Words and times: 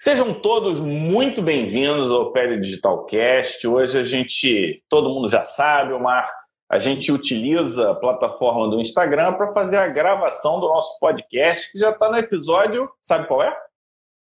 Sejam 0.00 0.32
todos 0.32 0.80
muito 0.80 1.42
bem-vindos 1.42 2.12
ao 2.12 2.30
Pele 2.30 2.60
Digital 2.60 3.04
Cast. 3.04 3.66
Hoje 3.66 3.98
a 3.98 4.04
gente, 4.04 4.80
todo 4.88 5.08
mundo 5.08 5.28
já 5.28 5.42
sabe, 5.42 5.92
Omar, 5.92 6.30
a 6.70 6.78
gente 6.78 7.10
utiliza 7.10 7.90
a 7.90 7.94
plataforma 7.96 8.70
do 8.70 8.78
Instagram 8.78 9.32
para 9.32 9.52
fazer 9.52 9.76
a 9.76 9.88
gravação 9.88 10.60
do 10.60 10.68
nosso 10.68 11.00
podcast, 11.00 11.72
que 11.72 11.80
já 11.80 11.90
está 11.90 12.08
no 12.08 12.16
episódio, 12.16 12.88
sabe 13.02 13.26
qual 13.26 13.42
é? 13.42 13.52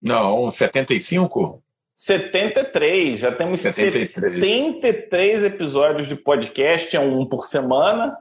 Não, 0.03 0.51
75? 0.51 1.63
73. 1.95 3.19
Já 3.19 3.31
temos 3.31 3.61
73, 3.61 4.15
73 4.15 5.45
episódios 5.45 6.09
de 6.09 6.17
podcast, 6.17 6.97
é 6.97 7.01
um 7.01 7.27
por 7.27 7.45
semana. 7.45 8.17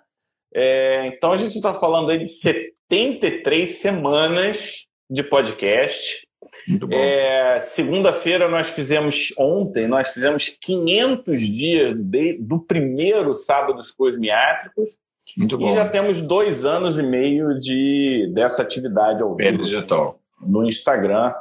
É, 0.53 1.07
então 1.07 1.31
a 1.31 1.37
gente 1.37 1.55
está 1.55 1.73
falando 1.73 2.11
aí 2.11 2.19
de 2.19 2.27
73 2.27 3.79
semanas 3.79 4.87
de 5.09 5.23
podcast. 5.23 6.27
Bom. 6.67 6.87
É, 6.91 7.59
Segunda-feira 7.59 8.47
nós 8.47 8.69
fizemos, 8.69 9.33
ontem, 9.37 9.87
nós 9.87 10.13
fizemos 10.13 10.49
500 10.49 11.41
dias 11.41 11.93
de, 11.95 12.37
do 12.39 12.59
primeiro 12.59 13.33
Sábados 13.33 13.91
Cosmiátricos. 13.91 14.97
Muito 15.37 15.57
bom. 15.57 15.69
E 15.69 15.73
já 15.73 15.87
temos 15.87 16.21
dois 16.21 16.65
anos 16.65 16.97
e 16.97 17.03
meio 17.03 17.57
de, 17.59 18.31
dessa 18.33 18.61
atividade 18.61 19.21
ao 19.21 19.35
Pele 19.35 19.57
vivo 19.57 19.63
digital. 19.63 20.19
no 20.47 20.67
Instagram, 20.67 21.33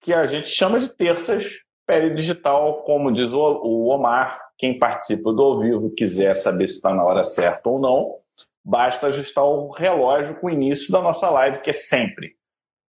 que 0.00 0.12
a 0.12 0.26
gente 0.26 0.48
chama 0.48 0.78
de 0.78 0.88
terças 0.88 1.60
pele 1.86 2.14
digital, 2.14 2.82
como 2.84 3.10
diz 3.12 3.32
o, 3.32 3.38
o 3.38 3.88
Omar. 3.88 4.40
Quem 4.56 4.78
participa 4.78 5.32
do 5.32 5.42
ao 5.42 5.58
vivo 5.58 5.90
quiser 5.94 6.34
saber 6.34 6.68
se 6.68 6.74
está 6.74 6.94
na 6.94 7.02
hora 7.02 7.24
certa 7.24 7.68
ou 7.70 7.80
não, 7.80 8.16
basta 8.62 9.06
ajustar 9.06 9.44
o 9.44 9.68
relógio 9.70 10.36
com 10.36 10.46
o 10.46 10.50
início 10.50 10.92
da 10.92 11.00
nossa 11.00 11.28
live, 11.30 11.60
que 11.60 11.70
é 11.70 11.72
sempre 11.72 12.36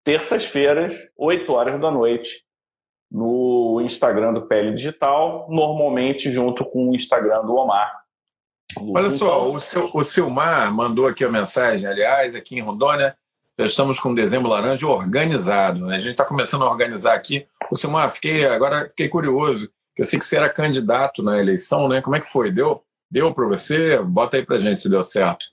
terças-feiras, 0.08 0.94
8 1.18 1.52
horas 1.52 1.78
da 1.78 1.90
noite, 1.90 2.42
no 3.12 3.78
Instagram 3.84 4.32
do 4.32 4.46
Pele 4.46 4.72
Digital, 4.72 5.46
normalmente 5.50 6.32
junto 6.32 6.64
com 6.64 6.88
o 6.88 6.94
Instagram 6.94 7.44
do 7.44 7.54
Omar. 7.54 7.92
Olha 8.74 9.10
só, 9.10 9.40
Então, 9.40 9.54
o, 9.54 9.60
seu, 9.60 9.90
o 9.92 10.02
Silmar 10.02 10.72
mandou 10.72 11.06
aqui 11.06 11.26
a 11.26 11.30
mensagem, 11.30 11.86
aliás, 11.86 12.34
aqui 12.34 12.56
em 12.56 12.62
Rondônia, 12.62 13.14
já 13.58 13.66
estamos 13.66 14.00
com 14.00 14.14
dezembro 14.14 14.48
laranja 14.48 14.86
organizado. 14.86 15.84
Né? 15.84 15.96
A 15.96 15.98
gente 15.98 16.12
está 16.12 16.24
começando 16.24 16.62
a 16.62 16.70
organizar 16.70 17.12
aqui. 17.12 17.46
O 17.70 17.76
Silmar, 17.76 18.10
fiquei, 18.10 18.46
agora 18.46 18.88
fiquei 18.88 19.10
curioso, 19.10 19.70
eu 19.94 20.06
sei 20.06 20.18
que 20.18 20.24
você 20.24 20.38
era 20.38 20.48
candidato 20.48 21.22
na 21.22 21.38
eleição, 21.38 21.86
né? 21.86 22.00
Como 22.00 22.16
é 22.16 22.20
que 22.20 22.32
foi? 22.32 22.50
Deu? 22.50 22.82
Deu 23.10 23.34
para 23.34 23.46
você? 23.46 23.98
Bota 23.98 24.38
aí 24.38 24.46
para 24.46 24.58
gente 24.58 24.80
se 24.80 24.88
deu 24.88 25.04
certo. 25.04 25.48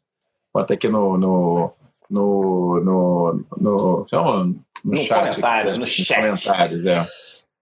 Bota 0.54 0.76
aqui 0.76 0.88
no, 0.88 1.18
no, 1.18 1.74
no, 2.10 2.80
no, 2.84 3.46
no, 3.58 4.06
chama? 4.10 4.44
no, 4.46 4.56
No 4.84 4.98
chat. 4.98 5.20
comentário, 5.36 5.70
aqui, 5.72 5.80
no 5.80 5.80
nos 5.82 5.90
chat. 5.90 6.22
comentários, 6.22 6.86
é. 6.86 7.04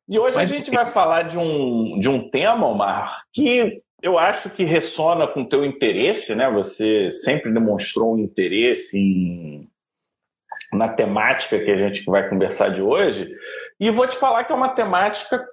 E 0.10 0.20
hoje 0.20 0.36
Mas- 0.38 0.52
a 0.52 0.56
gente 0.56 0.70
vai 0.72 0.86
falar 0.86 1.24
de 1.24 1.38
um, 1.38 1.98
de 2.00 2.10
um 2.10 2.30
tema, 2.30 2.68
Omar, 2.68 3.24
que 3.32 3.78
eu 4.02 4.18
acho 4.18 4.50
que 4.50 4.64
ressona 4.64 5.26
com 5.28 5.44
o 5.44 5.48
teu 5.48 5.64
interesse, 5.64 6.36
né? 6.36 6.50
Você 6.52 7.10
sempre 7.10 7.54
demonstrou 7.54 8.14
um 8.16 8.20
interesse 8.20 8.98
em, 9.00 9.70
na 10.74 10.90
temática 10.90 11.58
que 11.58 11.72
a 11.72 11.78
gente 11.78 12.04
vai 12.06 12.28
conversar 12.30 12.70
de 12.70 12.82
hoje. 12.82 13.34
E 13.80 13.90
vou 13.90 14.06
te 14.08 14.18
falar 14.18 14.44
que 14.44 14.52
é 14.52 14.56
uma 14.56 14.70
temática, 14.76 15.48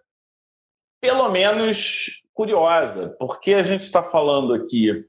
pelo 1.00 1.28
menos, 1.30 2.20
curiosa, 2.34 3.14
porque 3.20 3.54
a 3.54 3.62
gente 3.62 3.82
está 3.82 4.02
falando 4.02 4.52
aqui 4.54 5.04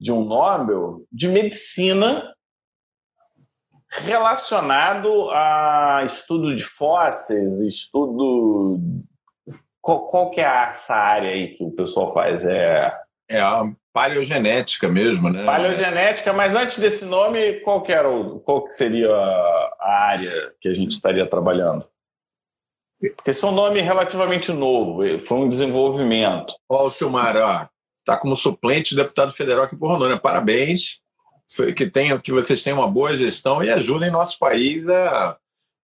de 0.00 0.12
um 0.12 0.24
Nobel 0.24 1.02
de 1.10 1.28
medicina 1.28 2.33
relacionado 4.02 5.30
a 5.30 6.02
estudo 6.04 6.54
de 6.54 6.64
fósseis, 6.64 7.60
estudo. 7.60 8.80
Qual, 9.80 10.06
qual 10.06 10.30
que 10.30 10.40
é 10.40 10.44
essa 10.44 10.94
área 10.94 11.30
aí 11.30 11.54
que 11.54 11.64
o 11.64 11.70
pessoal 11.70 12.12
faz? 12.12 12.46
É 12.46 12.92
É 13.28 13.40
a 13.40 13.64
paleogenética 13.92 14.88
mesmo, 14.88 15.30
né? 15.30 15.44
paleogenética, 15.44 16.32
mas 16.32 16.56
antes 16.56 16.78
desse 16.78 17.04
nome, 17.04 17.60
qual 17.60 17.82
que, 17.82 17.92
era 17.92 18.10
o, 18.10 18.40
qual 18.40 18.64
que 18.64 18.72
seria 18.72 19.08
a 19.10 20.08
área 20.10 20.52
que 20.60 20.68
a 20.68 20.72
gente 20.72 20.90
estaria 20.90 21.28
trabalhando? 21.28 21.86
Porque 23.16 23.30
esse 23.30 23.44
é 23.44 23.48
um 23.48 23.52
nome 23.52 23.80
relativamente 23.80 24.52
novo, 24.52 25.06
foi 25.20 25.38
um 25.38 25.48
desenvolvimento. 25.48 26.54
Ó, 26.68 26.86
o 26.86 26.90
Silmar, 26.90 27.36
ó, 27.36 27.68
tá 28.04 28.16
como 28.16 28.36
suplente 28.36 28.90
de 28.90 28.96
deputado 28.96 29.32
federal 29.32 29.64
aqui 29.64 29.76
por 29.76 29.88
Rondônia. 29.88 30.18
Parabéns. 30.18 31.00
Que, 31.76 31.88
tenham, 31.88 32.18
que 32.18 32.32
vocês 32.32 32.62
tenham 32.62 32.78
uma 32.78 32.88
boa 32.90 33.16
gestão 33.16 33.62
e 33.62 33.70
ajudem 33.70 34.10
nosso 34.10 34.38
país 34.38 34.88
a, 34.88 35.36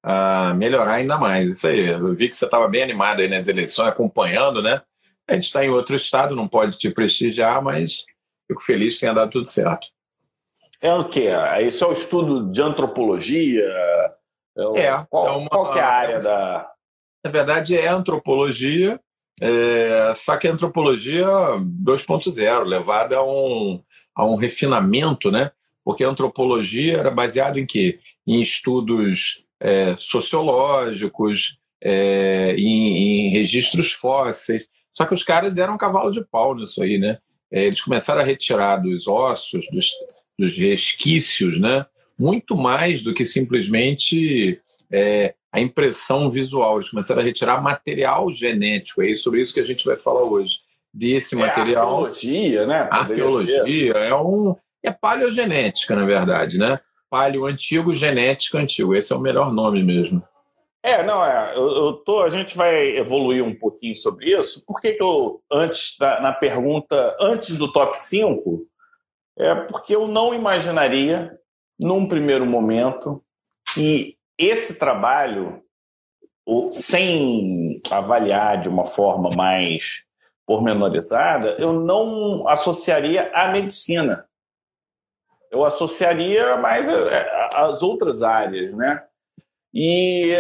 a 0.02 0.54
melhorar 0.54 0.94
ainda 0.94 1.18
mais. 1.18 1.48
Isso 1.50 1.66
aí. 1.68 1.88
Eu 1.88 2.14
vi 2.14 2.28
que 2.28 2.36
você 2.36 2.44
estava 2.46 2.66
bem 2.68 2.82
animado 2.82 3.20
aí 3.20 3.28
nas 3.28 3.46
eleições, 3.46 3.88
acompanhando, 3.88 4.62
né? 4.62 4.80
A 5.28 5.34
gente 5.34 5.44
está 5.44 5.64
em 5.64 5.68
outro 5.70 5.94
estado, 5.94 6.34
não 6.34 6.48
pode 6.48 6.76
te 6.78 6.90
prestigiar, 6.90 7.62
mas 7.62 8.04
fico 8.48 8.60
feliz 8.62 8.94
que 8.94 9.00
tenha 9.00 9.12
dado 9.14 9.30
tudo 9.30 9.46
certo. 9.48 9.86
É 10.82 10.92
o 10.94 11.04
quê? 11.04 11.28
Isso 11.64 11.84
é 11.84 11.86
o 11.86 11.92
estudo 11.92 12.50
de 12.50 12.62
antropologia? 12.62 13.62
É, 14.56 14.66
o- 14.66 14.76
É, 14.76 15.06
qual, 15.08 15.26
é 15.26 15.30
uma- 15.32 15.48
qual 15.48 15.76
é 15.76 15.80
a 15.80 15.86
área 15.86 16.18
da. 16.20 16.68
Na 17.22 17.30
verdade, 17.30 17.76
é 17.76 17.86
antropologia, 17.86 18.98
é, 19.40 20.12
só 20.14 20.36
que 20.36 20.46
é 20.46 20.50
antropologia 20.50 21.26
2.0, 21.26 22.64
levada 22.64 23.16
a 23.16 23.24
um, 23.24 23.82
a 24.14 24.26
um 24.26 24.36
refinamento, 24.36 25.30
né? 25.30 25.50
Porque 25.82 26.04
a 26.04 26.08
antropologia 26.08 26.98
era 26.98 27.10
baseado 27.10 27.58
em 27.58 27.64
quê? 27.64 27.98
Em 28.26 28.40
estudos 28.40 29.42
é, 29.58 29.96
sociológicos, 29.96 31.58
é, 31.82 32.54
em, 32.56 33.28
em 33.28 33.30
registros 33.30 33.92
fósseis. 33.92 34.66
Só 34.92 35.06
que 35.06 35.14
os 35.14 35.24
caras 35.24 35.54
deram 35.54 35.74
um 35.74 35.78
cavalo 35.78 36.10
de 36.10 36.22
pau 36.22 36.54
nisso 36.54 36.82
aí, 36.82 36.98
né? 36.98 37.18
É, 37.50 37.64
eles 37.64 37.80
começaram 37.80 38.20
a 38.20 38.24
retirar 38.24 38.76
dos 38.76 39.08
ossos, 39.08 39.66
dos, 39.72 39.90
dos 40.38 40.56
resquícios, 40.58 41.58
né? 41.58 41.86
Muito 42.18 42.56
mais 42.56 43.02
do 43.02 43.14
que 43.14 43.24
simplesmente 43.24 44.60
é, 44.92 45.34
a 45.52 45.60
impressão 45.60 46.30
visual. 46.30 46.76
Eles 46.76 46.90
começaram 46.90 47.20
a 47.20 47.24
retirar 47.24 47.60
material 47.60 48.30
genético. 48.32 49.02
É 49.02 49.14
sobre 49.14 49.40
isso 49.40 49.54
que 49.54 49.60
a 49.60 49.64
gente 49.64 49.84
vai 49.84 49.96
falar 49.96 50.22
hoje. 50.22 50.58
Desse 50.92 51.36
material. 51.36 51.84
arqueologia, 51.84 52.66
né? 52.66 52.84
Poderia 52.84 53.06
ser. 53.06 53.12
Arqueologia 53.12 53.92
é 53.92 54.14
um. 54.14 54.56
É 54.82 54.90
paleogenética, 54.90 55.94
na 55.94 56.04
verdade, 56.04 56.58
né? 56.58 56.80
Paleo 57.08 57.46
antigo, 57.46 57.94
genética 57.94 58.58
antigo. 58.58 58.94
Esse 58.94 59.12
é 59.12 59.16
o 59.16 59.20
melhor 59.20 59.52
nome 59.52 59.82
mesmo. 59.82 60.22
É, 60.82 61.02
não, 61.02 61.24
é. 61.24 61.54
Eu, 61.54 61.68
eu 61.68 61.92
tô, 61.92 62.22
a 62.22 62.30
gente 62.30 62.56
vai 62.56 62.96
evoluir 62.96 63.44
um 63.44 63.54
pouquinho 63.54 63.94
sobre 63.94 64.30
isso. 64.36 64.64
Por 64.66 64.80
que, 64.80 64.94
que 64.94 65.02
eu, 65.02 65.42
antes, 65.52 65.96
da, 65.98 66.20
na 66.20 66.32
pergunta, 66.32 67.16
antes 67.20 67.56
do 67.58 67.70
top 67.70 67.98
5, 67.98 68.66
é 69.38 69.54
porque 69.54 69.94
eu 69.94 70.08
não 70.08 70.34
imaginaria, 70.34 71.38
num 71.78 72.08
primeiro 72.08 72.46
momento, 72.46 73.22
que 73.74 74.16
esse 74.46 74.78
trabalho, 74.78 75.62
sem 76.70 77.78
avaliar 77.90 78.60
de 78.60 78.68
uma 78.68 78.86
forma 78.86 79.30
mais 79.36 80.02
pormenorizada, 80.46 81.56
eu 81.58 81.72
não 81.72 82.48
associaria 82.48 83.30
à 83.32 83.52
medicina. 83.52 84.26
Eu 85.50 85.64
associaria 85.64 86.56
mais 86.56 86.88
a- 86.88 86.94
a- 87.52 87.66
às 87.66 87.82
outras 87.82 88.22
áreas, 88.22 88.74
né? 88.74 89.02
E 89.72 90.32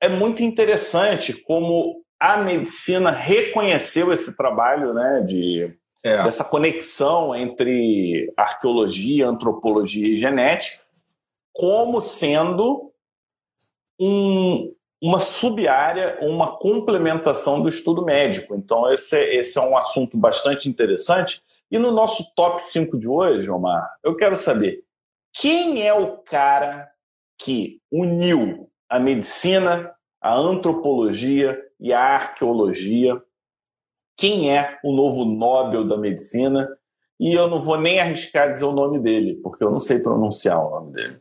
é 0.00 0.08
muito 0.08 0.42
interessante 0.42 1.32
como 1.42 2.02
a 2.20 2.36
medicina 2.38 3.10
reconheceu 3.10 4.12
esse 4.12 4.36
trabalho, 4.36 4.92
né, 4.94 5.22
de 5.26 5.74
É, 6.06 6.22
dessa 6.22 6.44
conexão 6.44 7.34
entre 7.34 8.30
arqueologia, 8.36 9.26
antropologia 9.26 10.08
e 10.08 10.14
genética, 10.16 10.84
como 11.52 11.98
sendo 12.00 12.92
um- 13.98 14.74
uma 15.02 15.18
sub-área, 15.18 16.18
uma 16.22 16.56
complementação 16.56 17.60
do 17.60 17.68
estudo 17.68 18.04
médico. 18.04 18.54
Então, 18.54 18.90
esse, 18.92 19.16
é- 19.16 19.36
esse 19.36 19.58
é 19.58 19.62
um 19.62 19.76
assunto 19.76 20.16
bastante 20.16 20.68
interessante. 20.68 21.42
E 21.70 21.78
no 21.78 21.90
nosso 21.90 22.34
top 22.34 22.60
5 22.62 22.98
de 22.98 23.08
hoje, 23.08 23.50
Omar, 23.50 23.88
eu 24.02 24.16
quero 24.16 24.34
saber 24.34 24.82
quem 25.34 25.86
é 25.86 25.92
o 25.92 26.18
cara 26.18 26.88
que 27.38 27.80
uniu 27.92 28.70
a 28.88 28.98
medicina, 29.00 29.92
a 30.20 30.34
antropologia 30.34 31.60
e 31.80 31.92
a 31.92 32.00
arqueologia 32.00 33.20
quem 34.16 34.56
é 34.56 34.78
o 34.84 34.92
novo 34.94 35.24
Nobel 35.24 35.84
da 35.84 35.96
Medicina. 35.96 36.68
E 37.18 37.32
eu 37.32 37.48
não 37.48 37.60
vou 37.60 37.76
nem 37.80 37.98
arriscar 37.98 38.48
dizer 38.50 38.64
o 38.64 38.72
nome 38.72 39.00
dele, 39.00 39.34
porque 39.42 39.64
eu 39.64 39.70
não 39.72 39.80
sei 39.80 39.98
pronunciar 39.98 40.64
o 40.64 40.70
nome 40.70 40.92
dele. 40.92 41.20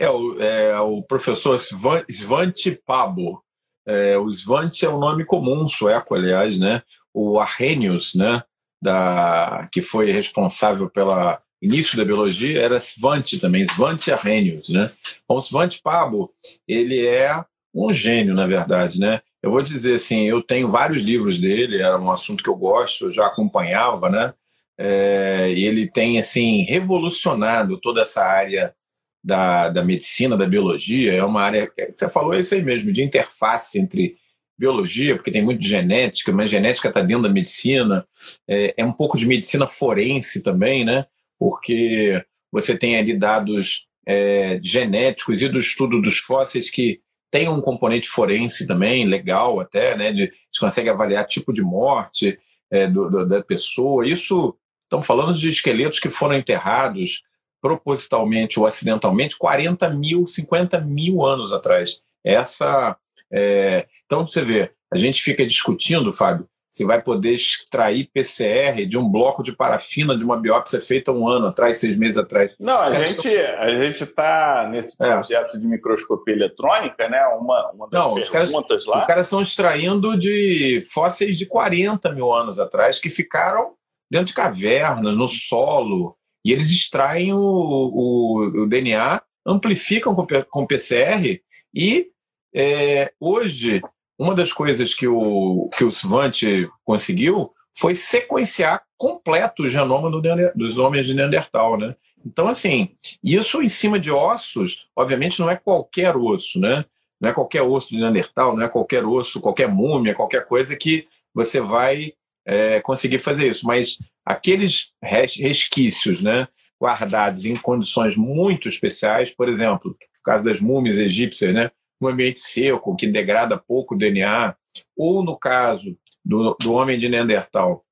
É, 0.00 0.08
o, 0.08 0.40
é 0.40 0.80
o 0.80 1.02
professor 1.02 1.56
Svan- 1.60 2.04
Svante 2.10 2.72
Pabo. 2.86 3.44
É, 3.86 4.16
o 4.16 4.32
Svante 4.32 4.86
é 4.86 4.88
um 4.88 4.98
nome 4.98 5.26
comum, 5.26 5.68
sueco, 5.68 6.14
aliás, 6.14 6.58
né? 6.58 6.82
O 7.12 7.38
Arrhenius, 7.38 8.14
né? 8.14 8.42
Da, 8.82 9.68
que 9.70 9.82
foi 9.82 10.10
responsável 10.10 10.88
pelo 10.88 11.12
início 11.60 11.98
da 11.98 12.04
biologia, 12.04 12.62
era 12.62 12.80
Svante 12.80 13.38
também, 13.38 13.66
Svante 13.66 14.10
Arrhenius, 14.10 14.70
né? 14.70 14.90
Bom, 15.28 15.36
o 15.36 15.42
Svante 15.42 15.82
Pabo, 15.82 16.32
ele 16.66 17.06
é 17.06 17.44
um 17.74 17.92
gênio, 17.92 18.34
na 18.34 18.46
verdade, 18.46 18.98
né? 18.98 19.20
Eu 19.42 19.50
vou 19.50 19.62
dizer 19.62 19.94
assim, 19.94 20.22
eu 20.22 20.42
tenho 20.42 20.68
vários 20.68 21.02
livros 21.02 21.38
dele, 21.38 21.82
era 21.82 21.98
um 21.98 22.10
assunto 22.10 22.42
que 22.42 22.48
eu 22.48 22.56
gosto, 22.56 23.06
eu 23.06 23.12
já 23.12 23.26
acompanhava, 23.26 24.08
né? 24.08 24.32
É, 24.78 25.50
ele 25.54 25.86
tem 25.86 26.18
assim 26.18 26.62
revolucionado 26.62 27.78
toda 27.78 28.00
essa 28.00 28.24
área 28.24 28.74
da, 29.22 29.68
da 29.68 29.84
medicina, 29.84 30.36
da 30.36 30.46
biologia. 30.46 31.12
É 31.12 31.24
uma 31.24 31.42
área 31.42 31.66
que 31.66 31.92
você 31.92 32.08
falou 32.08 32.34
é 32.34 32.40
isso 32.40 32.54
aí 32.54 32.62
mesmo, 32.62 32.92
de 32.92 33.02
interface 33.02 33.78
entre 33.78 34.16
biologia, 34.58 35.16
porque 35.16 35.30
tem 35.30 35.42
muito 35.42 35.60
de 35.60 35.68
genética, 35.68 36.30
mas 36.32 36.50
genética 36.50 36.88
está 36.88 37.00
dentro 37.00 37.22
da 37.22 37.28
medicina. 37.28 38.06
É, 38.46 38.74
é 38.76 38.84
um 38.84 38.92
pouco 38.92 39.16
de 39.16 39.26
medicina 39.26 39.66
forense 39.66 40.42
também, 40.42 40.84
né? 40.84 41.06
Porque 41.38 42.22
você 42.52 42.76
tem 42.76 42.98
ali 42.98 43.16
dados 43.16 43.86
é, 44.06 44.60
genéticos 44.62 45.40
e 45.40 45.48
do 45.48 45.58
estudo 45.58 46.00
dos 46.00 46.18
fósseis 46.18 46.70
que 46.70 47.00
tem 47.30 47.48
um 47.48 47.60
componente 47.60 48.08
forense 48.08 48.66
também, 48.66 49.06
legal 49.06 49.60
até, 49.60 49.96
né? 49.96 50.12
De, 50.12 50.30
você 50.52 50.60
consegue 50.60 50.90
avaliar 50.90 51.26
tipo 51.26 51.52
de 51.52 51.62
morte 51.62 52.38
é, 52.70 52.86
do, 52.86 53.08
do, 53.08 53.26
da 53.26 53.42
pessoa. 53.42 54.06
Isso, 54.06 54.54
estamos 54.84 55.06
falando 55.06 55.34
de 55.34 55.48
esqueletos 55.48 56.00
que 56.00 56.10
foram 56.10 56.36
enterrados 56.36 57.22
propositalmente 57.60 58.58
ou 58.58 58.66
acidentalmente 58.66 59.36
40 59.36 59.90
mil, 59.90 60.26
50 60.26 60.80
mil 60.80 61.24
anos 61.24 61.52
atrás. 61.52 62.02
Essa, 62.24 62.96
é... 63.32 63.86
Então, 64.06 64.26
você 64.26 64.42
vê, 64.42 64.72
a 64.92 64.96
gente 64.96 65.22
fica 65.22 65.46
discutindo, 65.46 66.12
Fábio, 66.12 66.48
você 66.70 66.84
vai 66.84 67.02
poder 67.02 67.34
extrair 67.34 68.08
PCR 68.14 68.86
de 68.86 68.96
um 68.96 69.08
bloco 69.08 69.42
de 69.42 69.50
parafina 69.50 70.16
de 70.16 70.22
uma 70.22 70.36
biópsia 70.36 70.80
feita 70.80 71.10
um 71.10 71.28
ano 71.28 71.48
atrás, 71.48 71.80
seis 71.80 71.96
meses 71.96 72.16
atrás. 72.16 72.54
Não, 72.60 72.78
a 72.80 72.92
gente 72.92 73.28
a 73.28 73.70
gente 73.70 74.04
está 74.04 74.68
nesse 74.70 75.02
é. 75.02 75.08
projeto 75.08 75.56
é. 75.56 75.58
de 75.58 75.66
microscopia 75.66 76.32
eletrônica, 76.32 77.08
né? 77.08 77.26
Uma, 77.26 77.72
uma 77.72 77.88
das 77.88 78.00
Não, 78.00 78.14
perguntas 78.14 78.28
os 78.28 78.30
caras, 78.30 78.86
lá. 78.86 79.00
Os 79.00 79.06
caras 79.06 79.26
estão 79.26 79.42
extraindo 79.42 80.16
de 80.16 80.80
fósseis 80.92 81.36
de 81.36 81.44
40 81.44 82.12
mil 82.12 82.32
anos 82.32 82.60
atrás 82.60 83.00
que 83.00 83.10
ficaram 83.10 83.72
dentro 84.08 84.26
de 84.26 84.34
cavernas, 84.34 85.16
no 85.16 85.26
solo, 85.26 86.16
e 86.44 86.52
eles 86.52 86.70
extraem 86.70 87.32
o, 87.32 87.38
o, 87.38 88.62
o 88.62 88.66
DNA, 88.66 89.22
amplificam 89.46 90.14
com, 90.14 90.26
com 90.48 90.66
PCR 90.66 91.40
e 91.74 92.08
é, 92.54 93.12
hoje 93.20 93.80
uma 94.18 94.34
das 94.34 94.52
coisas 94.52 94.94
que 94.94 95.08
o, 95.08 95.70
que 95.76 95.82
o 95.82 95.90
Svante 95.90 96.68
conseguiu 96.84 97.52
foi 97.74 97.94
sequenciar 97.94 98.82
completo 98.98 99.62
o 99.62 99.68
genoma 99.68 100.10
do, 100.10 100.20
dos 100.54 100.76
homens 100.76 101.06
de 101.06 101.14
Neandertal, 101.14 101.78
né? 101.78 101.96
Então, 102.24 102.46
assim, 102.46 102.90
isso 103.24 103.62
em 103.62 103.68
cima 103.68 103.98
de 103.98 104.10
ossos, 104.10 104.88
obviamente 104.94 105.40
não 105.40 105.48
é 105.48 105.56
qualquer 105.56 106.14
osso, 106.16 106.60
né? 106.60 106.84
Não 107.18 107.30
é 107.30 107.32
qualquer 107.32 107.62
osso 107.62 107.88
de 107.88 107.96
Neandertal, 107.96 108.54
não 108.54 108.62
é 108.62 108.68
qualquer 108.68 109.06
osso, 109.06 109.40
qualquer 109.40 109.68
múmia, 109.68 110.14
qualquer 110.14 110.46
coisa 110.46 110.76
que 110.76 111.06
você 111.32 111.60
vai 111.60 112.12
é, 112.46 112.80
conseguir 112.80 113.18
fazer 113.18 113.48
isso. 113.48 113.66
Mas 113.66 113.98
aqueles 114.24 114.92
resquícios, 115.02 116.22
né, 116.22 116.48
guardados 116.80 117.44
em 117.44 117.56
condições 117.56 118.16
muito 118.16 118.68
especiais, 118.68 119.34
por 119.34 119.48
exemplo, 119.48 119.90
no 119.90 120.22
caso 120.24 120.44
das 120.44 120.60
múmias 120.60 120.98
egípcias, 120.98 121.54
né, 121.54 121.70
um 122.00 122.08
ambiente 122.08 122.40
seco, 122.40 122.96
que 122.96 123.06
degrada 123.06 123.58
pouco 123.58 123.94
o 123.94 123.98
DNA, 123.98 124.54
ou 124.96 125.22
no 125.22 125.36
caso 125.36 125.96
do, 126.24 126.56
do 126.60 126.72
homem 126.72 126.98
de 126.98 127.08
Neandertal, 127.08 127.84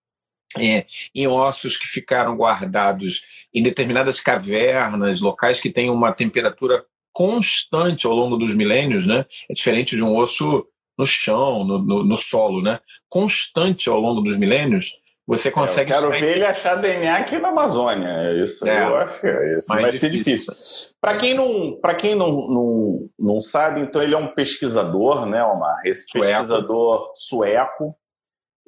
é, 0.59 0.87
em 1.15 1.27
ossos 1.27 1.77
que 1.77 1.87
ficaram 1.87 2.37
guardados 2.37 3.23
em 3.53 3.63
determinadas 3.63 4.21
cavernas, 4.21 5.21
locais 5.21 5.61
que 5.61 5.71
têm 5.71 5.91
uma 5.91 6.13
temperatura 6.13 6.85
constante 7.13 8.07
ao 8.07 8.15
longo 8.15 8.37
dos 8.37 8.55
milênios, 8.55 9.07
né? 9.07 9.27
É 9.51 9.53
diferente 9.53 9.97
de 9.97 10.03
um 10.03 10.17
osso 10.17 10.67
no 10.99 11.07
chão, 11.07 11.65
no, 11.65 11.79
no, 11.79 12.05
no 12.05 12.17
solo, 12.17 12.61
né? 12.61 12.81
Constante 13.09 13.89
ao 13.89 14.01
longo 14.01 14.21
dos 14.21 14.37
milênios, 14.37 14.93
você 15.29 15.51
consegue. 15.51 15.93
Eu 15.93 16.01
quero 16.01 16.11
ver 16.11 16.37
ele 16.37 16.45
achar 16.47 16.75
DNA 16.77 17.19
aqui 17.19 17.39
na 17.39 17.49
Amazônia. 17.49 18.43
Isso 18.43 18.67
é, 18.67 18.85
eu 18.87 18.97
acho 18.97 19.21
que 19.21 19.27
é, 19.27 19.59
isso 19.59 19.69
vai 19.69 19.93
ser 19.93 20.11
difícil. 20.11 20.55
Para 20.99 21.19
quem, 21.19 21.35
não, 21.35 21.79
quem 21.99 22.15
não, 22.15 22.33
não, 22.49 23.11
não 23.19 23.41
sabe, 23.43 23.83
então 23.83 24.03
ele 24.03 24.15
é 24.15 24.19
um 24.19 24.29
pesquisador, 24.35 25.27
né, 25.27 25.45
Omar? 25.45 25.83
Esse 25.85 26.07
sueco. 26.11 26.27
pesquisador 26.27 27.13
sueco. 27.15 27.95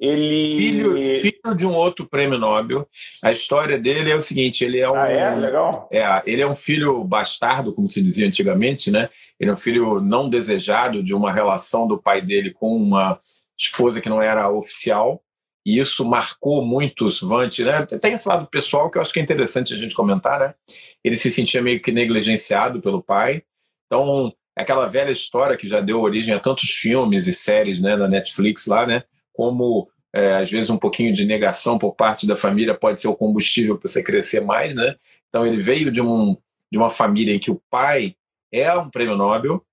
Ele. 0.01 0.57
Filho, 0.57 1.21
filho 1.21 1.55
de 1.55 1.65
um 1.65 1.75
outro 1.75 2.07
prêmio 2.07 2.39
Nobel. 2.39 2.87
A 3.23 3.31
história 3.31 3.77
dele 3.77 4.09
é 4.09 4.15
o 4.15 4.21
seguinte: 4.21 4.65
ele 4.65 4.79
é 4.79 4.89
um. 4.89 4.95
Ah, 4.95 5.07
é? 5.07 5.35
Legal. 5.35 5.87
É, 5.91 6.03
ele 6.25 6.41
é 6.41 6.47
um 6.47 6.55
filho 6.55 7.03
bastardo, 7.03 7.73
como 7.73 7.87
se 7.87 8.01
dizia 8.01 8.25
antigamente, 8.25 8.89
né? 8.89 9.09
Ele 9.39 9.51
é 9.51 9.53
um 9.53 9.57
filho 9.57 10.01
não 10.01 10.27
desejado 10.27 11.03
de 11.03 11.13
uma 11.13 11.31
relação 11.31 11.87
do 11.87 12.01
pai 12.01 12.21
dele 12.21 12.51
com 12.51 12.75
uma 12.75 13.19
esposa 13.57 14.01
que 14.01 14.09
não 14.09 14.19
era 14.19 14.49
oficial 14.49 15.21
e 15.65 15.79
isso 15.79 16.03
marcou 16.03 16.65
muito 16.65 17.05
o 17.05 17.11
Svante, 17.11 17.63
né? 17.63 17.85
Tem 17.85 18.13
esse 18.13 18.27
lado 18.27 18.47
pessoal 18.47 18.89
que 18.89 18.97
eu 18.97 19.01
acho 19.01 19.13
que 19.13 19.19
é 19.19 19.23
interessante 19.23 19.73
a 19.73 19.77
gente 19.77 19.95
comentar, 19.95 20.39
né? 20.39 20.55
Ele 21.03 21.15
se 21.15 21.31
sentia 21.31 21.61
meio 21.61 21.79
que 21.79 21.91
negligenciado 21.91 22.81
pelo 22.81 23.03
pai. 23.03 23.43
Então, 23.85 24.33
aquela 24.55 24.87
velha 24.87 25.11
história 25.11 25.55
que 25.55 25.67
já 25.67 25.79
deu 25.79 26.01
origem 26.01 26.33
a 26.33 26.39
tantos 26.39 26.71
filmes 26.71 27.27
e 27.27 27.33
séries 27.33 27.79
né, 27.79 27.95
na 27.95 28.07
Netflix 28.07 28.65
lá, 28.65 28.87
né? 28.87 29.03
Como 29.33 29.89
é, 30.13 30.35
às 30.35 30.51
vezes 30.51 30.69
um 30.69 30.77
pouquinho 30.77 31.13
de 31.13 31.25
negação 31.25 31.77
por 31.77 31.95
parte 31.95 32.27
da 32.27 32.35
família 32.35 32.75
pode 32.75 32.99
ser 32.99 33.07
o 33.07 33.15
combustível 33.15 33.77
para 33.77 33.87
você 33.87 34.03
crescer 34.03 34.41
mais, 34.41 34.75
né? 34.75 34.95
Então 35.29 35.45
ele 35.45 35.61
veio 35.61 35.91
de, 35.91 36.01
um, 36.01 36.35
de 36.71 36.77
uma 36.77 36.89
família 36.89 37.33
em 37.33 37.39
que 37.39 37.51
o 37.51 37.61
pai 37.69 38.15
é 38.51 38.73
um 38.75 38.89
prêmio 38.89 39.15
Nobel, 39.15 39.65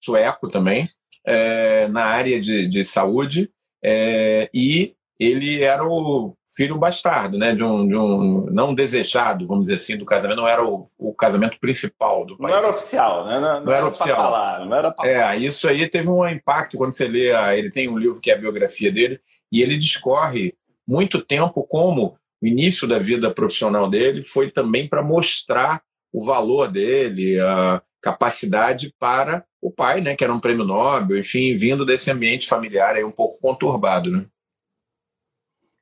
sueco 0.00 0.48
também, 0.48 0.88
é, 1.24 1.86
na 1.88 2.04
área 2.04 2.40
de, 2.40 2.68
de 2.68 2.84
saúde, 2.84 3.50
é, 3.82 4.50
e 4.52 4.94
ele 5.18 5.62
era 5.62 5.84
o 5.84 6.36
filho 6.56 6.76
bastardo, 6.76 7.38
né? 7.38 7.54
De 7.54 7.62
um, 7.62 7.86
de 7.86 7.96
um 7.96 8.46
não 8.50 8.74
desejado, 8.74 9.46
vamos 9.46 9.64
dizer 9.64 9.76
assim, 9.76 9.96
do 9.96 10.04
casamento. 10.04 10.38
Não 10.38 10.48
era 10.48 10.64
o, 10.64 10.86
o 10.98 11.14
casamento 11.14 11.58
principal 11.60 12.24
do 12.24 12.36
pai. 12.36 12.50
Não 12.50 12.58
era 12.58 12.70
oficial, 12.70 13.26
né? 13.26 13.34
Não, 13.34 13.40
não, 13.40 13.64
não 13.64 13.72
era, 13.72 13.76
era 13.78 13.86
oficial. 13.86 14.16
Falar, 14.16 14.66
não 14.66 14.76
era 14.76 14.94
é, 15.02 15.36
isso 15.36 15.68
aí 15.68 15.88
teve 15.88 16.08
um 16.08 16.26
impacto 16.26 16.76
quando 16.76 16.92
você 16.92 17.06
lê. 17.06 17.32
A, 17.32 17.56
ele 17.56 17.70
tem 17.70 17.88
um 17.88 17.98
livro 17.98 18.20
que 18.20 18.30
é 18.30 18.34
a 18.34 18.38
biografia 18.38 18.90
dele 18.90 19.20
e 19.50 19.62
ele 19.62 19.76
discorre 19.76 20.54
muito 20.86 21.22
tempo 21.22 21.62
como 21.62 22.16
o 22.42 22.46
início 22.46 22.86
da 22.86 22.98
vida 22.98 23.30
profissional 23.30 23.88
dele 23.88 24.22
foi 24.22 24.50
também 24.50 24.88
para 24.88 25.02
mostrar 25.02 25.82
o 26.12 26.24
valor 26.24 26.70
dele, 26.70 27.40
a 27.40 27.80
capacidade 28.00 28.94
para 28.98 29.44
o 29.62 29.70
pai, 29.70 30.00
né? 30.00 30.14
Que 30.14 30.22
era 30.22 30.32
um 30.32 30.38
prêmio 30.38 30.64
Nobel, 30.64 31.18
enfim, 31.18 31.54
vindo 31.54 31.86
desse 31.86 32.10
ambiente 32.10 32.46
familiar 32.46 32.96
aí 32.96 33.02
um 33.02 33.10
pouco 33.10 33.40
conturbado, 33.40 34.10
né? 34.10 34.26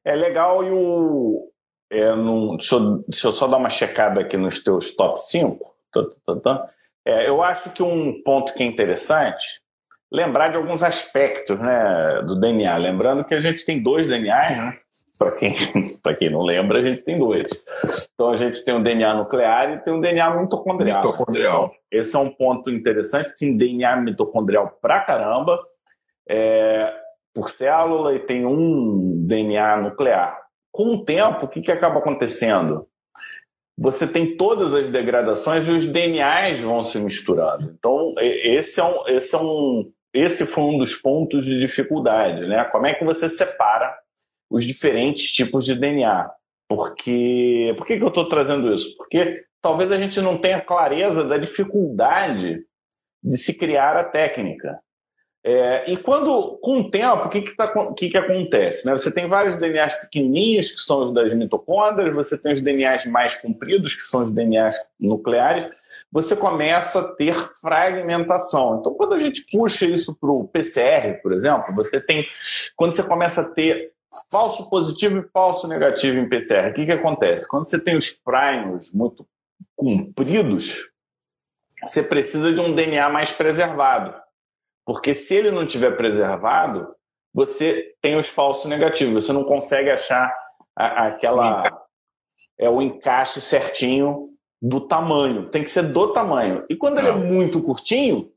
É 0.04 0.14
legal 0.14 0.64
e 0.64 0.70
o. 0.70 1.48
É, 1.90 2.14
num, 2.14 2.56
deixa, 2.56 2.74
eu, 2.76 3.04
deixa, 3.08 3.28
eu, 3.28 3.32
só 3.32 3.46
dar 3.46 3.58
uma 3.58 3.68
checada 3.68 4.20
aqui 4.20 4.36
nos 4.36 4.64
teus 4.64 4.96
top 4.96 5.20
5. 5.20 5.74
É, 7.04 7.28
eu 7.28 7.42
acho 7.42 7.70
que 7.70 7.82
um 7.82 8.22
ponto 8.22 8.54
que 8.54 8.62
é 8.62 8.66
interessante 8.66 9.62
lembrar 10.12 10.48
de 10.48 10.58
alguns 10.58 10.82
aspectos 10.82 11.58
né, 11.58 12.22
do 12.26 12.38
DNA. 12.38 12.76
Lembrando 12.76 13.24
que 13.24 13.34
a 13.34 13.40
gente 13.40 13.64
tem 13.64 13.82
dois 13.82 14.06
DNAs, 14.06 14.56
né? 14.56 14.74
Para 15.18 15.38
quem, 15.38 15.54
quem 16.18 16.30
não 16.30 16.42
lembra, 16.42 16.78
a 16.78 16.82
gente 16.82 17.02
tem 17.02 17.18
dois. 17.18 17.50
Então 18.12 18.30
a 18.30 18.36
gente 18.36 18.62
tem 18.62 18.74
um 18.74 18.82
DNA 18.82 19.14
nuclear 19.14 19.72
e 19.72 19.78
tem 19.78 19.94
um 19.94 20.00
DNA 20.00 20.30
mitocondrial. 20.36 21.02
Mitocondrial. 21.02 21.72
Esse 21.90 22.14
é 22.14 22.18
um 22.18 22.28
ponto 22.28 22.70
interessante. 22.70 23.34
Tem 23.34 23.56
DNA 23.56 23.96
mitocondrial 23.96 24.78
pra 24.82 25.00
caramba. 25.00 25.56
É, 26.28 26.92
por 27.34 27.48
célula 27.48 28.14
e 28.14 28.20
tem 28.20 28.44
um 28.44 29.24
DNA 29.26 29.76
nuclear. 29.78 30.38
Com 30.70 30.94
o 30.94 31.04
tempo, 31.04 31.44
o 31.44 31.48
que, 31.48 31.60
que 31.60 31.72
acaba 31.72 31.98
acontecendo? 31.98 32.86
Você 33.76 34.06
tem 34.06 34.36
todas 34.36 34.74
as 34.74 34.88
degradações 34.88 35.66
e 35.66 35.70
os 35.70 35.86
DNAs 35.86 36.60
vão 36.60 36.82
se 36.82 36.98
misturando. 36.98 37.74
Então, 37.78 38.14
esse, 38.18 38.80
é 38.80 38.84
um, 38.84 39.08
esse, 39.08 39.34
é 39.34 39.38
um, 39.38 39.92
esse 40.14 40.46
foi 40.46 40.64
um 40.64 40.78
dos 40.78 40.94
pontos 40.94 41.44
de 41.44 41.58
dificuldade. 41.58 42.46
Né? 42.46 42.64
Como 42.64 42.86
é 42.86 42.94
que 42.94 43.04
você 43.04 43.28
separa 43.28 43.94
os 44.50 44.64
diferentes 44.64 45.32
tipos 45.32 45.64
de 45.64 45.74
DNA? 45.74 46.30
Porque, 46.68 47.74
por 47.76 47.86
que, 47.86 47.98
que 47.98 48.02
eu 48.02 48.08
estou 48.08 48.28
trazendo 48.28 48.72
isso? 48.72 48.96
Porque 48.96 49.44
talvez 49.60 49.90
a 49.92 49.98
gente 49.98 50.20
não 50.20 50.38
tenha 50.38 50.60
clareza 50.60 51.24
da 51.24 51.36
dificuldade 51.36 52.64
de 53.22 53.38
se 53.38 53.54
criar 53.54 53.96
a 53.96 54.04
técnica. 54.04 54.80
É, 55.44 55.90
e 55.90 55.96
quando, 55.96 56.56
com 56.62 56.80
o 56.80 56.90
tempo, 56.90 57.26
o 57.26 57.28
que, 57.28 57.42
que, 57.42 57.56
tá, 57.56 57.92
que, 57.94 58.10
que 58.10 58.16
acontece? 58.16 58.86
Né? 58.86 58.92
Você 58.92 59.10
tem 59.10 59.28
vários 59.28 59.56
DNAs 59.56 59.96
pequenininhos, 59.96 60.70
que 60.70 60.80
são 60.80 61.06
os 61.06 61.12
das 61.12 61.34
mitocôndrias, 61.34 62.14
você 62.14 62.38
tem 62.38 62.52
os 62.52 62.62
DNAs 62.62 63.06
mais 63.06 63.36
compridos, 63.36 63.94
que 63.94 64.02
são 64.02 64.22
os 64.22 64.32
DNAs 64.32 64.76
nucleares, 65.00 65.68
você 66.12 66.36
começa 66.36 67.00
a 67.00 67.12
ter 67.14 67.34
fragmentação. 67.60 68.78
Então, 68.78 68.94
quando 68.94 69.14
a 69.14 69.18
gente 69.18 69.44
puxa 69.50 69.86
isso 69.86 70.16
para 70.20 70.30
o 70.30 70.46
PCR, 70.46 71.20
por 71.22 71.32
exemplo, 71.32 71.74
você 71.74 72.00
tem. 72.00 72.26
Quando 72.76 72.94
você 72.94 73.02
começa 73.02 73.40
a 73.40 73.50
ter 73.50 73.92
falso 74.30 74.68
positivo 74.68 75.18
e 75.18 75.28
falso 75.30 75.66
negativo 75.66 76.18
em 76.18 76.28
PCR, 76.28 76.70
o 76.70 76.74
que, 76.74 76.84
que 76.84 76.92
acontece? 76.92 77.48
Quando 77.48 77.66
você 77.66 77.80
tem 77.80 77.96
os 77.96 78.10
primos 78.10 78.92
muito 78.92 79.26
compridos, 79.74 80.90
você 81.82 82.02
precisa 82.02 82.52
de 82.52 82.60
um 82.60 82.74
DNA 82.74 83.08
mais 83.08 83.32
preservado. 83.32 84.14
Porque 84.84 85.14
se 85.14 85.34
ele 85.34 85.50
não 85.50 85.66
tiver 85.66 85.96
preservado, 85.96 86.94
você 87.32 87.94
tem 88.00 88.16
os 88.16 88.28
falsos 88.28 88.66
negativos, 88.66 89.24
você 89.24 89.32
não 89.32 89.44
consegue 89.44 89.90
achar 89.90 90.34
a, 90.76 91.06
aquela 91.06 91.86
é 92.58 92.68
o 92.68 92.82
encaixe 92.82 93.40
certinho 93.40 94.30
do 94.60 94.80
tamanho. 94.80 95.48
Tem 95.48 95.64
que 95.64 95.70
ser 95.70 95.82
do 95.82 96.12
tamanho. 96.12 96.64
E 96.68 96.76
quando 96.76 96.98
ele 96.98 97.08
é 97.08 97.12
muito 97.12 97.62
curtinho, 97.62 98.30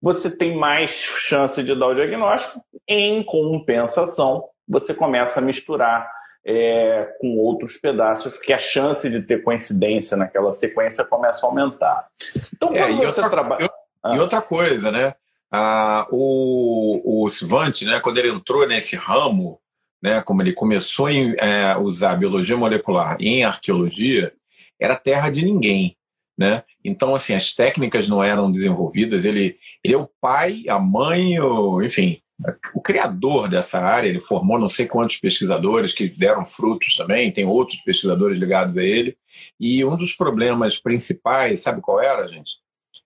você 0.00 0.30
tem 0.30 0.56
mais 0.56 0.90
chance 0.90 1.62
de 1.62 1.74
dar 1.74 1.88
o 1.88 1.94
diagnóstico. 1.94 2.64
Em 2.86 3.22
compensação, 3.22 4.44
você 4.68 4.92
começa 4.94 5.40
a 5.40 5.42
misturar 5.42 6.08
é, 6.46 7.16
com 7.20 7.38
outros 7.38 7.78
pedaços, 7.78 8.34
porque 8.36 8.52
a 8.52 8.58
chance 8.58 9.08
de 9.08 9.22
ter 9.22 9.42
coincidência 9.42 10.16
naquela 10.16 10.52
sequência 10.52 11.04
começa 11.04 11.46
a 11.46 11.48
aumentar. 11.48 12.06
Então, 12.54 12.74
é, 12.74 12.86
quando 12.86 13.02
é, 13.02 13.06
você 13.06 13.28
trabalha. 13.30 13.70
Ah. 14.02 14.14
E 14.14 14.20
outra 14.20 14.42
coisa, 14.42 14.92
né? 14.92 15.14
Ah, 15.56 16.08
o, 16.10 17.22
o 17.24 17.30
Svante, 17.30 17.84
né, 17.84 18.00
quando 18.00 18.18
ele 18.18 18.28
entrou 18.28 18.66
nesse 18.66 18.96
ramo, 18.96 19.60
né, 20.02 20.20
como 20.20 20.42
ele 20.42 20.52
começou 20.52 21.06
a 21.06 21.12
é, 21.12 21.76
usar 21.78 22.16
biologia 22.16 22.56
molecular 22.56 23.16
em 23.20 23.44
arqueologia, 23.44 24.34
era 24.80 24.96
terra 24.96 25.30
de 25.30 25.44
ninguém. 25.44 25.96
Né? 26.36 26.64
Então, 26.84 27.14
assim, 27.14 27.34
as 27.34 27.52
técnicas 27.52 28.08
não 28.08 28.22
eram 28.22 28.50
desenvolvidas. 28.50 29.24
Ele, 29.24 29.56
ele 29.84 29.94
é 29.94 29.96
o 29.96 30.10
pai, 30.20 30.64
a 30.68 30.80
mãe, 30.80 31.38
o, 31.38 31.80
enfim, 31.84 32.20
o 32.74 32.80
criador 32.80 33.48
dessa 33.48 33.80
área. 33.80 34.08
Ele 34.08 34.18
formou 34.18 34.58
não 34.58 34.68
sei 34.68 34.86
quantos 34.86 35.18
pesquisadores 35.18 35.92
que 35.92 36.08
deram 36.08 36.44
frutos 36.44 36.96
também. 36.96 37.32
Tem 37.32 37.46
outros 37.46 37.80
pesquisadores 37.82 38.40
ligados 38.40 38.76
a 38.76 38.82
ele. 38.82 39.16
E 39.60 39.84
um 39.84 39.96
dos 39.96 40.16
problemas 40.16 40.80
principais, 40.80 41.60
sabe 41.60 41.80
qual 41.80 42.00
era, 42.00 42.26
gente? 42.26 42.58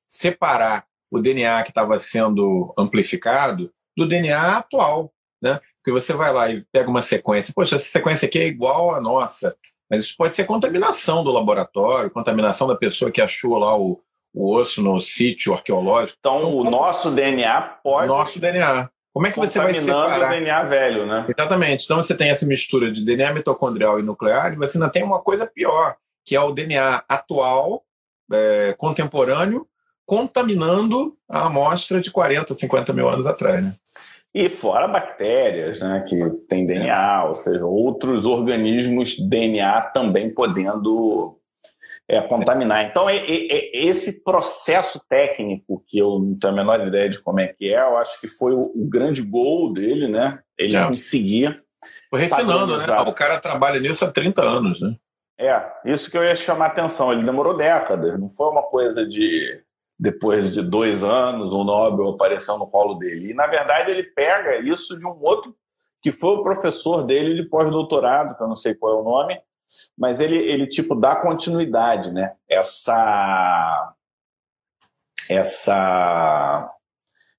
Separar 0.07 0.88
o 1.11 1.19
DNA 1.19 1.63
que 1.63 1.71
estava 1.71 1.99
sendo 1.99 2.73
amplificado 2.79 3.71
do 3.97 4.07
DNA 4.07 4.59
atual, 4.59 5.13
né? 5.43 5.61
Porque 5.77 5.93
você 5.93 6.13
vai 6.13 6.33
lá 6.33 6.51
e 6.51 6.65
pega 6.73 6.91
uma 6.91 7.03
sequência, 7.03 7.53
poxa, 7.55 7.77
essa 7.77 7.89
sequência 7.89 8.27
aqui 8.27 8.39
é 8.39 8.47
igual 8.47 8.95
à 8.95 9.01
nossa, 9.01 9.57
mas 9.91 10.05
isso 10.05 10.15
pode 10.17 10.37
ser 10.37 10.45
contaminação 10.45 11.25
do 11.25 11.33
laboratório, 11.33 12.11
contaminação 12.11 12.69
da 12.69 12.77
pessoa 12.77 13.11
que 13.11 13.21
achou 13.21 13.57
lá 13.59 13.77
o, 13.77 14.01
o 14.35 14.55
osso 14.55 14.83
no 14.83 15.01
sítio 15.01 15.55
arqueológico. 15.55 16.19
Então, 16.21 16.39
então 16.39 16.55
o 16.55 16.59
como... 16.59 16.71
nosso 16.71 17.11
DNA 17.11 17.61
pode. 17.83 18.09
Nosso 18.09 18.39
DNA. 18.39 18.91
Como 19.13 19.27
é 19.27 19.31
que 19.33 19.39
você 19.39 19.59
vai 19.59 19.75
separar? 19.75 20.29
o 20.29 20.31
DNA 20.31 20.63
velho, 20.65 21.07
né? 21.07 21.27
Exatamente. 21.29 21.85
Então 21.85 21.97
você 21.97 22.15
tem 22.15 22.31
essa 22.31 22.47
mistura 22.47 22.93
de 22.93 23.05
DNA 23.05 23.33
mitocondrial 23.33 23.99
e 23.99 24.03
nuclear, 24.03 24.53
e 24.53 24.57
você 24.57 24.77
ainda 24.79 24.91
tem 24.91 25.03
uma 25.03 25.21
coisa 25.21 25.47
pior, 25.47 25.97
que 26.25 26.37
é 26.37 26.41
o 26.41 26.53
DNA 26.53 27.03
atual, 27.09 27.83
é, 28.31 28.75
contemporâneo, 28.77 29.67
contaminando 30.09 31.15
a 31.29 31.49
amostra 31.49 32.01
de 32.01 32.11
40, 32.11 32.55
50 32.55 32.95
mil 32.95 33.11
anos 33.11 33.27
atrás. 33.27 33.63
Né? 33.63 33.75
E 34.35 34.49
fora 34.49 34.89
bactérias, 34.89 35.81
né, 35.81 36.03
que 36.09 36.17
tem 36.49 36.65
DNA, 36.65 37.25
ou 37.27 37.35
seja, 37.35 37.67
outros 37.67 38.25
organismos 38.25 39.19
DNA 39.19 39.83
também 39.93 40.33
podendo 40.33 41.39
é, 42.09 42.23
contaminar. 42.23 42.87
Então, 42.87 43.11
é, 43.11 43.17
é, 43.17 43.27
é, 43.27 43.85
esse 43.85 44.25
processo 44.25 44.99
técnico, 45.11 45.85
que 45.87 45.99
eu 45.99 46.19
não 46.19 46.39
tenho 46.39 46.55
a 46.55 46.57
menor 46.57 46.87
ideia 46.87 47.11
de 47.11 47.21
como 47.21 47.41
é 47.41 47.49
que 47.49 47.71
é, 47.71 47.79
eu 47.79 47.99
acho 47.99 48.19
que 48.19 48.29
foi 48.29 48.55
o, 48.55 48.73
o 48.75 48.89
grande 48.89 49.21
gol 49.21 49.75
dele, 49.75 50.09
né? 50.09 50.39
Ele 50.57 50.75
é. 50.75 50.87
conseguir. 50.87 51.63
Foi 52.09 52.21
refinando, 52.21 52.79
né? 52.79 53.01
O 53.01 53.13
cara 53.13 53.39
trabalha 53.39 53.79
nisso 53.79 54.07
há 54.07 54.11
30 54.11 54.41
anos, 54.43 54.81
né? 54.81 54.97
É, 55.39 55.63
isso 55.85 56.11
que 56.11 56.17
eu 56.17 56.25
ia 56.25 56.35
chamar 56.35 56.67
a 56.67 56.69
atenção. 56.69 57.13
Ele 57.13 57.25
demorou 57.25 57.55
décadas, 57.55 58.19
não 58.19 58.31
foi 58.31 58.49
uma 58.49 58.63
coisa 58.63 59.07
de 59.07 59.63
depois 59.99 60.55
de 60.55 60.63
dois 60.63 61.03
anos, 61.03 61.53
o 61.53 61.65
Nobel 61.65 62.11
apareceu 62.11 62.57
no 62.57 62.69
colo 62.69 62.95
dele. 62.95 63.31
E, 63.31 63.35
na 63.35 63.47
verdade, 63.47 63.91
ele 63.91 64.05
pega 64.05 64.59
isso 64.59 64.97
de 64.97 65.05
um 65.05 65.19
outro, 65.21 65.55
que 66.01 66.13
foi 66.13 66.37
o 66.37 66.43
professor 66.43 67.03
dele 67.03 67.43
de 67.43 67.49
pós-doutorado, 67.49 68.37
que 68.37 68.43
eu 68.43 68.47
não 68.49 68.55
sei 68.55 68.75
qual 68.75 68.97
é 68.97 69.01
o 69.01 69.05
nome, 69.05 69.41
mas 69.97 70.21
ele, 70.21 70.37
ele 70.37 70.67
tipo, 70.67 70.95
dá 70.95 71.17
continuidade, 71.17 72.13
né? 72.13 72.35
Essa... 72.49 73.95
Essa... 75.29 76.73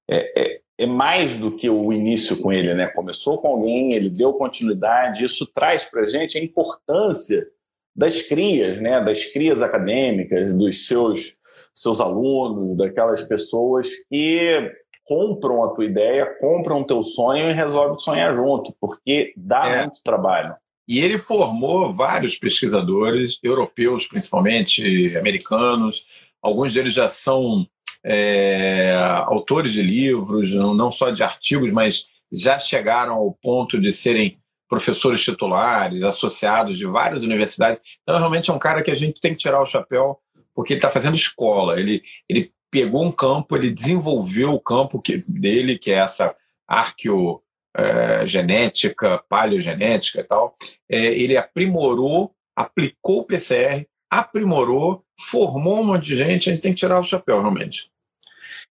É, 0.09 0.41
é, 0.41 0.61
é 0.79 0.85
mais 0.85 1.37
do 1.37 1.55
que 1.55 1.69
o 1.69 1.93
início 1.93 2.41
com 2.41 2.51
ele, 2.51 2.73
né? 2.73 2.87
Começou 2.87 3.37
com 3.41 3.47
alguém, 3.49 3.93
ele 3.93 4.09
deu 4.09 4.33
continuidade, 4.33 5.23
isso 5.23 5.51
traz 5.53 5.85
para 5.85 6.09
gente 6.09 6.37
a 6.37 6.43
importância 6.43 7.47
das 7.95 8.21
crias, 8.21 8.81
né? 8.81 9.03
Das 9.03 9.25
crias 9.25 9.61
acadêmicas, 9.61 10.53
dos 10.53 10.87
seus 10.87 11.38
seus 11.73 11.99
alunos, 11.99 12.77
daquelas 12.77 13.23
pessoas 13.23 13.87
que 14.09 14.71
compram 15.05 15.63
a 15.63 15.69
tua 15.69 15.85
ideia, 15.85 16.37
compram 16.39 16.81
o 16.81 16.85
teu 16.85 17.01
sonho 17.01 17.49
e 17.49 17.53
resolvem 17.53 17.95
sonhar 17.95 18.33
junto, 18.35 18.75
porque 18.79 19.33
dá 19.35 19.67
é. 19.67 19.81
muito 19.81 20.03
trabalho. 20.03 20.53
E 20.87 20.99
ele 20.99 21.19
formou 21.19 21.91
vários 21.91 22.37
pesquisadores, 22.37 23.39
europeus 23.43 24.07
principalmente, 24.07 25.15
americanos. 25.17 26.05
Alguns 26.41 26.73
deles 26.73 26.93
já 26.93 27.07
são 27.07 27.65
é, 28.03 28.95
autores 29.27 29.73
de 29.73 29.83
livros, 29.83 30.53
não 30.53 30.91
só 30.91 31.11
de 31.11 31.21
artigos, 31.21 31.71
mas 31.71 32.05
já 32.31 32.57
chegaram 32.57 33.15
ao 33.15 33.31
ponto 33.33 33.79
de 33.79 33.91
serem 33.91 34.39
professores 34.67 35.23
titulares, 35.23 36.03
associados 36.03 36.77
de 36.77 36.85
várias 36.85 37.23
universidades. 37.23 37.81
Então, 38.03 38.17
realmente 38.19 38.51
é 38.51 38.53
um 38.53 38.59
cara 38.59 38.83
que 38.83 38.91
a 38.91 38.95
gente 38.95 39.19
tem 39.19 39.31
que 39.31 39.39
tirar 39.39 39.61
o 39.61 39.65
chapéu 39.65 40.19
porque 40.59 40.73
ele 40.73 40.79
está 40.79 40.89
fazendo 40.89 41.15
escola. 41.15 41.79
Ele, 41.79 42.03
ele 42.27 42.51
pegou 42.69 43.01
um 43.01 43.13
campo, 43.13 43.55
ele 43.55 43.71
desenvolveu 43.71 44.53
o 44.53 44.59
campo 44.59 45.01
que, 45.01 45.23
dele, 45.25 45.77
que 45.77 45.89
é 45.89 45.99
essa 45.99 46.35
arqueogenética, 46.67 49.07
é, 49.07 49.21
paleogenética 49.29 50.19
e 50.19 50.23
tal. 50.23 50.57
É, 50.91 50.97
ele 50.97 51.37
aprimorou, 51.37 52.35
aplicou 52.53 53.19
o 53.19 53.23
PCR, 53.23 53.87
aprimorou, 54.11 55.05
formou 55.17 55.79
um 55.79 55.85
monte 55.85 56.07
de 56.07 56.17
gente. 56.17 56.49
A 56.49 56.53
gente 56.53 56.61
tem 56.61 56.73
que 56.73 56.79
tirar 56.79 56.99
o 56.99 57.03
chapéu, 57.03 57.39
realmente. 57.39 57.89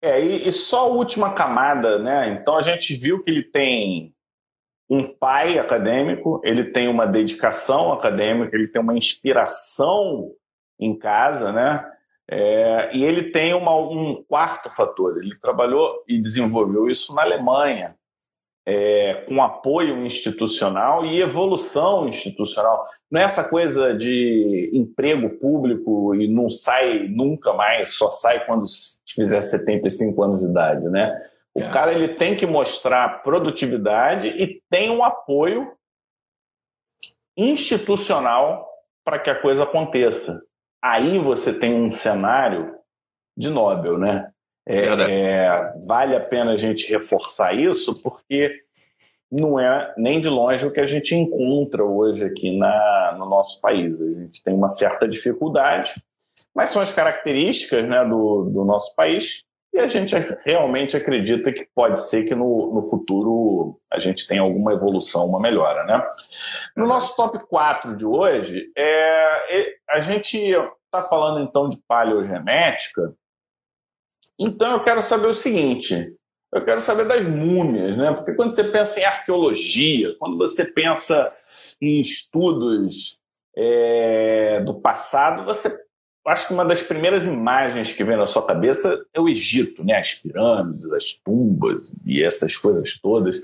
É, 0.01 0.21
e, 0.21 0.45
e 0.45 0.51
só 0.51 0.87
a 0.87 0.89
última 0.89 1.31
camada, 1.31 1.97
né? 1.99 2.33
Então 2.33 2.57
a 2.57 2.61
gente 2.61 2.93
viu 2.95 3.23
que 3.23 3.31
ele 3.31 3.43
tem 3.43 4.13
um 4.89 5.07
pai 5.07 5.57
acadêmico, 5.57 6.41
ele 6.43 6.65
tem 6.65 6.89
uma 6.89 7.07
dedicação 7.07 7.93
acadêmica, 7.93 8.57
ele 8.57 8.67
tem 8.67 8.81
uma 8.81 8.97
inspiração 8.97 10.33
em 10.79 10.97
casa, 10.97 11.51
né? 11.51 11.85
É, 12.29 12.89
e 12.93 13.05
ele 13.05 13.31
tem 13.31 13.53
uma, 13.53 13.75
um 13.75 14.23
quarto 14.27 14.69
fator. 14.69 15.17
Ele 15.17 15.37
trabalhou 15.39 16.03
e 16.07 16.21
desenvolveu 16.21 16.89
isso 16.89 17.15
na 17.15 17.21
Alemanha, 17.21 17.95
é, 18.65 19.23
com 19.27 19.41
apoio 19.41 20.05
institucional 20.05 21.05
e 21.05 21.21
evolução 21.21 22.09
institucional. 22.09 22.83
Não 23.09 23.21
é 23.21 23.23
essa 23.23 23.47
coisa 23.47 23.95
de 23.95 24.69
emprego 24.73 25.29
público 25.39 26.13
e 26.13 26.27
não 26.27 26.49
sai 26.49 27.07
nunca 27.07 27.53
mais, 27.53 27.95
só 27.95 28.11
sai 28.11 28.45
quando 28.45 28.65
fizer 29.07 29.39
75 29.39 30.21
anos 30.21 30.39
de 30.39 30.45
idade, 30.47 30.89
né? 30.89 31.17
O 31.55 31.61
é. 31.61 31.71
cara 31.71 31.93
ele 31.93 32.09
tem 32.09 32.35
que 32.35 32.45
mostrar 32.45 33.23
produtividade 33.23 34.27
e 34.27 34.61
tem 34.69 34.91
um 34.91 35.01
apoio 35.01 35.71
institucional 37.37 38.67
para 39.05 39.17
que 39.17 39.29
a 39.29 39.41
coisa 39.41 39.63
aconteça 39.63 40.45
aí 40.91 41.19
você 41.19 41.53
tem 41.53 41.73
um 41.73 41.89
cenário 41.89 42.75
de 43.35 43.49
Nobel, 43.49 43.97
né? 43.97 44.29
É, 44.65 44.87
é, 44.87 45.73
vale 45.87 46.15
a 46.15 46.19
pena 46.19 46.51
a 46.51 46.57
gente 46.57 46.89
reforçar 46.89 47.53
isso, 47.53 48.01
porque 48.03 48.61
não 49.31 49.59
é 49.59 49.93
nem 49.97 50.19
de 50.19 50.29
longe 50.29 50.65
o 50.65 50.71
que 50.71 50.79
a 50.79 50.85
gente 50.85 51.15
encontra 51.15 51.83
hoje 51.83 52.25
aqui 52.25 52.57
na, 52.57 53.15
no 53.17 53.25
nosso 53.25 53.61
país. 53.61 53.99
A 53.99 54.11
gente 54.11 54.43
tem 54.43 54.53
uma 54.53 54.69
certa 54.69 55.07
dificuldade, 55.07 55.93
mas 56.53 56.71
são 56.71 56.81
as 56.81 56.91
características 56.91 57.87
né, 57.87 58.03
do, 58.03 58.45
do 58.45 58.65
nosso 58.65 58.95
país 58.95 59.43
e 59.73 59.79
a 59.79 59.87
gente 59.87 60.15
realmente 60.43 60.97
acredita 60.97 61.53
que 61.53 61.67
pode 61.75 62.03
ser 62.03 62.23
que 62.23 62.33
no, 62.33 62.73
no 62.73 62.83
futuro 62.83 63.79
a 63.91 63.99
gente 63.99 64.27
tenha 64.27 64.41
alguma 64.41 64.73
evolução, 64.73 65.27
uma 65.27 65.39
melhora. 65.39 65.83
Né? 65.85 66.03
No 66.75 66.87
nosso 66.87 67.15
top 67.15 67.45
4 67.47 67.95
de 67.95 68.05
hoje, 68.05 68.71
é, 68.75 69.75
a 69.89 69.99
gente 69.99 70.55
está 70.87 71.03
falando 71.03 71.43
então 71.43 71.67
de 71.67 71.77
paleogenética. 71.87 73.13
Então 74.39 74.73
eu 74.73 74.83
quero 74.83 75.01
saber 75.01 75.27
o 75.27 75.33
seguinte: 75.33 76.15
eu 76.53 76.63
quero 76.63 76.81
saber 76.81 77.05
das 77.05 77.27
múmias, 77.27 77.97
né? 77.97 78.13
Porque 78.13 78.33
quando 78.33 78.53
você 78.53 78.63
pensa 78.63 78.99
em 78.99 79.03
arqueologia, 79.03 80.15
quando 80.17 80.37
você 80.37 80.65
pensa 80.65 81.33
em 81.81 81.99
estudos 81.99 83.19
é, 83.55 84.61
do 84.61 84.79
passado, 84.79 85.43
você 85.43 85.75
acho 86.25 86.47
que 86.47 86.53
uma 86.53 86.65
das 86.65 86.81
primeiras 86.81 87.25
imagens 87.25 87.93
que 87.93 88.03
vem 88.03 88.17
na 88.17 88.25
sua 88.25 88.45
cabeça 88.45 89.01
é 89.13 89.19
o 89.19 89.29
Egito, 89.29 89.83
né? 89.83 89.97
As 89.97 90.15
pirâmides, 90.15 90.91
as 90.91 91.13
tumbas 91.13 91.93
e 92.05 92.21
essas 92.21 92.57
coisas 92.57 92.99
todas. 92.99 93.39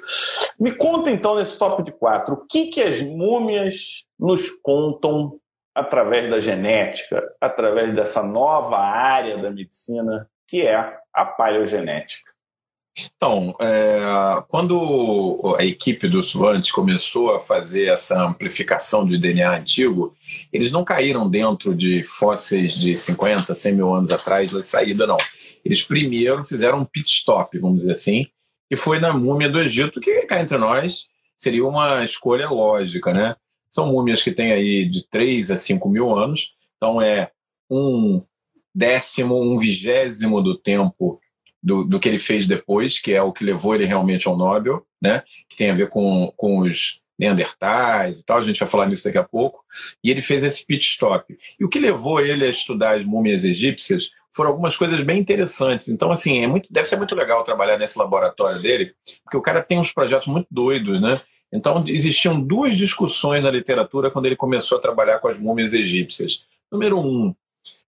Me 0.59 0.73
conta 0.75 1.09
então 1.09 1.35
nesse 1.35 1.57
top 1.57 1.81
de 1.83 1.91
quatro, 1.91 2.35
o 2.35 2.45
que, 2.45 2.67
que 2.67 2.81
as 2.81 3.01
múmias 3.01 4.03
nos 4.19 4.49
contam 4.49 5.39
através 5.75 6.29
da 6.29 6.39
genética, 6.39 7.23
através 7.41 7.93
dessa 7.93 8.23
nova 8.23 8.77
área 8.77 9.37
da 9.37 9.49
medicina 9.49 10.29
que 10.47 10.67
é 10.67 10.97
a 11.13 11.25
paleogenética? 11.25 12.33
Então, 12.95 13.55
é, 13.59 13.99
quando 14.47 15.55
a 15.57 15.65
equipe 15.65 16.07
dos 16.07 16.27
Suvantes 16.27 16.71
começou 16.71 17.35
a 17.35 17.39
fazer 17.39 17.87
essa 17.87 18.21
amplificação 18.23 19.03
de 19.03 19.17
DNA 19.17 19.57
antigo, 19.57 20.15
eles 20.51 20.71
não 20.71 20.83
caíram 20.83 21.27
dentro 21.27 21.73
de 21.73 22.03
fósseis 22.03 22.75
de 22.75 22.95
50, 22.95 23.55
100 23.55 23.73
mil 23.73 23.91
anos 23.91 24.11
atrás 24.11 24.51
da 24.51 24.61
saída, 24.61 25.07
não. 25.07 25.17
Eles 25.65 25.81
primeiro 25.81 26.43
fizeram 26.43 26.79
um 26.79 26.85
pit 26.85 27.09
stop, 27.09 27.57
vamos 27.57 27.79
dizer 27.79 27.93
assim, 27.93 28.27
e 28.69 28.75
foi 28.75 28.99
na 28.99 29.11
múmia 29.11 29.49
do 29.49 29.59
Egito, 29.59 29.99
que 29.99 30.21
cá 30.27 30.39
entre 30.39 30.57
nós 30.57 31.07
seria 31.35 31.65
uma 31.65 32.03
escolha 32.03 32.47
lógica, 32.47 33.11
né? 33.11 33.35
São 33.73 33.87
múmias 33.87 34.21
que 34.21 34.31
têm 34.31 34.51
aí 34.51 34.85
de 34.85 35.03
3 35.07 35.49
a 35.49 35.57
5 35.57 35.89
mil 35.89 36.15
anos, 36.15 36.53
então 36.77 37.01
é 37.01 37.31
um 37.67 38.21
décimo, 38.73 39.41
um 39.41 39.57
vigésimo 39.57 40.43
do 40.43 40.55
tempo 40.55 41.19
do, 41.61 41.83
do 41.83 41.99
que 41.99 42.07
ele 42.07 42.19
fez 42.19 42.45
depois, 42.45 42.99
que 42.99 43.11
é 43.13 43.21
o 43.23 43.31
que 43.33 43.43
levou 43.43 43.73
ele 43.73 43.85
realmente 43.85 44.27
ao 44.27 44.37
Nobel, 44.37 44.85
né? 45.01 45.23
que 45.49 45.57
tem 45.57 45.71
a 45.71 45.73
ver 45.73 45.89
com, 45.89 46.31
com 46.37 46.59
os 46.59 47.01
Neandertais 47.17 48.19
e 48.19 48.23
tal, 48.23 48.37
a 48.37 48.43
gente 48.43 48.59
vai 48.59 48.69
falar 48.69 48.85
nisso 48.85 49.05
daqui 49.05 49.17
a 49.17 49.23
pouco, 49.23 49.65
e 50.03 50.11
ele 50.11 50.21
fez 50.21 50.43
esse 50.43 50.63
pit 50.63 50.85
stop. 50.85 51.35
E 51.59 51.65
o 51.65 51.69
que 51.69 51.79
levou 51.79 52.21
ele 52.21 52.45
a 52.45 52.49
estudar 52.49 52.99
as 52.99 53.03
múmias 53.03 53.43
egípcias 53.43 54.11
foram 54.29 54.51
algumas 54.51 54.77
coisas 54.77 55.01
bem 55.01 55.19
interessantes. 55.19 55.87
Então, 55.87 56.11
assim, 56.11 56.43
é 56.43 56.47
muito, 56.47 56.71
deve 56.71 56.87
ser 56.87 56.97
muito 56.97 57.15
legal 57.15 57.43
trabalhar 57.43 57.79
nesse 57.79 57.97
laboratório 57.97 58.61
dele, 58.61 58.93
porque 59.23 59.37
o 59.37 59.41
cara 59.41 59.63
tem 59.63 59.79
uns 59.79 59.91
projetos 59.91 60.27
muito 60.27 60.47
doidos, 60.51 61.01
né? 61.01 61.19
Então, 61.53 61.85
existiam 61.87 62.41
duas 62.41 62.75
discussões 62.75 63.43
na 63.43 63.51
literatura 63.51 64.09
quando 64.09 64.25
ele 64.25 64.35
começou 64.35 64.79
a 64.79 64.81
trabalhar 64.81 65.19
com 65.19 65.27
as 65.27 65.37
múmias 65.37 65.73
egípcias. 65.73 66.43
Número 66.71 66.99
um, 66.99 67.33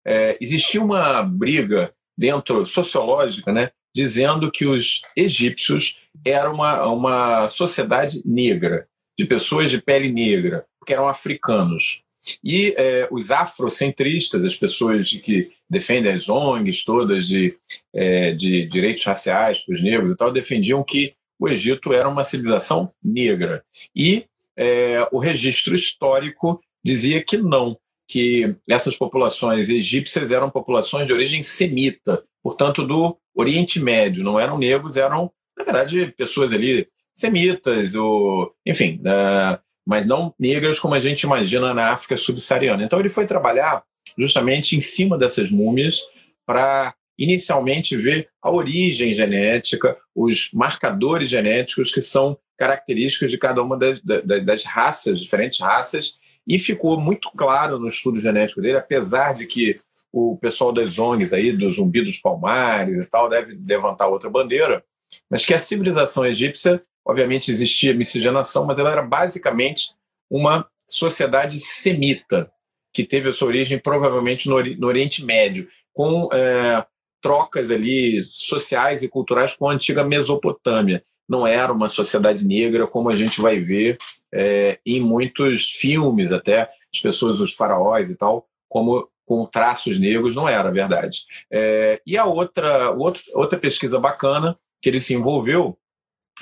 é, 0.05 0.37
existia 0.39 0.79
uma 0.79 1.23
briga 1.23 1.91
dentro 2.15 2.63
sociológica, 2.63 3.51
né, 3.51 3.71
dizendo 3.93 4.51
que 4.51 4.67
os 4.67 5.01
egípcios 5.17 5.97
eram 6.23 6.53
uma, 6.53 6.85
uma 6.85 7.47
sociedade 7.47 8.21
negra, 8.23 8.87
de 9.17 9.25
pessoas 9.25 9.71
de 9.71 9.81
pele 9.81 10.11
negra, 10.11 10.65
porque 10.79 10.93
eram 10.93 11.07
africanos. 11.07 12.01
E 12.43 12.73
é, 12.77 13.07
os 13.11 13.31
afrocentristas, 13.31 14.43
as 14.43 14.55
pessoas 14.55 15.11
que 15.11 15.51
defendem 15.69 16.11
as 16.11 16.29
ONGs 16.29 16.83
todas 16.83 17.27
de, 17.27 17.55
é, 17.93 18.31
de 18.31 18.67
direitos 18.67 19.03
raciais 19.03 19.59
para 19.59 19.73
os 19.73 19.81
negros 19.81 20.11
e 20.11 20.17
tal, 20.17 20.31
defendiam 20.31 20.83
que 20.83 21.15
o 21.39 21.47
Egito 21.47 21.93
era 21.93 22.07
uma 22.07 22.23
civilização 22.23 22.91
negra. 23.03 23.63
E 23.95 24.25
é, 24.57 25.07
o 25.11 25.19
registro 25.19 25.75
histórico 25.75 26.61
dizia 26.83 27.23
que 27.23 27.37
não, 27.37 27.77
que 28.07 28.55
essas 28.69 28.95
populações 28.95 29.69
egípcias 29.69 30.31
eram 30.31 30.49
populações 30.49 31.07
de 31.07 31.13
origem 31.13 31.43
semita, 31.43 32.23
portanto, 32.43 32.85
do 32.85 33.17
Oriente 33.33 33.79
Médio, 33.79 34.23
não 34.23 34.39
eram 34.39 34.57
negros, 34.57 34.95
eram, 34.95 35.31
na 35.57 35.63
verdade, 35.63 36.13
pessoas 36.17 36.53
ali 36.53 36.87
semitas, 37.13 37.95
ou, 37.95 38.53
enfim, 38.65 39.01
uh, 39.01 39.59
mas 39.85 40.05
não 40.05 40.33
negras 40.37 40.79
como 40.79 40.95
a 40.95 40.99
gente 40.99 41.21
imagina 41.21 41.73
na 41.73 41.91
África 41.91 42.17
subsaariana. 42.17 42.83
Então, 42.83 42.99
ele 42.99 43.09
foi 43.09 43.25
trabalhar 43.25 43.83
justamente 44.17 44.75
em 44.75 44.81
cima 44.81 45.17
dessas 45.17 45.49
múmias 45.49 46.01
para 46.45 46.93
inicialmente 47.17 47.95
ver 47.95 48.29
a 48.41 48.51
origem 48.51 49.11
genética, 49.11 49.97
os 50.13 50.49
marcadores 50.53 51.29
genéticos 51.29 51.91
que 51.91 52.01
são 52.01 52.37
característicos 52.57 53.31
de 53.31 53.37
cada 53.37 53.61
uma 53.61 53.77
das, 53.77 54.01
das, 54.01 54.45
das 54.45 54.63
raças, 54.63 55.19
diferentes 55.19 55.59
raças, 55.59 56.17
e 56.47 56.59
ficou 56.59 56.99
muito 56.99 57.31
claro 57.31 57.79
no 57.79 57.87
estudo 57.87 58.19
genético 58.19 58.61
dele, 58.61 58.77
apesar 58.77 59.33
de 59.33 59.45
que 59.45 59.79
o 60.11 60.37
pessoal 60.37 60.71
das 60.71 60.97
ONGs 60.97 61.33
aí, 61.33 61.51
do 61.51 61.71
zumbi 61.71 62.01
dos 62.01 62.19
palmares 62.19 63.01
e 63.01 63.05
tal, 63.05 63.27
deve 63.27 63.59
levantar 63.65 64.07
outra 64.07 64.29
bandeira, 64.29 64.83
mas 65.29 65.45
que 65.45 65.53
a 65.53 65.59
civilização 65.59 66.25
egípcia, 66.25 66.81
obviamente 67.05 67.51
existia 67.51 67.93
miscigenação, 67.93 68.65
mas 68.65 68.79
ela 68.79 68.91
era 68.91 69.01
basicamente 69.01 69.91
uma 70.29 70.67
sociedade 70.87 71.59
semita, 71.59 72.49
que 72.93 73.03
teve 73.03 73.27
a 73.27 73.33
sua 73.33 73.49
origem 73.49 73.77
provavelmente 73.77 74.47
no, 74.47 74.87
Oriente 74.87 75.25
Médio, 75.25 75.67
com 75.93 76.29
é, 76.31 76.85
trocas 77.25 77.71
ali 77.71 78.23
sociais 78.29 79.01
e 79.01 79.09
culturais 79.09 79.55
com 79.55 79.67
a 79.67 79.73
antiga 79.73 80.03
Mesopotâmia 80.03 81.03
não 81.27 81.47
era 81.47 81.73
uma 81.73 81.89
sociedade 81.89 82.45
negra 82.45 82.85
como 82.85 83.09
a 83.09 83.13
gente 83.13 83.41
vai 83.41 83.59
ver 83.59 83.97
é, 84.31 84.77
em 84.85 85.01
muitos 85.01 85.71
filmes, 85.71 86.31
até 86.31 86.69
as 86.93 87.01
pessoas, 87.01 87.39
os 87.39 87.55
faraós 87.55 88.11
e 88.11 88.15
tal, 88.15 88.45
como 88.69 89.09
com 89.25 89.43
traços 89.47 89.97
negros, 89.97 90.35
não 90.35 90.47
era 90.47 90.69
verdade. 90.69 91.21
É, 91.51 91.99
e 92.05 92.15
a 92.15 92.25
outra, 92.25 92.91
outra, 92.91 93.23
outra 93.33 93.57
pesquisa 93.57 93.99
bacana 93.99 94.55
que 94.79 94.87
ele 94.87 94.99
se 94.99 95.15
envolveu 95.15 95.75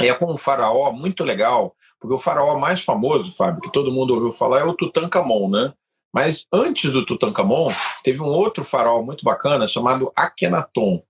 é 0.01 0.13
com 0.13 0.33
um 0.33 0.37
faraó 0.37 0.91
muito 0.91 1.23
legal, 1.23 1.77
porque 1.97 2.13
o 2.13 2.19
faraó 2.19 2.59
mais 2.59 2.83
famoso, 2.83 3.33
Fábio, 3.37 3.61
que 3.61 3.71
todo 3.71 3.89
mundo 3.89 4.13
ouviu 4.13 4.33
falar, 4.33 4.59
é 4.59 4.63
o 4.65 4.73
Tutankhamon, 4.73 5.49
né? 5.49 5.73
Mas 6.13 6.45
antes 6.53 6.91
do 6.91 7.05
Tutankhamon, 7.05 7.69
teve 8.03 8.21
um 8.21 8.27
outro 8.27 8.63
faraó 8.63 9.01
muito 9.01 9.25
bacana 9.25 9.67
chamado 9.67 10.11
Akhenaton. 10.15 11.01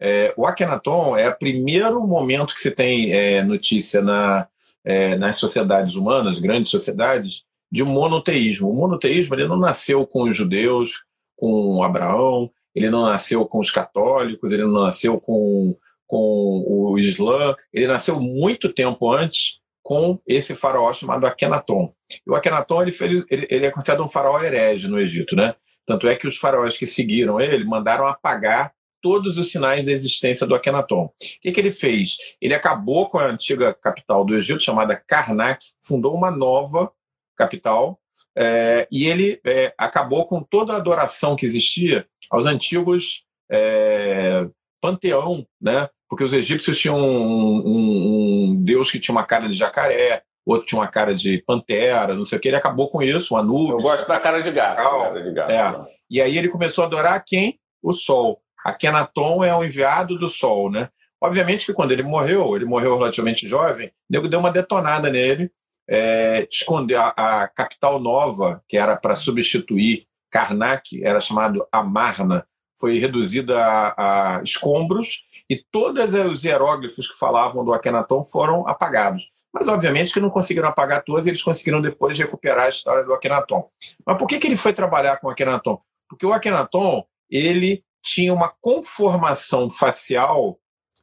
É, 0.00 0.32
o 0.34 0.46
Akhenaton 0.46 1.16
é 1.16 1.28
o 1.28 1.36
primeiro 1.36 2.00
momento 2.06 2.54
que 2.54 2.60
você 2.62 2.70
tem 2.70 3.12
é, 3.12 3.42
notícia 3.42 4.00
na, 4.00 4.48
é, 4.82 5.16
nas 5.16 5.38
sociedades 5.38 5.94
humanas, 5.94 6.38
grandes 6.38 6.70
sociedades, 6.70 7.44
de 7.70 7.84
monoteísmo. 7.84 8.70
O 8.70 8.74
monoteísmo 8.74 9.34
ele 9.34 9.46
não 9.46 9.58
nasceu 9.58 10.06
com 10.06 10.22
os 10.22 10.34
judeus, 10.34 11.04
com 11.36 11.82
Abraão, 11.82 12.50
ele 12.74 12.88
não 12.88 13.02
nasceu 13.02 13.44
com 13.44 13.58
os 13.58 13.70
católicos, 13.70 14.52
ele 14.52 14.64
não 14.64 14.84
nasceu 14.84 15.20
com, 15.20 15.76
com 16.06 16.64
o 16.66 16.98
Islã, 16.98 17.54
ele 17.72 17.86
nasceu 17.86 18.18
muito 18.18 18.72
tempo 18.72 19.12
antes 19.12 19.60
com 19.86 20.20
esse 20.26 20.56
faraó 20.56 20.92
chamado 20.92 21.28
Akhenaton. 21.28 21.94
E 22.26 22.28
o 22.28 22.34
Akhenaton 22.34 22.82
ele, 22.82 22.92
ele, 23.30 23.46
ele 23.48 23.66
é 23.66 23.70
considerado 23.70 24.02
um 24.02 24.08
faraó 24.08 24.42
herege 24.42 24.88
no 24.88 24.98
Egito, 24.98 25.36
né? 25.36 25.54
Tanto 25.86 26.08
é 26.08 26.16
que 26.16 26.26
os 26.26 26.36
faraós 26.36 26.76
que 26.76 26.88
seguiram 26.88 27.40
ele 27.40 27.64
mandaram 27.64 28.04
apagar 28.04 28.72
todos 29.00 29.38
os 29.38 29.52
sinais 29.52 29.86
da 29.86 29.92
existência 29.92 30.44
do 30.44 30.56
Akhenaton. 30.56 31.04
O 31.04 31.12
que, 31.40 31.52
que 31.52 31.60
ele 31.60 31.70
fez? 31.70 32.16
Ele 32.42 32.52
acabou 32.52 33.08
com 33.08 33.20
a 33.20 33.26
antiga 33.26 33.72
capital 33.72 34.24
do 34.24 34.36
Egito, 34.36 34.60
chamada 34.60 34.96
Karnak, 34.96 35.64
fundou 35.80 36.16
uma 36.16 36.32
nova 36.32 36.90
capital, 37.36 38.00
é, 38.36 38.88
e 38.90 39.06
ele 39.06 39.40
é, 39.46 39.72
acabou 39.78 40.26
com 40.26 40.42
toda 40.42 40.72
a 40.72 40.78
adoração 40.78 41.36
que 41.36 41.46
existia 41.46 42.08
aos 42.28 42.44
antigos 42.44 43.24
é, 43.48 44.48
panteão, 44.80 45.46
né? 45.62 45.88
Porque 46.08 46.24
os 46.24 46.32
egípcios 46.32 46.78
tinham 46.78 46.98
um, 46.98 47.62
um, 47.66 48.50
um, 48.50 48.64
deus 48.64 48.90
que 48.90 49.00
tinha 49.00 49.14
uma 49.14 49.24
cara 49.24 49.48
de 49.48 49.56
jacaré, 49.56 50.22
outro 50.44 50.66
tinha 50.66 50.80
uma 50.80 50.88
cara 50.88 51.14
de 51.14 51.42
pantera, 51.46 52.14
não 52.14 52.24
sei 52.24 52.38
o 52.38 52.40
que. 52.40 52.48
Ele 52.48 52.56
acabou 52.56 52.88
com 52.88 53.02
isso, 53.02 53.36
Anubis. 53.36 53.70
Eu 53.70 53.78
gosto 53.78 54.06
da 54.06 54.20
cara 54.20 54.40
de 54.40 54.50
gato. 54.52 54.82
Cara 54.82 55.22
de 55.22 55.32
gato 55.32 55.50
é. 55.50 55.86
E 56.08 56.22
aí 56.22 56.38
ele 56.38 56.48
começou 56.48 56.84
a 56.84 56.86
adorar 56.86 57.24
quem? 57.24 57.58
O 57.82 57.92
sol. 57.92 58.40
Akenaton 58.66 59.44
é 59.44 59.54
o 59.54 59.64
enviado 59.64 60.18
do 60.18 60.26
Sol, 60.26 60.70
né? 60.70 60.88
Obviamente 61.20 61.66
que 61.66 61.72
quando 61.72 61.92
ele 61.92 62.02
morreu, 62.02 62.56
ele 62.56 62.64
morreu 62.64 62.98
relativamente 62.98 63.48
jovem, 63.48 63.88
o 63.88 63.90
nego 64.10 64.28
deu 64.28 64.40
uma 64.40 64.50
detonada 64.50 65.08
nele, 65.08 65.50
é, 65.88 66.46
escondeu 66.50 67.00
a, 67.00 67.14
a, 67.16 67.48
capital 67.48 68.00
nova, 68.00 68.62
que 68.68 68.76
era 68.76 68.96
para 68.96 69.14
substituir 69.14 70.06
Karnak, 70.30 71.02
era 71.02 71.20
chamado 71.20 71.66
Amarna, 71.70 72.46
foi 72.78 72.98
reduzida 72.98 73.58
a, 73.58 74.36
a, 74.38 74.42
escombros 74.42 75.24
e 75.48 75.56
todos 75.70 76.12
os 76.14 76.44
hieróglifos 76.44 77.08
que 77.08 77.18
falavam 77.18 77.64
do 77.64 77.72
Akenaton 77.72 78.22
foram 78.22 78.68
apagados. 78.68 79.28
Mas, 79.52 79.68
obviamente, 79.68 80.12
que 80.12 80.20
não 80.20 80.28
conseguiram 80.28 80.68
apagar 80.68 81.02
todos, 81.02 81.26
eles 81.26 81.42
conseguiram 81.42 81.80
depois 81.80 82.18
recuperar 82.18 82.66
a 82.66 82.68
história 82.68 83.04
do 83.04 83.14
Akenaton. 83.14 83.68
Mas 84.04 84.18
por 84.18 84.26
que, 84.26 84.38
que 84.38 84.46
ele 84.46 84.56
foi 84.56 84.72
trabalhar 84.72 85.16
com 85.16 85.28
o 85.28 85.30
Akenaton? 85.30 85.80
Porque 86.08 86.26
o 86.26 86.32
Akenaton 86.32 87.04
ele 87.30 87.82
tinha 88.02 88.32
uma 88.32 88.52
conformação 88.60 89.70
facial 89.70 90.58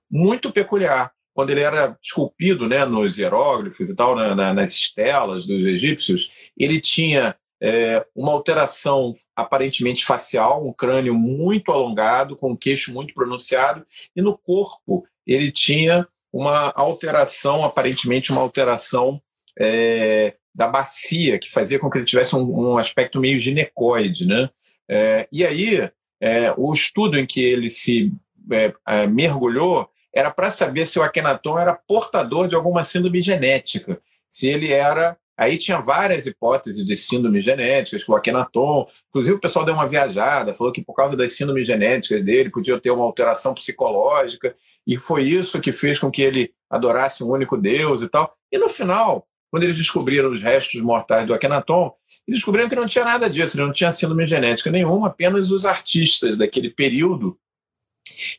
muito 0.10 0.52
peculiar. 0.52 1.12
Quando 1.34 1.50
ele 1.50 1.62
era 1.62 1.98
esculpido 2.02 2.70
né, 2.70 2.86
nos 2.86 3.18
hieróglifos 3.18 3.90
e 3.90 3.96
tal, 3.96 4.16
na, 4.16 4.36
na, 4.36 4.54
nas 4.54 4.72
estelas 4.72 5.48
dos 5.48 5.66
egípcios, 5.66 6.32
ele 6.56 6.80
tinha 6.80 7.36
é, 7.64 8.06
uma 8.14 8.34
alteração 8.34 9.14
aparentemente 9.34 10.04
facial, 10.04 10.68
um 10.68 10.74
crânio 10.74 11.14
muito 11.14 11.72
alongado, 11.72 12.36
com 12.36 12.52
um 12.52 12.58
queixo 12.58 12.92
muito 12.92 13.14
pronunciado, 13.14 13.86
e 14.14 14.22
no 14.22 14.38
corpo 14.38 15.08
ele 15.26 15.50
tinha 15.50 16.06
uma 16.32 16.74
alteração, 16.76 17.64
aparentemente 17.64 18.34
uma 18.34 18.42
alteração 18.42 19.22
é, 19.58 20.36
da 20.54 20.68
bacia, 20.68 21.40
que 21.40 21.50
fazia 21.50 21.80
com 21.80 21.90
que 21.90 22.00
ele 22.00 22.06
tivesse 22.06 22.36
um, 22.36 22.42
um 22.42 22.78
aspecto 22.78 23.18
meio 23.18 23.40
ginecoide. 23.40 24.26
Né? 24.26 24.50
É, 24.90 25.28
e 25.32 25.46
aí 25.46 25.90
é, 26.20 26.54
o 26.58 26.74
estudo 26.74 27.18
em 27.18 27.26
que 27.26 27.42
ele 27.42 27.70
se 27.70 28.12
é, 28.52 28.74
é, 28.86 29.08
mergulhou 29.08 29.90
era 30.14 30.30
para 30.30 30.52
saber 30.52 30.86
se 30.86 31.00
o 31.00 31.04
Akhenaton 31.04 31.58
era 31.58 31.74
portador 31.74 32.50
de 32.50 32.56
alguma 32.56 32.84
síndrome 32.84 33.22
genética, 33.22 34.02
se 34.30 34.48
ele 34.48 34.72
era 34.72 35.18
Aí 35.38 35.58
tinha 35.58 35.80
várias 35.80 36.26
hipóteses 36.28 36.86
de 36.86 36.96
síndrome 36.96 37.42
genéticas, 37.42 38.04
que 38.04 38.12
o 38.12 38.16
Akhenaton, 38.16 38.88
inclusive 39.10 39.36
o 39.36 39.40
pessoal 39.40 39.66
deu 39.66 39.74
uma 39.74 39.88
viajada, 39.88 40.54
falou 40.54 40.72
que 40.72 40.84
por 40.84 40.94
causa 40.94 41.18
das 41.18 41.36
síndromes 41.36 41.66
genéticas 41.66 42.24
dele 42.24 42.52
podia 42.52 42.80
ter 42.80 42.92
uma 42.92 43.04
alteração 43.04 43.54
psicológica, 43.54 44.56
e 44.86 44.98
foi 44.98 45.24
isso 45.24 45.60
que 45.60 45.74
fez 45.74 45.98
com 45.98 46.12
que 46.12 46.22
ele 46.22 46.54
adorasse 46.70 47.24
um 47.24 47.30
único 47.30 47.58
Deus 47.58 48.02
e 48.02 48.08
tal. 48.08 48.36
E 48.52 48.58
no 48.58 48.70
final, 48.70 49.28
quando 49.50 49.64
eles 49.64 49.78
descobriram 49.78 50.32
os 50.32 50.42
restos 50.42 50.82
mortais 50.82 51.26
do 51.26 51.34
Akhenaton, 51.34 51.94
eles 52.28 52.40
descobriram 52.40 52.70
que 52.70 52.76
não 52.76 52.86
tinha 52.86 53.06
nada 53.06 53.30
disso, 53.30 53.58
não 53.58 53.72
tinha 53.72 53.92
síndrome 53.92 54.26
genética 54.26 54.70
nenhuma, 54.72 55.08
apenas 55.08 55.52
os 55.52 55.66
artistas 55.66 56.38
daquele 56.38 56.70
período 56.70 57.38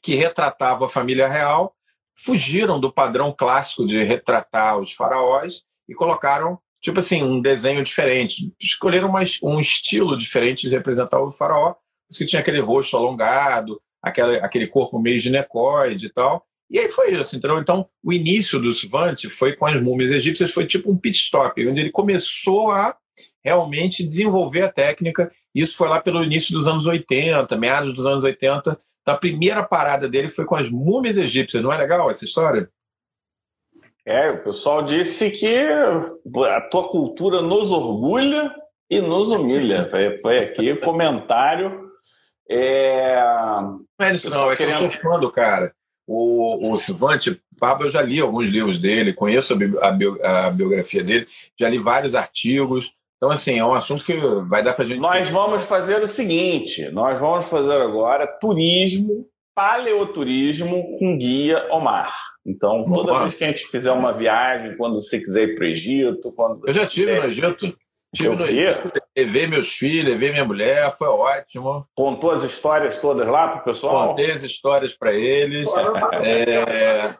que 0.02 0.14
retratavam 0.14 0.86
a 0.86 0.90
família 0.90 1.26
real 1.26 1.74
fugiram 2.14 2.78
do 2.78 2.92
padrão 2.92 3.34
clássico 3.36 3.86
de 3.86 4.02
retratar 4.02 4.78
os 4.78 4.92
faraós 4.92 5.64
e 5.88 5.94
colocaram 5.94 6.58
tipo 6.84 7.00
assim, 7.00 7.22
um 7.22 7.40
desenho 7.40 7.82
diferente. 7.82 8.52
Escolheram 8.60 9.10
um 9.42 9.58
estilo 9.58 10.18
diferente 10.18 10.68
de 10.68 10.74
representar 10.74 11.18
o 11.18 11.32
faraó, 11.32 11.74
porque 12.06 12.26
tinha 12.26 12.40
aquele 12.40 12.60
rosto 12.60 12.94
alongado, 12.94 13.80
aquele, 14.02 14.36
aquele 14.36 14.66
corpo 14.66 14.98
meio 14.98 15.18
ginecoide 15.18 16.06
e 16.06 16.10
tal. 16.10 16.44
E 16.70 16.78
aí 16.78 16.90
foi 16.90 17.12
isso, 17.12 17.36
entendeu? 17.36 17.58
Então, 17.58 17.88
o 18.02 18.12
início 18.12 18.60
do 18.60 18.70
Svante 18.74 19.30
foi 19.30 19.56
com 19.56 19.64
as 19.64 19.80
múmias 19.82 20.10
egípcias, 20.10 20.52
foi 20.52 20.66
tipo 20.66 20.92
um 20.92 20.96
pit 20.96 21.16
stop, 21.16 21.66
onde 21.66 21.80
ele 21.80 21.90
começou 21.90 22.70
a 22.70 22.94
realmente 23.42 24.04
desenvolver 24.04 24.62
a 24.62 24.72
técnica. 24.72 25.32
Isso 25.54 25.78
foi 25.78 25.88
lá 25.88 26.02
pelo 26.02 26.22
início 26.22 26.52
dos 26.52 26.68
anos 26.68 26.86
80, 26.86 27.56
meados 27.56 27.94
dos 27.94 28.04
anos 28.04 28.22
80. 28.22 28.78
Então, 29.00 29.14
a 29.14 29.16
primeira 29.16 29.62
parada 29.62 30.06
dele 30.06 30.28
foi 30.28 30.44
com 30.44 30.56
as 30.56 30.68
múmias 30.68 31.16
egípcias. 31.16 31.62
Não 31.62 31.72
é 31.72 31.78
legal 31.78 32.10
essa 32.10 32.26
história? 32.26 32.68
É, 34.06 34.30
o 34.30 34.44
pessoal 34.44 34.82
disse 34.82 35.30
que 35.30 35.56
a 35.56 36.60
tua 36.70 36.88
cultura 36.88 37.40
nos 37.40 37.72
orgulha 37.72 38.54
e 38.90 39.00
nos 39.00 39.30
humilha. 39.30 39.88
Foi, 39.90 40.18
foi 40.18 40.38
aqui 40.40 40.72
o 40.72 40.80
comentário. 40.80 41.88
É... 42.48 43.18
Não 43.98 44.06
é 44.06 44.14
isso, 44.14 44.28
não, 44.28 44.52
é 44.52 44.56
querendo... 44.56 44.78
que 44.78 44.84
eu 44.84 44.90
sou 44.90 45.00
fã 45.00 45.18
do 45.18 45.32
cara. 45.32 45.72
O, 46.06 46.72
o 46.72 46.76
Silvante 46.76 47.40
Pablo, 47.58 47.86
eu 47.86 47.90
já 47.90 48.02
li 48.02 48.20
alguns 48.20 48.50
livros 48.50 48.78
dele, 48.78 49.14
conheço 49.14 49.54
a, 49.80 49.90
bio, 49.90 50.18
a, 50.22 50.50
biografia 50.50 51.02
dele, 51.02 51.26
já 51.58 51.66
li 51.68 51.78
vários 51.78 52.14
artigos. 52.14 52.92
Então, 53.16 53.30
assim, 53.30 53.58
é 53.58 53.64
um 53.64 53.72
assunto 53.72 54.04
que 54.04 54.14
vai 54.48 54.62
dar 54.62 54.74
para 54.74 54.84
gente. 54.84 55.00
Nós 55.00 55.30
vamos 55.30 55.66
fazer 55.66 56.02
o 56.02 56.06
seguinte: 56.06 56.90
nós 56.90 57.18
vamos 57.18 57.48
fazer 57.48 57.80
agora 57.80 58.26
turismo 58.26 59.26
paleoturismo 59.54 60.98
com 60.98 61.16
guia 61.16 61.66
Omar. 61.70 62.12
Então, 62.44 62.84
toda 62.92 63.12
Omar. 63.12 63.22
vez 63.22 63.34
que 63.34 63.44
a 63.44 63.46
gente 63.46 63.66
fizer 63.66 63.92
uma 63.92 64.12
viagem, 64.12 64.76
quando 64.76 64.94
você 65.00 65.18
quiser 65.18 65.48
ir 65.48 65.54
para 65.54 65.64
o 65.64 65.68
Egito, 65.68 66.32
quando 66.32 66.66
eu 66.66 66.72
já 66.74 66.86
tive 66.86 67.06
quiser... 67.06 67.22
no 67.22 67.28
Egito. 67.28 67.78
Tive 68.14 68.28
eu 68.28 68.36
no 68.36 68.44
Egito, 68.44 69.00
levei 69.16 69.46
meus 69.46 69.72
filhos, 69.72 70.12
levei 70.12 70.30
minha 70.30 70.44
mulher, 70.44 70.92
foi 70.96 71.08
ótimo. 71.08 71.86
Contou 71.96 72.30
as 72.30 72.44
histórias 72.44 73.00
todas 73.00 73.26
lá 73.26 73.48
para 73.48 73.60
o 73.60 73.64
pessoal? 73.64 74.08
Contei 74.08 74.30
as 74.30 74.42
histórias 74.44 74.96
para 74.96 75.12
eles. 75.12 75.68
é, 76.22 77.14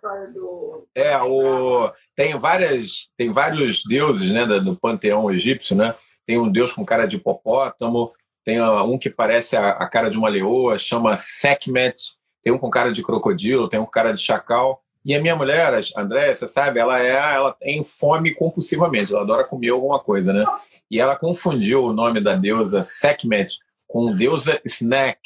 é, 0.95 1.23
o, 1.23 1.91
tem, 2.15 2.39
várias, 2.39 3.09
tem 3.17 3.33
vários 3.33 3.83
deuses 3.85 4.31
né, 4.31 4.47
do 4.47 4.77
panteão 4.77 5.31
egípcio, 5.33 5.77
né? 5.77 5.95
Tem 6.27 6.39
um 6.39 6.51
deus 6.51 6.73
com 6.73 6.85
cara 6.85 7.07
de 7.07 7.17
hipopótamo, 7.17 8.13
tem 8.45 8.63
um 8.63 8.99
que 8.99 9.11
parece 9.11 9.57
a, 9.57 9.71
a 9.71 9.89
cara 9.89 10.11
de 10.11 10.17
uma 10.17 10.29
leoa, 10.29 10.79
chama 10.79 11.17
Sekhmet 11.17 11.97
tem 12.45 12.53
um 12.53 12.59
com 12.59 12.69
cara 12.69 12.93
de 12.93 13.03
crocodilo, 13.03 13.69
tem 13.69 13.81
um 13.81 13.87
com 13.87 13.91
cara 13.91 14.13
de 14.13 14.21
chacal. 14.21 14.83
E 15.03 15.15
a 15.15 15.21
minha 15.21 15.35
mulher, 15.35 15.75
a 15.75 16.01
André, 16.01 16.35
você 16.35 16.47
sabe, 16.47 16.79
ela 16.79 17.03
é, 17.03 17.35
ela 17.35 17.53
tem 17.53 17.83
fome 17.85 18.35
compulsivamente, 18.35 19.13
ela 19.13 19.23
adora 19.23 19.45
comer 19.45 19.71
alguma 19.71 19.99
coisa, 19.99 20.33
né? 20.33 20.45
E 20.91 21.01
ela 21.01 21.17
confundiu 21.17 21.85
o 21.85 21.93
nome 21.93 22.21
da 22.23 22.37
deusa 22.37 22.83
Sekhmet 22.83 23.59
com 23.89 24.15
deusa 24.15 24.61
Snack, 24.65 25.19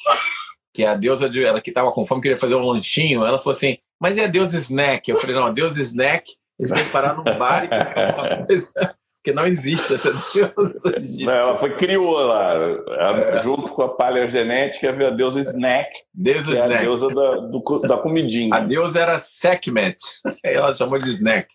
que 0.72 0.84
é 0.84 0.88
a 0.88 0.94
deusa 0.94 1.28
de 1.28 1.44
ela 1.44 1.60
que 1.60 1.70
estava 1.70 1.92
com 1.92 2.06
fome, 2.06 2.22
queria 2.22 2.38
fazer 2.38 2.54
um 2.54 2.64
lanchinho. 2.64 3.24
Ela 3.24 3.38
falou 3.38 3.52
assim: 3.52 3.78
"Mas 4.00 4.16
é 4.16 4.24
a 4.24 4.28
deusa 4.28 4.56
Snack?" 4.58 5.10
Eu 5.10 5.20
falei: 5.20 5.34
"Não, 5.34 5.46
a 5.46 5.52
deusa 5.52 5.82
Snack, 5.82 6.32
eles 6.58 6.72
têm 6.72 6.84
que 6.84 6.90
parar 6.90 7.14
num 7.16 7.24
bar 7.24 7.64
e 7.64 7.68
comer 7.68 7.98
alguma 7.98 8.46
coisa." 8.46 8.72
Porque 9.18 9.32
não 9.32 9.46
existe 9.46 9.94
essa 9.94 10.10
deusa 10.32 10.80
Não, 11.20 11.32
ela 11.32 11.58
foi 11.58 11.76
criou 11.76 12.18
lá, 12.18 12.54
é. 12.54 13.38
junto 13.42 13.72
com 13.72 13.82
a 13.82 13.88
paleogenética, 13.88 14.92
veio 14.92 15.10
a 15.10 15.12
deusa 15.12 15.40
Snack, 15.40 15.90
deusa 16.14 16.52
Snack. 16.52 16.72
É 16.72 16.76
a 16.76 16.80
deusa 16.80 17.08
da, 17.08 17.36
do, 17.36 17.80
da 17.80 17.98
comidinha. 17.98 18.54
A 18.54 18.60
deusa 18.60 19.00
era 19.00 19.18
Sekhmet, 19.18 19.96
ela 20.42 20.74
chamou 20.74 20.98
de 20.98 21.14
Snack. 21.14 21.48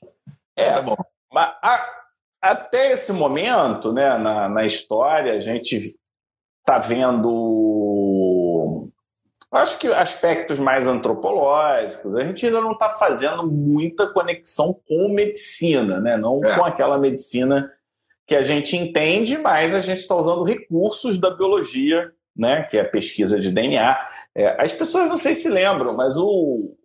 É, 0.56 0.72
tá 0.72 0.82
bom. 0.82 0.96
Mas 1.32 1.52
a, 1.64 1.90
até 2.42 2.92
esse 2.92 3.14
momento, 3.14 3.94
né, 3.94 4.18
na, 4.18 4.50
na 4.50 4.66
história, 4.66 5.34
a 5.34 5.40
gente 5.40 5.96
está 6.60 6.78
vendo 6.80 7.30
acho 9.54 9.78
que 9.78 9.88
aspectos 9.88 10.60
mais 10.60 10.88
antropológicos, 10.88 12.16
a 12.16 12.24
gente 12.24 12.46
ainda 12.46 12.60
não 12.60 12.72
está 12.72 12.90
fazendo 12.90 13.46
muita 13.46 14.08
conexão 14.08 14.80
com 14.88 15.10
medicina, 15.10 16.00
né? 16.00 16.18
não 16.18 16.44
é. 16.44 16.56
com 16.56 16.66
aquela 16.66 16.98
medicina 16.98 17.72
que 18.26 18.36
a 18.36 18.42
gente 18.42 18.76
entende, 18.76 19.38
mas 19.38 19.76
a 19.76 19.80
gente 19.80 20.00
está 20.00 20.16
usando 20.16 20.44
recursos 20.44 21.20
da 21.20 21.30
biologia, 21.30 22.12
né? 22.36 22.64
que 22.64 22.78
é 22.78 22.82
a 22.82 22.90
pesquisa 22.90 23.40
de 23.40 23.52
DNA. 23.52 23.98
É, 24.34 24.62
as 24.62 24.74
pessoas 24.74 25.08
não 25.08 25.18
sei 25.18 25.36
se 25.36 25.50
lembram, 25.50 25.94
mas 25.94 26.18
o, 26.18 26.76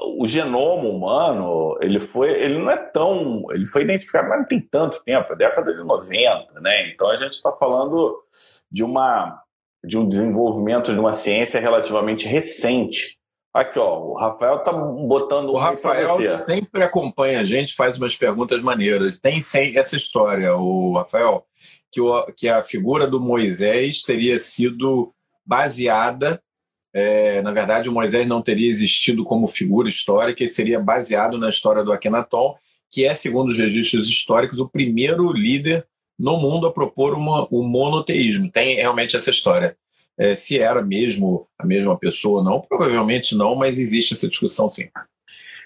o 0.00 0.26
genoma 0.26 0.88
humano, 0.88 1.76
ele 1.80 1.98
foi, 1.98 2.30
ele 2.30 2.58
não 2.58 2.70
é 2.70 2.76
tão, 2.76 3.44
ele 3.50 3.66
foi 3.66 3.82
identificado, 3.82 4.28
mas 4.28 4.38
não 4.38 4.46
tem 4.46 4.60
tanto 4.60 5.02
tempo, 5.02 5.32
é 5.32 5.36
década 5.36 5.74
de 5.74 5.82
90, 5.82 6.60
né? 6.60 6.88
Então 6.92 7.10
a 7.10 7.16
gente 7.16 7.32
está 7.32 7.52
falando 7.52 8.22
de 8.70 8.84
uma 8.84 9.41
de 9.84 9.98
um 9.98 10.08
desenvolvimento 10.08 10.92
de 10.92 11.00
uma 11.00 11.12
ciência 11.12 11.60
relativamente 11.60 12.26
recente. 12.26 13.18
Aqui, 13.52 13.78
ó, 13.78 13.98
o 13.98 14.14
Rafael 14.14 14.60
tá 14.60 14.72
botando 14.72 15.50
O 15.50 15.58
Rafael 15.58 16.16
sempre 16.44 16.82
acompanha 16.82 17.40
a 17.40 17.44
gente, 17.44 17.74
faz 17.74 17.98
umas 17.98 18.16
perguntas 18.16 18.62
maneiras. 18.62 19.18
Tem 19.18 19.42
sem 19.42 19.76
essa 19.76 19.94
história, 19.94 20.56
o 20.56 20.96
Rafael, 20.96 21.44
que, 21.90 22.00
o, 22.00 22.24
que 22.34 22.48
a 22.48 22.62
figura 22.62 23.06
do 23.06 23.20
Moisés 23.20 24.02
teria 24.02 24.38
sido 24.38 25.12
baseada. 25.44 26.42
É, 26.94 27.42
na 27.42 27.52
verdade, 27.52 27.88
o 27.88 27.92
Moisés 27.92 28.26
não 28.26 28.40
teria 28.40 28.70
existido 28.70 29.24
como 29.24 29.46
figura 29.48 29.88
histórica, 29.88 30.42
ele 30.42 30.50
seria 30.50 30.80
baseado 30.80 31.38
na 31.38 31.48
história 31.48 31.82
do 31.82 31.92
Akhenaton, 31.92 32.54
que 32.90 33.04
é, 33.04 33.14
segundo 33.14 33.50
os 33.50 33.58
registros 33.58 34.08
históricos, 34.08 34.58
o 34.58 34.68
primeiro 34.68 35.30
líder 35.32 35.86
no 36.22 36.38
mundo 36.38 36.68
a 36.68 36.72
propor 36.72 37.14
uma, 37.14 37.48
o 37.50 37.64
monoteísmo. 37.64 38.48
Tem 38.48 38.76
realmente 38.76 39.16
essa 39.16 39.28
história. 39.28 39.76
É, 40.16 40.36
se 40.36 40.56
era 40.56 40.80
mesmo 40.80 41.48
a 41.58 41.66
mesma 41.66 41.98
pessoa 41.98 42.38
ou 42.38 42.44
não, 42.44 42.60
provavelmente 42.60 43.34
não, 43.34 43.56
mas 43.56 43.76
existe 43.76 44.14
essa 44.14 44.28
discussão 44.28 44.70
sim. 44.70 44.88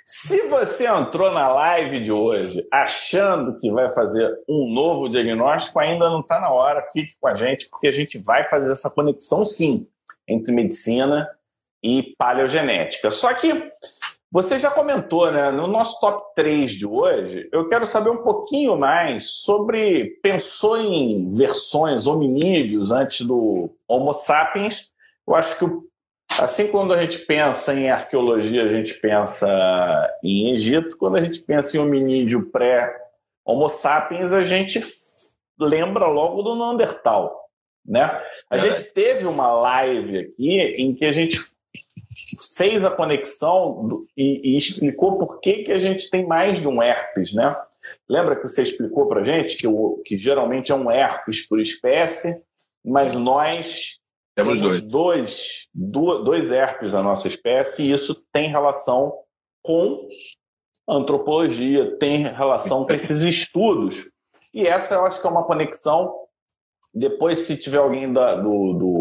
Se 0.03 0.43
você 0.43 0.87
entrou 0.87 1.31
na 1.33 1.49
live 1.49 2.01
de 2.01 2.11
hoje 2.11 2.67
achando 2.73 3.59
que 3.59 3.71
vai 3.71 3.91
fazer 3.91 4.33
um 4.49 4.73
novo 4.73 5.11
diagnóstico, 5.11 5.79
ainda 5.79 6.09
não 6.09 6.21
está 6.21 6.41
na 6.41 6.49
hora, 6.49 6.83
fique 6.91 7.15
com 7.21 7.29
a 7.29 7.35
gente, 7.35 7.69
porque 7.69 7.89
a 7.89 7.93
gente 7.93 8.17
vai 8.17 8.43
fazer 8.43 8.73
essa 8.73 8.89
conexão 8.89 9.45
sim 9.45 9.87
entre 10.27 10.55
medicina 10.55 11.29
e 11.83 12.15
paleogenética. 12.17 13.11
Só 13.11 13.35
que 13.35 13.53
você 14.31 14.59
já 14.59 14.71
comentou, 14.71 15.31
né? 15.31 15.51
No 15.51 15.67
nosso 15.67 16.01
top 16.01 16.35
3 16.35 16.73
de 16.73 16.87
hoje, 16.87 17.49
eu 17.53 17.69
quero 17.69 17.87
saber 17.87 18.11
um 18.11 18.23
pouquinho 18.23 18.77
mais 18.77 19.31
sobre. 19.31 20.19
Pensou 20.23 20.79
em 20.79 21.31
versões 21.31 22.07
hominídeos 22.07 22.91
antes 22.91 23.25
do 23.27 23.71
Homo 23.89 24.13
sapiens? 24.13 24.91
Eu 25.27 25.35
acho 25.35 25.59
que, 25.59 25.67
assim, 26.43 26.69
quando 26.69 26.93
a 26.93 26.99
gente 26.99 27.21
pensa 27.21 27.73
em 27.73 27.89
arqueologia, 27.89 28.65
a 28.65 28.69
gente 28.69 28.95
pensa 28.95 29.49
em 30.23 30.53
Egito. 30.53 30.99
Quando 30.99 31.17
a 31.17 31.21
gente 31.23 31.41
pensa 31.41 31.77
em 31.77 31.81
hominídeo 31.81 32.51
pré-Homo 32.51 33.69
sapiens, 33.69 34.33
a 34.33 34.43
gente 34.43 34.81
lembra 35.59 36.09
logo 36.09 36.43
do 36.43 36.57
Neandertal. 36.57 37.47
Né? 37.87 38.03
A 38.51 38.57
é. 38.57 38.59
gente 38.59 38.93
teve 38.93 39.25
uma 39.27 39.53
live 39.53 40.19
aqui 40.19 40.59
em 40.77 40.93
que 40.93 41.05
a 41.05 41.13
gente 41.13 41.39
fez 42.57 42.85
a 42.85 42.91
conexão 42.91 44.05
e, 44.17 44.55
e, 44.55 44.57
explicou 44.57 45.19
por 45.19 45.41
que, 45.41 45.65
que 45.65 45.73
a 45.73 45.79
gente 45.79 46.09
tem 46.09 46.27
mais 46.27 46.61
de 46.61 46.69
um 46.69 46.83
herpes, 46.83 47.33
né? 47.33 47.55
Lembra 48.09 48.37
que 48.37 48.47
você 48.47 48.63
explicou 48.63 49.09
para 49.09 49.25
gente 49.25 49.57
que, 49.57 49.67
o, 49.67 50.03
que 50.05 50.17
geralmente 50.17 50.73
é 50.73 50.75
um 50.75 50.91
herpes 50.91 51.47
por 51.47 51.61
espécie, 51.61 52.35
mas 52.85 53.15
nós 53.15 53.99
temos, 54.35 54.61
temos 54.61 54.83
dois. 54.91 55.67
Dois, 55.75 56.25
dois 56.25 56.51
herpes 56.51 56.93
da 56.93 57.03
nossa 57.03 57.29
espécie 57.29 57.83
e 57.83 57.93
isso 57.93 58.27
tem 58.33 58.51
relação 58.51 59.13
com 59.63 59.97
antropologia, 60.89 61.97
tem 61.99 62.25
relação 62.25 62.87
com 62.87 62.93
esses 62.93 63.23
estudos. 63.23 64.09
E 64.55 64.67
essa 64.67 64.95
eu 64.95 65.05
acho 65.05 65.21
que 65.21 65.27
é 65.27 65.31
uma 65.31 65.45
conexão. 65.45 66.15
Depois, 66.95 67.41
se 67.41 67.57
tiver 67.57 67.79
alguém 67.79 68.13
da, 68.13 68.37
do, 68.37 68.73
do 68.73 68.96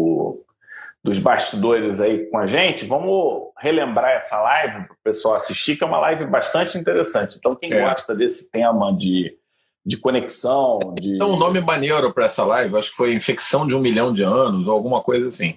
dos 1.06 1.20
bastidores 1.20 2.00
aí 2.00 2.28
com 2.28 2.38
a 2.38 2.46
gente, 2.46 2.84
vamos 2.84 3.52
relembrar 3.58 4.10
essa 4.10 4.40
live 4.40 4.86
para 4.86 4.92
o 4.92 4.98
pessoal 5.04 5.36
assistir, 5.36 5.76
que 5.76 5.84
é 5.84 5.86
uma 5.86 6.00
live 6.00 6.26
bastante 6.26 6.76
interessante. 6.76 7.36
Então, 7.38 7.54
quem 7.54 7.72
é. 7.72 7.80
gosta 7.80 8.14
desse 8.14 8.50
tema 8.50 8.92
de 8.92 9.38
de 9.86 9.96
conexão. 9.96 10.80
De... 10.98 11.14
Então, 11.14 11.34
um 11.34 11.38
nome 11.38 11.60
maneiro 11.60 12.12
para 12.12 12.24
essa 12.24 12.44
live, 12.44 12.76
acho 12.76 12.90
que 12.90 12.96
foi 12.96 13.14
Infecção 13.14 13.64
de 13.64 13.72
um 13.72 13.78
Milhão 13.78 14.12
de 14.12 14.24
Anos, 14.24 14.66
ou 14.66 14.74
alguma 14.74 15.00
coisa 15.00 15.28
assim. 15.28 15.56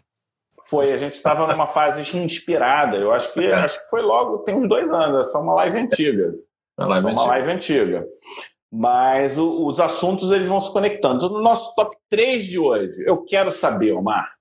Foi, 0.66 0.94
a 0.94 0.98
gente 0.98 1.14
estava 1.14 1.48
numa 1.48 1.66
fase 1.66 2.16
inspirada. 2.16 2.96
Eu 2.96 3.12
acho 3.12 3.34
que, 3.34 3.44
é. 3.44 3.56
acho 3.56 3.82
que 3.82 3.90
foi 3.90 4.04
logo, 4.04 4.38
tem 4.40 4.54
uns 4.54 4.70
dois 4.70 4.92
anos, 4.92 5.28
essa 5.28 5.40
é 5.40 5.42
uma 5.42 5.56
live 5.56 5.80
antiga. 5.80 6.36
Uma 6.78 6.88
live, 6.88 7.08
é 7.08 7.10
uma 7.10 7.22
antiga. 7.22 7.30
live 7.32 7.52
antiga. 7.52 8.08
Mas 8.72 9.36
o, 9.36 9.66
os 9.66 9.80
assuntos 9.80 10.30
eles 10.30 10.48
vão 10.48 10.62
se 10.62 10.72
conectando. 10.72 11.28
No 11.28 11.42
nosso 11.42 11.74
top 11.74 11.98
3 12.12 12.46
de 12.46 12.60
hoje, 12.60 13.04
eu 13.04 13.20
quero 13.24 13.52
saber, 13.52 13.94
Omar, 13.94 14.32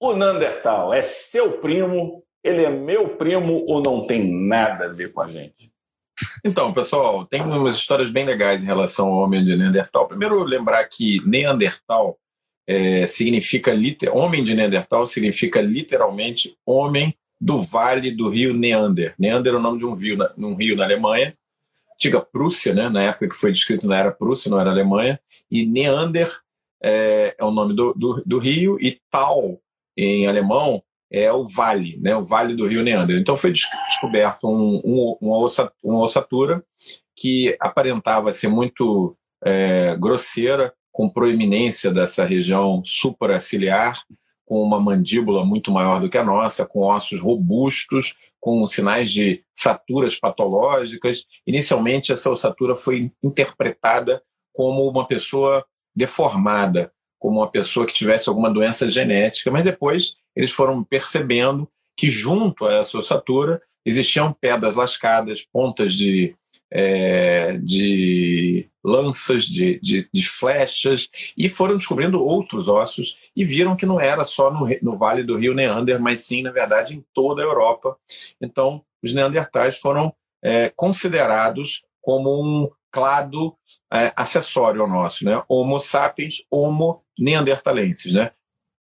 o 0.00 0.14
Nandertal 0.14 0.94
é 0.94 1.02
seu 1.02 1.58
primo, 1.58 2.24
ele 2.42 2.64
é 2.64 2.70
meu 2.70 3.10
primo 3.10 3.64
ou 3.68 3.82
não 3.84 4.06
tem 4.06 4.32
nada 4.32 4.86
a 4.86 4.88
ver 4.88 5.12
com 5.12 5.20
a 5.20 5.28
gente? 5.28 5.70
Então, 6.44 6.72
pessoal, 6.72 7.24
tem 7.26 7.42
umas 7.42 7.76
histórias 7.76 8.10
bem 8.10 8.24
legais 8.24 8.62
em 8.62 8.66
relação 8.66 9.08
ao 9.08 9.18
homem 9.18 9.44
de 9.44 9.54
Neandertal. 9.54 10.08
Primeiro, 10.08 10.42
lembrar 10.42 10.84
que 10.86 11.20
Neandertal 11.26 12.18
é, 12.66 13.06
significa 13.06 13.72
homem 14.12 14.42
de 14.42 14.54
Neandertal 14.54 15.06
significa 15.06 15.60
literalmente 15.60 16.56
homem 16.64 17.14
do 17.40 17.60
vale 17.60 18.10
do 18.10 18.28
rio 18.28 18.54
Neander. 18.54 19.14
Neander 19.18 19.54
é 19.54 19.56
o 19.56 19.60
nome 19.60 19.78
de 19.78 19.86
um 19.86 19.94
rio 19.94 20.16
na, 20.16 20.32
um 20.36 20.54
rio 20.54 20.76
na 20.76 20.84
Alemanha, 20.84 21.34
antiga 21.94 22.20
Prússia, 22.20 22.72
né, 22.74 22.88
na 22.88 23.02
época 23.02 23.28
que 23.28 23.34
foi 23.34 23.52
descrito 23.52 23.86
não 23.86 23.94
era 23.94 24.10
Prússia, 24.10 24.50
não 24.50 24.60
era 24.60 24.70
Alemanha, 24.70 25.20
e 25.50 25.66
Neander 25.66 26.30
é, 26.82 27.34
é 27.38 27.44
o 27.44 27.50
nome 27.50 27.74
do, 27.74 27.92
do, 27.94 28.22
do, 28.24 28.38
rio, 28.38 28.78
e 28.80 28.98
Tal, 29.10 29.60
em 30.02 30.26
alemão, 30.26 30.82
é 31.10 31.32
o 31.32 31.46
vale, 31.46 31.98
né, 32.00 32.14
o 32.14 32.24
vale 32.24 32.54
do 32.54 32.66
rio 32.66 32.82
Neander. 32.82 33.18
Então 33.18 33.36
foi 33.36 33.52
descoberto 33.52 34.48
um, 34.48 34.80
um, 34.84 35.16
uma, 35.20 35.38
ossa, 35.38 35.70
uma 35.82 36.00
ossatura 36.00 36.64
que 37.16 37.56
aparentava 37.60 38.32
ser 38.32 38.48
muito 38.48 39.16
é, 39.44 39.96
grosseira, 39.96 40.72
com 40.92 41.08
proeminência 41.08 41.90
dessa 41.90 42.24
região 42.24 42.82
supraciliar, 42.84 44.00
com 44.44 44.62
uma 44.62 44.80
mandíbula 44.80 45.44
muito 45.44 45.70
maior 45.70 46.00
do 46.00 46.08
que 46.10 46.18
a 46.18 46.24
nossa, 46.24 46.66
com 46.66 46.80
ossos 46.80 47.20
robustos, 47.20 48.14
com 48.40 48.66
sinais 48.66 49.10
de 49.10 49.44
fraturas 49.54 50.18
patológicas. 50.18 51.24
Inicialmente, 51.46 52.12
essa 52.12 52.30
ossatura 52.30 52.74
foi 52.74 53.12
interpretada 53.22 54.22
como 54.52 54.88
uma 54.88 55.06
pessoa 55.06 55.64
deformada, 55.94 56.92
como 57.20 57.38
uma 57.38 57.50
pessoa 57.50 57.86
que 57.86 57.92
tivesse 57.92 58.28
alguma 58.28 58.50
doença 58.50 58.90
genética, 58.90 59.50
mas 59.50 59.62
depois 59.62 60.16
eles 60.34 60.50
foram 60.50 60.82
percebendo 60.82 61.68
que 61.96 62.08
junto 62.08 62.66
a 62.66 62.72
essa 62.72 62.98
ossatura 62.98 63.60
existiam 63.84 64.32
pedras 64.32 64.74
lascadas, 64.74 65.46
pontas 65.52 65.94
de 65.94 66.34
é, 66.72 67.58
de 67.58 68.68
lanças, 68.82 69.44
de, 69.44 69.80
de, 69.80 70.08
de, 70.12 70.28
flechas, 70.28 71.10
e 71.36 71.48
foram 71.48 71.76
descobrindo 71.76 72.22
outros 72.22 72.68
ossos 72.68 73.18
e 73.34 73.44
viram 73.44 73.76
que 73.76 73.84
não 73.84 74.00
era 74.00 74.24
só 74.24 74.52
no, 74.52 74.68
no 74.80 74.96
Vale 74.96 75.24
do 75.24 75.36
Rio 75.36 75.52
Neander, 75.52 76.00
mas 76.00 76.22
sim, 76.22 76.42
na 76.42 76.52
verdade, 76.52 76.94
em 76.94 77.04
toda 77.12 77.42
a 77.42 77.44
Europa. 77.44 77.96
Então, 78.40 78.82
os 79.02 79.12
neandertais 79.12 79.78
foram 79.78 80.14
é, 80.42 80.72
considerados 80.76 81.82
como 82.00 82.30
um 82.40 82.70
clado 82.90 83.56
é, 83.92 84.12
acessório 84.16 84.82
ao 84.82 84.88
nosso, 84.88 85.24
né? 85.24 85.42
Homo 85.48 85.78
sapiens, 85.78 86.42
Homo 86.50 87.02
neandertalenses, 87.18 88.12
né? 88.12 88.32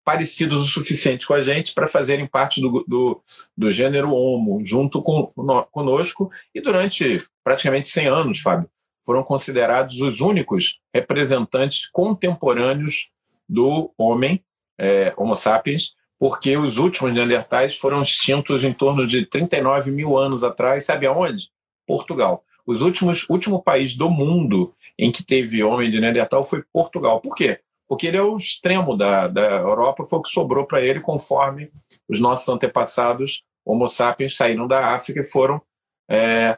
parecidos 0.08 0.62
o 0.62 0.64
suficiente 0.64 1.26
com 1.26 1.34
a 1.34 1.42
gente 1.42 1.74
para 1.74 1.86
fazerem 1.86 2.26
parte 2.26 2.62
do, 2.62 2.82
do, 2.88 3.22
do 3.54 3.70
gênero 3.70 4.14
Homo, 4.14 4.64
junto 4.64 5.02
com, 5.02 5.30
no, 5.36 5.62
conosco, 5.64 6.30
e 6.54 6.62
durante 6.62 7.18
praticamente 7.44 7.88
100 7.88 8.06
anos, 8.06 8.40
Fábio, 8.40 8.70
foram 9.04 9.22
considerados 9.22 10.00
os 10.00 10.22
únicos 10.22 10.80
representantes 10.94 11.86
contemporâneos 11.90 13.10
do 13.46 13.92
homem, 13.98 14.42
é, 14.80 15.12
Homo 15.14 15.36
sapiens, 15.36 15.92
porque 16.18 16.56
os 16.56 16.78
últimos 16.78 17.12
neandertais 17.12 17.76
foram 17.76 18.00
extintos 18.00 18.64
em 18.64 18.72
torno 18.72 19.06
de 19.06 19.26
39 19.26 19.90
mil 19.90 20.16
anos 20.16 20.42
atrás, 20.42 20.86
sabe 20.86 21.04
aonde? 21.04 21.50
Portugal. 21.86 22.42
Os 22.68 22.82
últimos, 22.82 23.28
último 23.28 23.62
país 23.62 23.96
do 23.96 24.10
mundo 24.10 24.74
em 24.98 25.10
que 25.10 25.24
teve 25.24 25.64
homem 25.64 25.90
de 25.90 26.00
Neandertal 26.00 26.44
foi 26.44 26.62
Portugal. 26.72 27.20
Por 27.20 27.34
quê? 27.34 27.60
porque 27.88 28.06
ele 28.06 28.18
é 28.18 28.22
o 28.22 28.36
extremo 28.36 28.94
da, 28.94 29.26
da 29.26 29.46
Europa, 29.46 30.04
foi 30.04 30.18
o 30.18 30.22
que 30.22 30.28
sobrou 30.28 30.66
para 30.66 30.82
ele 30.82 31.00
conforme 31.00 31.72
os 32.06 32.20
nossos 32.20 32.46
antepassados 32.46 33.42
Homo 33.64 33.86
sapiens 33.86 34.34
saíram 34.34 34.66
da 34.66 34.94
África 34.94 35.20
e 35.20 35.24
foram 35.24 35.60
é, 36.08 36.56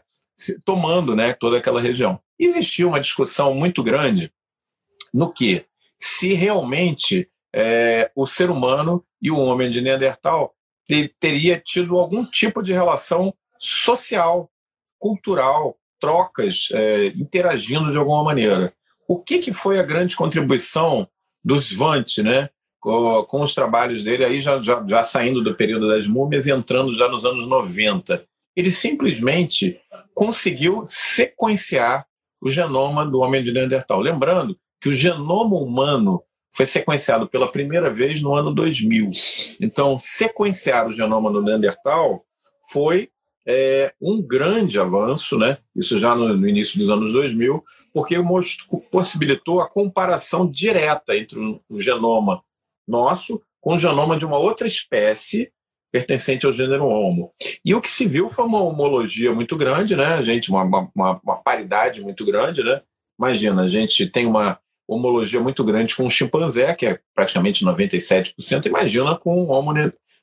tomando 0.64 1.16
né, 1.16 1.32
toda 1.32 1.58
aquela 1.58 1.80
região. 1.80 2.20
Existia 2.38 2.86
uma 2.86 3.00
discussão 3.00 3.52
muito 3.52 3.82
grande 3.82 4.32
no 5.12 5.32
que 5.32 5.66
se 5.98 6.34
realmente 6.34 7.28
é, 7.52 8.12
o 8.14 8.28
ser 8.28 8.48
humano 8.48 9.04
e 9.20 9.28
o 9.28 9.38
homem 9.38 9.72
de 9.72 9.80
Neandertal 9.80 10.54
ter, 10.86 11.12
teria 11.18 11.60
tido 11.60 11.98
algum 11.98 12.24
tipo 12.24 12.62
de 12.62 12.72
relação 12.72 13.34
social, 13.58 14.48
cultural, 14.96 15.76
trocas, 16.00 16.68
é, 16.72 17.06
interagindo 17.08 17.90
de 17.90 17.98
alguma 17.98 18.24
maneira. 18.24 18.72
O 19.06 19.18
que, 19.18 19.38
que 19.38 19.52
foi 19.52 19.78
a 19.78 19.84
grande 19.84 20.16
contribuição 20.16 21.06
do 21.44 21.56
Svante, 21.60 22.22
né? 22.22 22.48
Com, 22.80 23.24
com, 23.24 23.42
os 23.42 23.54
trabalhos 23.54 24.02
dele, 24.02 24.24
aí 24.24 24.40
já, 24.40 24.60
já, 24.62 24.82
já 24.88 25.04
saindo 25.04 25.42
do 25.44 25.54
período 25.54 25.86
das 25.88 26.06
múmias 26.06 26.46
e 26.46 26.50
entrando 26.50 26.94
já 26.94 27.08
nos 27.08 27.24
anos 27.24 27.46
90. 27.46 28.24
Ele 28.56 28.70
simplesmente 28.70 29.78
conseguiu 30.14 30.82
sequenciar 30.86 32.06
o 32.40 32.50
genoma 32.50 33.04
do 33.04 33.20
homem 33.20 33.42
de 33.42 33.52
Neandertal. 33.52 34.00
Lembrando 34.00 34.56
que 34.80 34.88
o 34.88 34.94
genoma 34.94 35.56
humano 35.56 36.22
foi 36.52 36.66
sequenciado 36.66 37.28
pela 37.28 37.50
primeira 37.50 37.90
vez 37.90 38.22
no 38.22 38.34
ano 38.34 38.52
2000. 38.52 39.10
Então, 39.60 39.98
sequenciar 39.98 40.88
o 40.88 40.92
genoma 40.92 41.30
do 41.30 41.42
Neandertal 41.42 42.24
foi 42.70 43.10
é, 43.46 43.92
um 44.00 44.22
grande 44.22 44.78
avanço, 44.78 45.38
né? 45.38 45.58
isso 45.74 45.98
já 45.98 46.14
no, 46.14 46.36
no 46.36 46.48
início 46.48 46.78
dos 46.78 46.90
anos 46.90 47.12
2000, 47.12 47.62
porque 47.92 48.16
possibilitou 48.90 49.60
a 49.60 49.68
comparação 49.68 50.48
direta 50.48 51.16
entre 51.16 51.38
o 51.68 51.80
genoma 51.80 52.42
nosso 52.86 53.42
com 53.60 53.74
o 53.74 53.78
genoma 53.78 54.16
de 54.16 54.24
uma 54.24 54.38
outra 54.38 54.66
espécie 54.66 55.52
pertencente 55.92 56.46
ao 56.46 56.52
gênero 56.52 56.86
Homo. 56.86 57.32
E 57.64 57.74
o 57.74 57.80
que 57.80 57.90
se 57.90 58.06
viu 58.06 58.28
foi 58.28 58.44
uma 58.44 58.62
homologia 58.62 59.32
muito 59.32 59.56
grande, 59.56 59.96
né, 59.96 60.22
gente? 60.22 60.50
Uma, 60.50 60.62
uma, 60.62 61.20
uma 61.22 61.36
paridade 61.42 62.00
muito 62.00 62.24
grande, 62.24 62.62
né? 62.62 62.80
Imagina, 63.18 63.62
a 63.62 63.68
gente 63.68 64.06
tem 64.06 64.24
uma 64.24 64.58
homologia 64.88 65.40
muito 65.40 65.62
grande 65.62 65.94
com 65.94 66.06
o 66.06 66.10
chimpanzé, 66.10 66.74
que 66.74 66.86
é 66.86 66.98
praticamente 67.14 67.64
97%, 67.64 68.66
imagina 68.66 69.16
com 69.16 69.42
o 69.42 69.48
Homo 69.48 69.72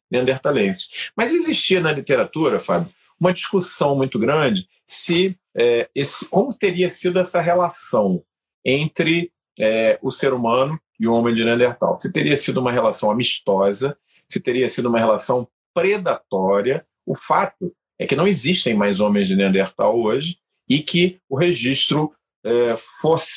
neandertalensis. 0.10 1.12
Mas 1.16 1.34
existia 1.34 1.80
na 1.80 1.92
literatura, 1.92 2.60
Fábio, 2.60 2.90
uma 3.20 3.34
discussão 3.34 3.96
muito 3.96 4.18
grande 4.20 4.68
se 4.86 5.38
é, 5.56 5.90
esse, 5.94 6.28
como 6.30 6.50
teria 6.50 6.90
sido 6.90 7.20
essa 7.20 7.42
relação 7.42 8.24
entre 8.64 9.32
é, 9.60 9.98
o 10.02 10.12
ser 10.12 10.34
humano 10.34 10.80
e 11.00 11.08
o 11.08 11.14
homem 11.14 11.34
de 11.34 11.44
Neandertal. 11.44 11.96
Se 11.96 12.12
teria 12.12 12.38
sido 12.38 12.60
uma 12.60 12.72
relação 12.72 13.10
amistosa, 13.12 13.98
se 14.28 14.40
teria 14.40 14.70
sido 14.70 14.88
uma 14.90 15.00
relação 15.00 15.48
predatória. 15.74 16.86
O 17.06 17.16
fato 17.16 17.74
é 18.00 18.06
que 18.06 18.16
não 18.16 18.28
existem 18.28 18.76
mais 18.76 19.00
homens 19.00 19.28
de 19.28 19.36
Neandertal 19.36 20.00
hoje 20.00 20.38
e 20.70 20.82
que 20.82 21.20
o 21.30 21.36
registro 21.36 22.14
é, 22.44 22.76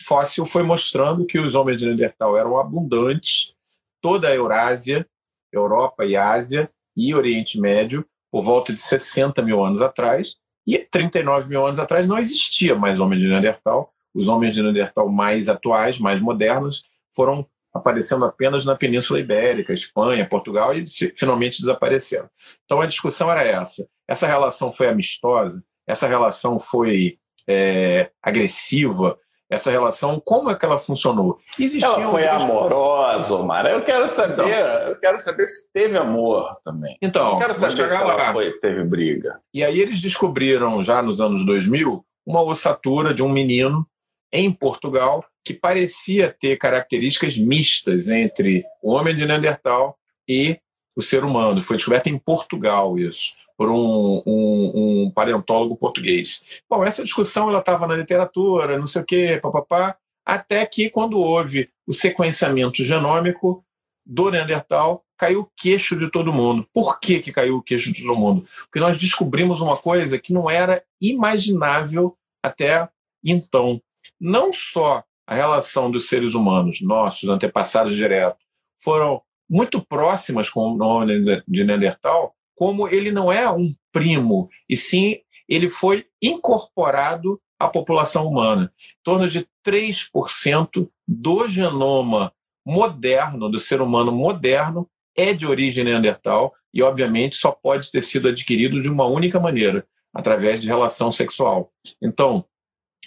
fóssil 0.07 0.45
foi 0.45 0.63
mostrando 0.63 1.27
que 1.27 1.39
os 1.39 1.55
homens 1.55 1.79
de 1.79 1.87
Neandertal 1.87 2.37
eram 2.37 2.59
abundantes, 2.59 3.55
toda 4.01 4.29
a 4.29 4.35
Eurásia, 4.35 5.07
Europa 5.53 6.05
e 6.05 6.17
Ásia 6.17 6.71
e 6.97 7.15
Oriente 7.15 7.61
Médio, 7.61 8.07
por 8.31 8.43
volta 8.43 8.73
de 8.73 8.81
60 8.81 9.43
mil 9.43 9.65
anos 9.65 9.83
atrás, 9.83 10.37
e 10.67 10.79
39 10.79 11.49
mil 11.49 11.67
anos 11.67 11.79
atrás 11.79 12.07
não 12.07 12.19
existia 12.19 12.75
mais 12.75 13.01
homem 13.01 13.19
de 13.19 13.27
Neandertal. 13.27 13.93
Os 14.15 14.29
homens 14.29 14.55
de 14.55 14.63
Neandertal 14.63 15.09
mais 15.09 15.49
atuais, 15.49 15.99
mais 15.99 16.21
modernos, 16.21 16.85
foram 17.15 17.47
aparecendo 17.73 18.25
apenas 18.25 18.65
na 18.65 18.77
Península 18.77 19.21
Ibérica, 19.21 19.73
Espanha, 19.73 20.29
Portugal 20.29 20.75
e 20.75 20.85
finalmente 21.17 21.61
desapareceram. 21.61 22.29
Então 22.65 22.81
a 22.81 22.87
discussão 22.87 23.31
era 23.31 23.43
essa. 23.43 23.87
Essa 24.09 24.27
relação 24.27 24.73
foi 24.73 24.89
amistosa? 24.89 25.63
Essa 25.87 26.07
relação 26.07 26.59
foi 26.59 27.19
é, 27.49 28.11
agressiva? 28.23 29.19
Essa 29.51 29.71
relação, 29.71 30.23
como 30.25 30.49
é 30.49 30.55
que 30.55 30.65
ela 30.65 30.79
funcionou? 30.79 31.39
Existia 31.59 31.85
ela 31.85 32.09
foi 32.09 32.25
um... 32.25 32.31
amorosa, 32.31 33.35
Omar. 33.35 33.67
Eu 33.67 33.83
quero 33.83 34.07
saber, 34.07 34.45
então, 34.45 34.89
eu 34.89 34.97
quero 34.97 35.19
saber 35.19 35.47
se 35.47 35.73
teve 35.73 35.99
amor 35.99 36.57
também. 36.65 36.97
Então, 37.03 37.33
eu 37.33 37.39
quero 37.39 37.55
saber 37.55 37.89
se 37.89 37.95
ela 37.95 38.33
foi, 38.33 38.53
teve 38.61 38.85
briga. 38.85 39.41
E 39.53 39.65
aí 39.65 39.81
eles 39.81 40.01
descobriram 40.01 40.81
já 40.85 41.03
nos 41.03 41.21
anos 41.21 41.45
2000 41.45 42.05
uma 42.25 42.43
ossatura 42.43 43.13
de 43.13 43.23
um 43.23 43.29
menino 43.29 43.85
em 44.33 44.53
Portugal 44.53 45.25
que 45.45 45.53
parecia 45.53 46.35
ter 46.39 46.57
características 46.57 47.37
mistas 47.37 48.09
entre 48.09 48.65
o 48.81 48.93
homem 48.93 49.17
de 49.17 49.27
Neandertal 49.27 49.97
e 50.29 50.61
o 50.95 51.03
ser 51.03 51.25
humano. 51.25 51.61
Foi 51.61 51.77
descoberto 51.77 52.07
em 52.07 52.17
Portugal 52.17 52.97
isso 52.97 53.33
por 53.61 53.69
um, 53.69 54.23
um, 54.25 55.03
um 55.05 55.11
paleontólogo 55.11 55.77
português. 55.77 56.63
Bom, 56.67 56.83
essa 56.83 57.05
discussão 57.05 57.51
ela 57.51 57.59
estava 57.59 57.87
na 57.87 57.95
literatura, 57.95 58.79
não 58.79 58.87
sei 58.87 59.03
o 59.03 59.05
quê, 59.05 59.39
papapá, 59.43 59.99
até 60.25 60.65
que, 60.65 60.89
quando 60.89 61.21
houve 61.21 61.69
o 61.87 61.93
sequenciamento 61.93 62.83
genômico 62.83 63.63
do 64.07 64.31
Neandertal, 64.31 65.05
caiu 65.15 65.41
o 65.41 65.51
queixo 65.55 65.95
de 65.99 66.11
todo 66.11 66.33
mundo. 66.33 66.67
Por 66.73 66.99
que, 66.99 67.19
que 67.21 67.31
caiu 67.31 67.59
o 67.59 67.63
queixo 67.63 67.93
de 67.93 68.03
todo 68.03 68.17
mundo? 68.17 68.47
Porque 68.61 68.81
nós 68.81 68.97
descobrimos 68.97 69.61
uma 69.61 69.77
coisa 69.77 70.19
que 70.19 70.33
não 70.33 70.49
era 70.49 70.83
imaginável 70.99 72.17
até 72.43 72.89
então. 73.23 73.79
Não 74.19 74.55
só 74.55 75.05
a 75.27 75.35
relação 75.35 75.91
dos 75.91 76.09
seres 76.09 76.33
humanos, 76.33 76.81
nossos 76.81 77.29
antepassados 77.29 77.95
diretos, 77.95 78.43
foram 78.79 79.21
muito 79.47 79.85
próximas 79.85 80.49
com 80.49 80.61
o 80.61 80.77
nome 80.79 81.43
de 81.47 81.63
Neandertal, 81.63 82.35
como 82.61 82.87
ele 82.87 83.11
não 83.11 83.33
é 83.33 83.51
um 83.51 83.75
primo, 83.91 84.51
e 84.69 84.77
sim 84.77 85.17
ele 85.49 85.67
foi 85.67 86.05
incorporado 86.21 87.41
à 87.59 87.67
população 87.67 88.27
humana. 88.27 88.71
Em 88.79 89.03
torno 89.03 89.27
de 89.27 89.49
3% 89.67 90.87
do 91.09 91.49
genoma 91.49 92.35
moderno, 92.63 93.49
do 93.49 93.59
ser 93.59 93.81
humano 93.81 94.13
moderno, 94.13 94.87
é 95.17 95.33
de 95.33 95.47
origem 95.47 95.85
neandertal 95.85 96.53
e, 96.73 96.83
obviamente, 96.83 97.37
só 97.37 97.51
pode 97.51 97.91
ter 97.91 98.03
sido 98.03 98.29
adquirido 98.29 98.79
de 98.83 98.91
uma 98.91 99.07
única 99.07 99.41
maneira, 99.41 99.87
através 100.13 100.61
de 100.61 100.69
relação 100.69 101.11
sexual. 101.11 101.73
Então, 102.03 102.45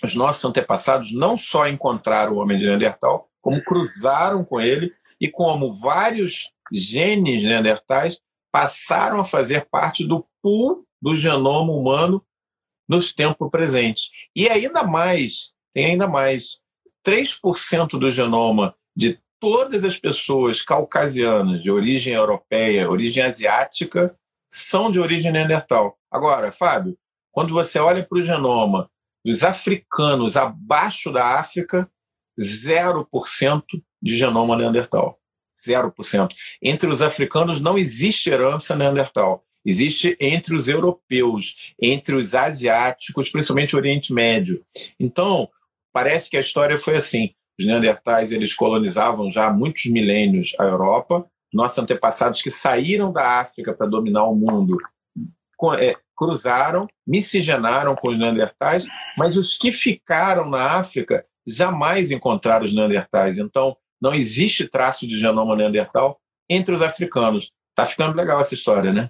os 0.04 0.16
nossos 0.16 0.44
antepassados 0.44 1.14
não 1.14 1.38
só 1.38 1.68
encontraram 1.68 2.34
o 2.34 2.38
homem 2.38 2.58
de 2.58 2.66
Neandertal, 2.66 3.30
como 3.40 3.64
cruzaram 3.64 4.44
com 4.44 4.60
ele 4.60 4.92
e 5.22 5.30
como 5.30 5.72
vários 5.72 6.50
genes 6.72 7.44
neandertais 7.44 8.20
passaram 8.54 9.20
a 9.20 9.24
fazer 9.24 9.68
parte 9.72 10.06
do 10.06 10.28
pool 10.40 10.86
do 11.02 11.16
genoma 11.16 11.74
humano 11.74 12.24
nos 12.88 13.12
tempos 13.12 13.50
presentes. 13.50 14.12
E 14.36 14.48
ainda 14.48 14.84
mais, 14.84 15.56
tem 15.74 15.88
ainda 15.88 16.08
mais, 16.08 16.60
3% 17.04 18.00
do 18.00 18.12
genoma 18.12 18.76
de 18.96 19.20
todas 19.40 19.84
as 19.84 19.98
pessoas 19.98 20.62
caucasianas 20.62 21.64
de 21.64 21.72
origem 21.72 22.14
europeia, 22.14 22.90
origem 22.90 23.24
asiática, 23.24 24.16
são 24.48 24.92
de 24.92 25.00
origem 25.00 25.32
neandertal. 25.32 25.98
Agora, 26.12 26.52
Fábio, 26.52 26.96
quando 27.32 27.54
você 27.54 27.80
olha 27.80 28.06
para 28.06 28.20
o 28.20 28.22
genoma 28.22 28.88
dos 29.26 29.44
africanos 29.44 30.38
abaixo 30.38 31.12
da 31.12 31.40
África, 31.40 31.90
0% 32.40 33.64
de 34.02 34.16
genoma 34.16 34.56
neandertal. 34.56 35.20
0%. 35.68 36.30
Entre 36.62 36.90
os 36.90 37.02
africanos 37.02 37.62
não 37.62 37.78
existe 37.78 38.30
herança 38.30 38.76
neandertal. 38.76 39.44
Existe 39.66 40.18
entre 40.20 40.56
os 40.56 40.68
europeus, 40.68 41.74
entre 41.82 42.16
os 42.16 42.36
asiáticos, 42.36 43.30
principalmente 43.30 43.76
o 43.76 43.80
Oriente 43.80 44.14
Médio. 44.14 44.62
Então, 45.00 45.50
parece 45.94 46.30
que 46.30 46.36
a 46.36 46.42
história 46.42 46.78
foi 46.78 46.98
assim. 46.98 47.34
Os 47.58 47.66
neandertais 47.66 48.32
eles 48.32 48.54
colonizavam 48.54 49.32
já 49.32 49.48
há 49.48 49.54
muitos 49.54 49.86
milênios 49.86 50.54
a 50.60 50.64
Europa. 50.64 51.26
Nossos 51.54 51.78
antepassados 51.78 52.42
que 52.42 52.52
saíram 52.52 53.12
da 53.12 53.40
África 53.40 53.74
para 53.74 53.88
dominar 53.88 54.26
o 54.26 54.36
mundo 54.36 54.78
é, 55.80 55.94
cruzaram, 56.18 56.88
miscigenaram 57.08 57.96
com 57.96 58.10
os 58.10 58.20
neandertais, 58.20 58.86
mas 59.18 59.38
os 59.38 59.58
que 59.58 59.72
ficaram 59.72 60.50
na 60.50 60.78
África 60.78 61.26
jamais 61.46 62.12
encontraram 62.12 62.66
os 62.66 62.74
neandertais. 62.74 63.38
Então, 63.38 63.78
não 64.04 64.14
existe 64.14 64.68
traço 64.68 65.08
de 65.08 65.18
genoma 65.18 65.56
neandertal 65.56 66.20
entre 66.50 66.76
os 66.76 66.82
africanos. 66.82 67.54
Tá 67.74 67.86
ficando 67.86 68.18
legal 68.18 68.42
essa 68.42 68.54
história, 68.54 68.92
né? 68.92 69.10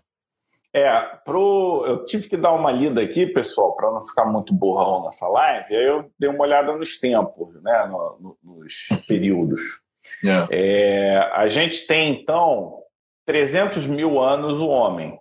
É, 0.72 1.02
pro... 1.26 1.84
eu 1.88 2.06
tive 2.06 2.30
que 2.30 2.38
dar 2.38 2.54
uma 2.54 2.72
lida 2.72 3.02
aqui, 3.02 3.26
pessoal, 3.26 3.76
para 3.76 3.92
não 3.92 4.04
ficar 4.04 4.26
muito 4.26 4.54
burrão 4.54 5.04
nessa 5.04 5.28
live. 5.28 5.76
Aí 5.76 5.84
eu 5.84 6.12
dei 6.18 6.30
uma 6.30 6.44
olhada 6.44 6.76
nos 6.78 7.00
tempos, 7.00 7.62
né, 7.64 7.88
no, 7.88 8.38
no, 8.44 8.56
nos 8.56 8.88
períodos. 9.08 9.82
Yeah. 10.24 10.48
É, 10.52 11.18
a 11.34 11.48
gente 11.48 11.88
tem, 11.88 12.22
então, 12.22 12.80
300 13.26 13.88
mil 13.88 14.22
anos 14.22 14.60
o 14.60 14.68
homem. 14.68 15.20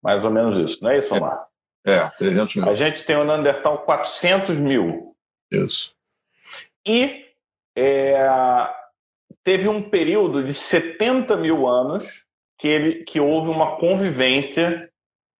Mais 0.00 0.24
ou 0.24 0.30
menos 0.30 0.56
isso, 0.56 0.82
não 0.82 0.90
é 0.90 0.98
isso, 0.98 1.14
Omar? 1.16 1.46
É, 1.84 1.94
é 1.94 2.10
300 2.10 2.54
mil. 2.56 2.68
A 2.68 2.74
gente 2.74 3.04
tem 3.04 3.16
o 3.16 3.24
Neandertal 3.24 3.78
400 3.78 4.58
mil. 4.60 5.16
Isso. 5.50 5.94
E 6.86 7.26
é, 7.76 8.16
teve 9.44 9.68
um 9.68 9.82
período 9.82 10.44
de 10.44 10.52
70 10.52 11.36
mil 11.36 11.66
anos 11.66 12.24
que, 12.58 12.68
ele, 12.68 13.04
que 13.04 13.20
houve 13.20 13.48
uma 13.48 13.76
convivência 13.76 14.90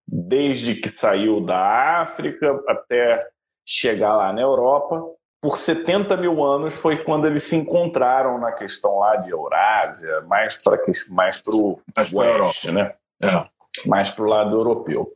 desde 0.07 0.75
que 0.75 0.89
saiu 0.89 1.39
da 1.39 2.01
África 2.01 2.59
até 2.67 3.17
chegar 3.65 4.15
lá 4.15 4.33
na 4.33 4.41
Europa. 4.41 5.01
Por 5.41 5.57
70 5.57 6.17
mil 6.17 6.43
anos 6.43 6.79
foi 6.79 6.97
quando 6.97 7.25
eles 7.25 7.43
se 7.43 7.55
encontraram 7.55 8.37
na 8.37 8.51
questão 8.51 8.99
lá 8.99 9.15
de 9.15 9.29
Eurásia, 9.29 10.21
mais 10.21 10.61
para 10.61 10.77
mais 11.09 11.41
o 11.47 11.79
oeste, 12.13 12.71
né? 12.71 12.93
É. 13.21 13.45
Mais 13.85 14.09
para 14.09 14.25
o 14.25 14.27
lado 14.27 14.55
europeu. 14.55 15.15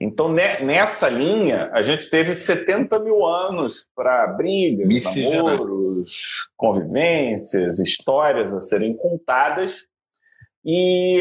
Então, 0.00 0.28
nessa 0.32 1.08
linha, 1.08 1.70
a 1.72 1.82
gente 1.82 2.08
teve 2.08 2.32
70 2.32 2.98
mil 3.00 3.26
anos 3.26 3.86
para 3.94 4.26
brigas, 4.28 4.88
namoros, 5.16 6.48
convivências, 6.56 7.78
histórias 7.80 8.54
a 8.54 8.60
serem 8.60 8.96
contadas. 8.96 9.86
E 10.64 11.20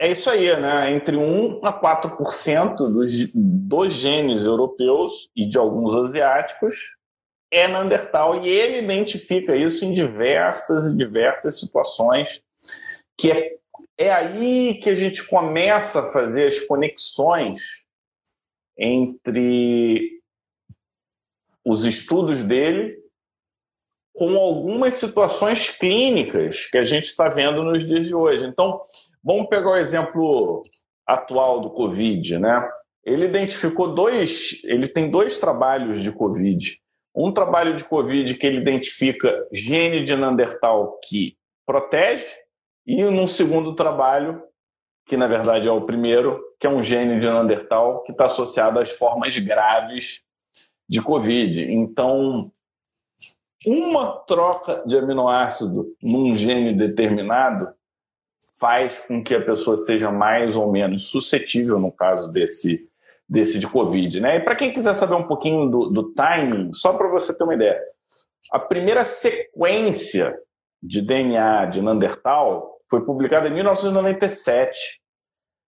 é 0.00 0.10
isso 0.10 0.30
aí, 0.30 0.54
né? 0.60 0.92
Entre 0.92 1.16
1 1.16 1.60
a 1.64 1.78
4% 1.80 2.76
dos, 2.76 3.30
dos 3.34 3.92
genes 3.92 4.44
europeus 4.44 5.30
e 5.34 5.46
de 5.46 5.58
alguns 5.58 5.94
asiáticos 5.94 6.76
é 7.50 7.66
Neandertal. 7.66 8.42
E 8.42 8.48
ele 8.48 8.78
identifica 8.78 9.56
isso 9.56 9.84
em 9.84 9.92
diversas 9.92 10.86
e 10.86 10.96
diversas 10.96 11.58
situações, 11.58 12.42
que 13.18 13.30
é 13.30 13.59
é 14.00 14.10
aí 14.10 14.80
que 14.82 14.88
a 14.88 14.94
gente 14.94 15.26
começa 15.26 16.00
a 16.00 16.10
fazer 16.10 16.46
as 16.46 16.58
conexões 16.60 17.84
entre 18.78 20.22
os 21.62 21.84
estudos 21.84 22.42
dele 22.42 22.98
com 24.14 24.38
algumas 24.38 24.94
situações 24.94 25.68
clínicas 25.68 26.64
que 26.64 26.78
a 26.78 26.82
gente 26.82 27.04
está 27.04 27.28
vendo 27.28 27.62
nos 27.62 27.86
dias 27.86 28.06
de 28.06 28.14
hoje. 28.14 28.46
Então, 28.46 28.80
vamos 29.22 29.50
pegar 29.50 29.70
o 29.70 29.76
exemplo 29.76 30.62
atual 31.06 31.60
do 31.60 31.68
Covid, 31.68 32.38
né? 32.38 32.70
Ele 33.04 33.26
identificou 33.26 33.94
dois, 33.94 34.62
ele 34.64 34.88
tem 34.88 35.10
dois 35.10 35.36
trabalhos 35.36 36.02
de 36.02 36.10
Covid. 36.10 36.80
Um 37.14 37.32
trabalho 37.32 37.76
de 37.76 37.84
Covid 37.84 38.34
que 38.34 38.46
ele 38.46 38.62
identifica 38.62 39.46
gene 39.52 40.02
de 40.02 40.16
Neandertal 40.16 40.98
que 41.04 41.36
protege 41.66 42.26
e 42.90 43.04
num 43.04 43.26
segundo 43.28 43.76
trabalho, 43.76 44.42
que 45.06 45.16
na 45.16 45.28
verdade 45.28 45.68
é 45.68 45.70
o 45.70 45.82
primeiro, 45.86 46.42
que 46.58 46.66
é 46.66 46.70
um 46.70 46.82
gene 46.82 47.20
de 47.20 47.28
Neandertal 47.28 48.02
que 48.02 48.10
está 48.10 48.24
associado 48.24 48.80
às 48.80 48.90
formas 48.90 49.38
graves 49.38 50.22
de 50.88 51.00
Covid. 51.00 51.72
Então, 51.72 52.50
uma 53.64 54.10
troca 54.26 54.82
de 54.84 54.98
aminoácido 54.98 55.94
num 56.02 56.34
gene 56.34 56.72
determinado 56.72 57.68
faz 58.58 58.98
com 59.06 59.22
que 59.22 59.36
a 59.36 59.44
pessoa 59.44 59.76
seja 59.76 60.10
mais 60.10 60.56
ou 60.56 60.72
menos 60.72 61.10
suscetível, 61.10 61.78
no 61.78 61.92
caso 61.92 62.32
desse, 62.32 62.88
desse 63.28 63.60
de 63.60 63.68
Covid. 63.68 64.18
Né? 64.18 64.38
E 64.38 64.40
para 64.40 64.56
quem 64.56 64.72
quiser 64.72 64.94
saber 64.94 65.14
um 65.14 65.28
pouquinho 65.28 65.70
do, 65.70 65.90
do 65.90 66.12
timing, 66.12 66.72
só 66.72 66.92
para 66.94 67.06
você 67.06 67.32
ter 67.32 67.44
uma 67.44 67.54
ideia, 67.54 67.80
a 68.50 68.58
primeira 68.58 69.04
sequência 69.04 70.36
de 70.82 71.00
DNA 71.00 71.66
de 71.66 71.82
Neandertal 71.82 72.79
foi 72.90 73.04
publicado 73.04 73.46
em 73.46 73.54
1997. 73.54 75.00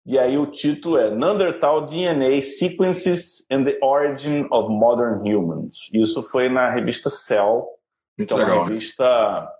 E 0.05 0.17
aí 0.17 0.37
o 0.37 0.45
título 0.45 0.97
é 0.97 1.09
Neanderthal 1.09 1.85
DNA 1.85 2.41
Sequences 2.41 3.45
and 3.51 3.65
the 3.65 3.77
Origin 3.81 4.47
of 4.51 4.69
Modern 4.69 5.27
Humans. 5.27 5.93
Isso 5.93 6.23
foi 6.23 6.47
na 6.47 6.69
revista 6.69 7.09
Cell, 7.09 7.67
muito 8.17 8.27
que 8.27 8.33
é 8.33 8.37
uma 8.37 8.45
legal. 8.45 8.63
revista 8.65 9.51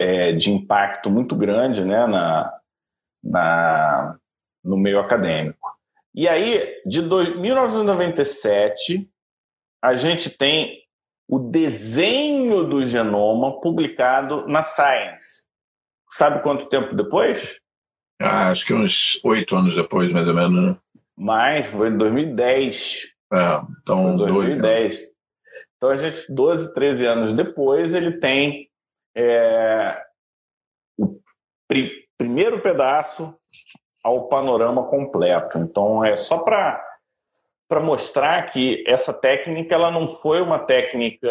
é, 0.00 0.32
de 0.32 0.50
impacto 0.50 1.10
muito 1.10 1.36
grande 1.36 1.84
né, 1.84 2.06
na, 2.06 2.50
na, 3.22 4.16
no 4.64 4.78
meio 4.78 4.98
acadêmico. 4.98 5.76
E 6.14 6.26
aí, 6.26 6.80
de 6.86 7.02
1997, 7.02 9.06
a 9.82 9.94
gente 9.94 10.30
tem 10.30 10.82
o 11.28 11.38
desenho 11.38 12.64
do 12.64 12.86
genoma 12.86 13.60
publicado 13.60 14.46
na 14.46 14.62
Science. 14.62 15.45
Sabe 16.10 16.42
quanto 16.42 16.68
tempo 16.68 16.94
depois? 16.94 17.58
Ah, 18.20 18.50
acho 18.50 18.64
que 18.64 18.72
uns 18.72 19.20
oito 19.24 19.54
anos 19.56 19.74
depois, 19.74 20.10
mais 20.10 20.26
ou 20.26 20.34
menos. 20.34 20.70
Né? 20.72 20.76
Mais, 21.16 21.66
foi 21.66 21.88
em 21.88 21.96
2010. 21.96 23.12
É, 23.32 23.60
então, 23.82 24.16
foi 24.18 24.28
2010. 24.28 24.94
12 24.94 25.16
então, 25.76 25.90
a 25.90 25.96
gente, 25.96 26.32
12, 26.32 26.74
13 26.74 27.06
anos 27.06 27.32
depois, 27.34 27.94
ele 27.94 28.18
tem 28.18 28.70
é, 29.14 30.02
o 30.98 31.20
pri 31.68 32.06
primeiro 32.16 32.62
pedaço 32.62 33.34
ao 34.02 34.28
panorama 34.28 34.84
completo. 34.84 35.58
Então, 35.58 36.04
é 36.04 36.16
só 36.16 36.38
para 36.38 36.82
para 37.68 37.80
mostrar 37.80 38.50
que 38.50 38.84
essa 38.86 39.12
técnica 39.12 39.74
ela 39.74 39.90
não 39.90 40.06
foi 40.06 40.40
uma 40.40 40.58
técnica 40.58 41.28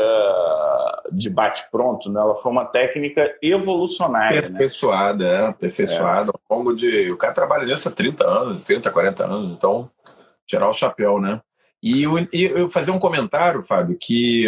de 1.11 1.29
bate-pronto, 1.29 2.11
né? 2.11 2.19
ela 2.19 2.35
foi 2.35 2.51
uma 2.51 2.65
técnica 2.65 3.33
evolucionária. 3.41 4.41
Né? 4.41 4.47
Aperfeiçoada, 4.47 5.23
né? 5.23 5.33
é, 5.33 5.47
aperfeiçoada. 5.47 6.31
É. 6.31 6.33
Ao 6.49 6.57
longo 6.57 6.75
de. 6.75 7.11
O 7.11 7.17
cara 7.17 7.33
trabalha 7.33 7.65
nisso 7.65 7.87
há 7.87 7.91
30 7.91 8.27
anos, 8.27 8.63
30, 8.63 8.91
40 8.91 9.25
anos, 9.25 9.57
então, 9.57 9.89
tirar 10.45 10.69
o 10.69 10.73
chapéu, 10.73 11.19
né? 11.19 11.41
E 11.81 12.03
eu, 12.03 12.17
eu 12.33 12.67
fazer 12.67 12.91
um 12.91 12.99
comentário, 12.99 13.61
Fábio, 13.61 13.97
que 13.99 14.47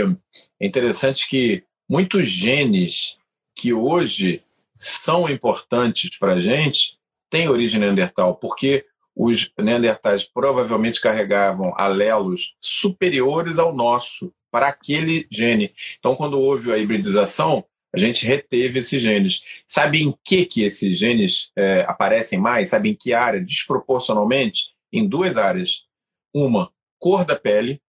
é 0.60 0.66
interessante 0.66 1.30
que 1.30 1.64
muitos 1.88 2.28
genes 2.28 3.20
que 3.56 3.74
hoje 3.74 4.42
são 4.76 5.30
importantes 5.30 6.18
para 6.18 6.34
a 6.34 6.40
gente 6.40 6.98
têm 7.30 7.48
origem 7.48 7.80
neandertal, 7.80 8.36
porque 8.36 8.86
os 9.18 9.51
neandertais 9.57 10.24
provavelmente 10.24 11.01
carregavam 11.01 11.74
alelos 11.76 12.55
superiores 12.61 13.57
ao 13.57 13.76
nosso 13.76 14.32
para 14.51 14.68
aquele 14.68 15.28
gene. 15.32 15.72
Então, 15.97 16.15
quando 16.15 16.39
houve 16.39 16.72
a 16.72 16.78
hibridização, 16.78 17.65
a 17.91 17.97
gente 17.97 18.28
reteve 18.28 18.78
esses 18.78 19.01
genes. 19.01 19.41
Sabe 19.65 20.03
em 20.03 20.15
que, 20.24 20.45
que 20.45 20.61
esses 20.61 20.99
genes 20.99 21.51
é, 21.57 21.84
aparecem 21.88 22.38
mais? 22.38 22.70
Sabe 22.70 22.89
em 22.89 22.95
que 22.95 23.11
área? 23.11 23.41
Desproporcionalmente? 23.41 24.68
Em 24.93 25.07
duas 25.07 25.36
áreas. 25.36 25.86
Uma, 26.32 26.72
cor 26.99 27.26
da 27.26 27.36
pele. 27.36 27.82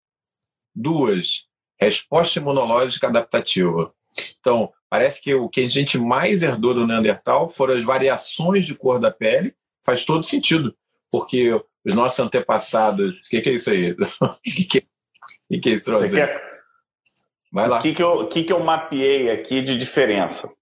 Duas, 0.74 1.44
resposta 1.78 2.38
imunológica 2.38 3.08
adaptativa. 3.08 3.92
Então, 4.40 4.72
parece 4.88 5.20
que 5.20 5.34
o 5.34 5.48
que 5.48 5.60
a 5.60 5.68
gente 5.68 5.98
mais 5.98 6.42
herdou 6.42 6.72
do 6.72 6.86
Neandertal 6.86 7.48
foram 7.48 7.74
as 7.74 7.84
variações 7.84 8.64
de 8.64 8.74
cor 8.74 8.98
da 8.98 9.10
pele. 9.10 9.54
Faz 9.84 10.04
todo 10.04 10.24
sentido 10.24 10.74
porque 11.10 11.52
os 11.84 11.94
nossos 11.94 12.18
antepassados. 12.18 13.18
O 13.20 13.22
que, 13.30 13.40
que, 13.40 13.50
é 13.50 13.52
isso 13.52 13.70
aí? 13.70 13.92
O 13.92 13.96
que, 14.42 14.80
que, 15.48 15.58
que, 15.60 15.68
é 15.70 15.72
isso, 15.72 15.90
Você 15.90 16.10
quer... 16.10 16.48
Vai 17.52 17.68
lá. 17.68 17.78
O 17.78 17.82
que, 17.82 17.94
que, 17.94 18.02
eu, 18.02 18.26
que, 18.26 18.44
que 18.44 18.52
eu 18.52 18.60
mapeei 18.60 19.30
aqui 19.30 19.62
de 19.62 19.78
diferença? 19.78 20.52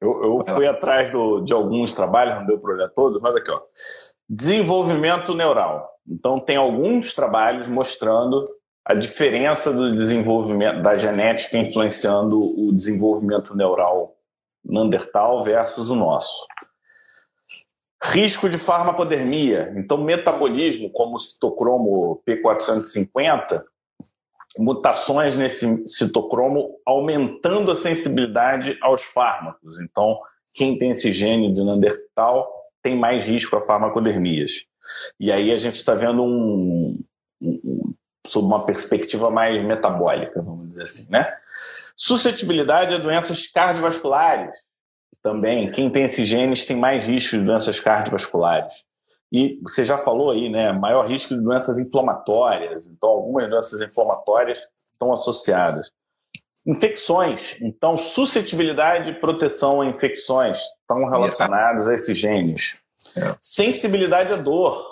Eu, 0.00 0.22
eu 0.22 0.54
fui 0.54 0.66
atrás 0.66 1.10
do, 1.10 1.40
de 1.40 1.52
alguns 1.52 1.92
trabalhos, 1.92 2.36
não 2.36 2.46
deu 2.46 2.58
para 2.58 2.74
olhar 2.74 2.88
todos, 2.88 3.20
mas 3.20 3.34
aqui, 3.34 3.50
ó. 3.50 3.60
Desenvolvimento 4.28 5.34
neural. 5.34 5.90
Então, 6.08 6.40
tem 6.40 6.56
alguns 6.56 7.12
trabalhos 7.12 7.68
mostrando 7.68 8.44
a 8.84 8.94
diferença 8.94 9.72
do 9.72 9.90
desenvolvimento 9.92 10.80
da 10.82 10.96
genética 10.96 11.58
influenciando 11.58 12.40
o 12.40 12.72
desenvolvimento 12.72 13.54
neural 13.54 14.16
Neandertal 14.64 15.42
versus 15.42 15.90
o 15.90 15.96
nosso. 15.96 16.46
Risco 18.02 18.48
de 18.48 18.56
farmacodermia, 18.56 19.74
então 19.76 19.98
metabolismo, 19.98 20.90
como 20.90 21.16
o 21.16 21.18
citocromo 21.18 22.22
P450, 22.26 23.62
mutações 24.58 25.36
nesse 25.36 25.86
citocromo 25.86 26.78
aumentando 26.86 27.70
a 27.70 27.76
sensibilidade 27.76 28.76
aos 28.80 29.02
fármacos. 29.02 29.78
Então, 29.80 30.18
quem 30.54 30.78
tem 30.78 30.90
esse 30.90 31.12
gene 31.12 31.52
de 31.52 31.62
Neandertal 31.62 32.50
tem 32.82 32.98
mais 32.98 33.24
risco 33.24 33.56
a 33.56 33.62
farmacodermias. 33.62 34.64
E 35.18 35.30
aí 35.30 35.52
a 35.52 35.56
gente 35.56 35.74
está 35.76 35.94
vendo 35.94 36.24
um, 36.24 36.98
um, 37.40 37.94
sob 38.26 38.46
uma 38.46 38.64
perspectiva 38.64 39.30
mais 39.30 39.62
metabólica, 39.64 40.42
vamos 40.42 40.70
dizer 40.70 40.82
assim, 40.84 41.10
né? 41.10 41.32
Suscetibilidade 41.94 42.94
a 42.94 42.98
doenças 42.98 43.46
cardiovasculares 43.46 44.58
também, 45.22 45.70
quem 45.72 45.90
tem 45.90 46.04
esses 46.04 46.26
genes 46.26 46.64
tem 46.64 46.76
mais 46.76 47.04
risco 47.04 47.36
de 47.36 47.44
doenças 47.44 47.78
cardiovasculares. 47.78 48.84
E 49.32 49.60
você 49.62 49.84
já 49.84 49.96
falou 49.96 50.30
aí, 50.30 50.48
né? 50.48 50.72
Maior 50.72 51.06
risco 51.06 51.34
de 51.34 51.40
doenças 51.40 51.78
inflamatórias. 51.78 52.88
Então, 52.88 53.10
algumas 53.10 53.48
doenças 53.48 53.80
inflamatórias 53.80 54.66
estão 54.92 55.12
associadas. 55.12 55.90
Infecções. 56.66 57.56
Então, 57.60 57.96
suscetibilidade 57.96 59.10
e 59.10 59.20
proteção 59.20 59.80
a 59.80 59.86
infecções 59.86 60.58
estão 60.80 61.08
relacionados 61.08 61.86
a 61.86 61.94
esses 61.94 62.18
genes. 62.18 62.82
É. 63.16 63.34
Sensibilidade 63.40 64.32
à 64.32 64.36
dor. 64.36 64.84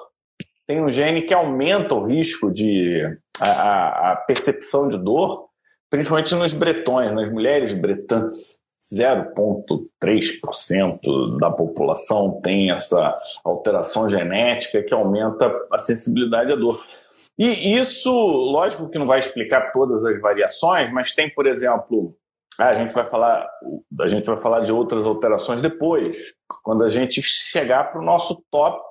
Tem 0.66 0.81
um 0.83 0.91
gene 0.91 1.22
que 1.22 1.35
aumenta 1.35 1.95
o 1.95 2.07
risco 2.07 2.53
de. 2.53 3.03
a, 3.41 4.12
a 4.12 4.16
percepção 4.16 4.89
de 4.89 4.99
dor, 4.99 5.49
principalmente 5.91 6.35
nos 6.35 6.55
bretões, 6.55 7.12
nas 7.12 7.33
mulheres 7.33 7.72
bretantes. 7.72 8.59
0,3% 8.81 11.39
da 11.39 11.51
população 11.51 12.41
tem 12.43 12.70
essa 12.70 13.18
alteração 13.45 14.09
genética 14.09 14.83
que 14.83 14.95
aumenta 14.95 15.53
a 15.72 15.79
sensibilidade 15.79 16.53
à 16.53 16.57
dor. 16.57 16.83
E 17.37 17.76
isso, 17.76 18.11
lógico 18.11 18.89
que 18.89 18.99
não 18.99 19.07
vai 19.07 19.18
explicar 19.18 19.72
todas 19.72 20.03
as 20.05 20.20
variações, 20.20 20.93
mas 20.93 21.12
tem, 21.12 21.33
por 21.33 21.47
exemplo, 21.47 22.16
ah, 22.59 22.70
a 22.70 22.74
gente 22.74 22.93
vai 22.93 23.05
falar, 23.05 23.49
a 24.01 24.09
gente 24.09 24.26
vai 24.26 24.37
falar 24.37 24.61
de 24.61 24.72
outras 24.72 25.07
alterações 25.07 25.62
depois, 25.62 26.16
quando 26.64 26.83
a 26.83 26.89
gente 26.89 27.22
chegar 27.22 27.93
para 27.93 28.01
o 28.01 28.05
nosso 28.05 28.45
top 28.51 28.83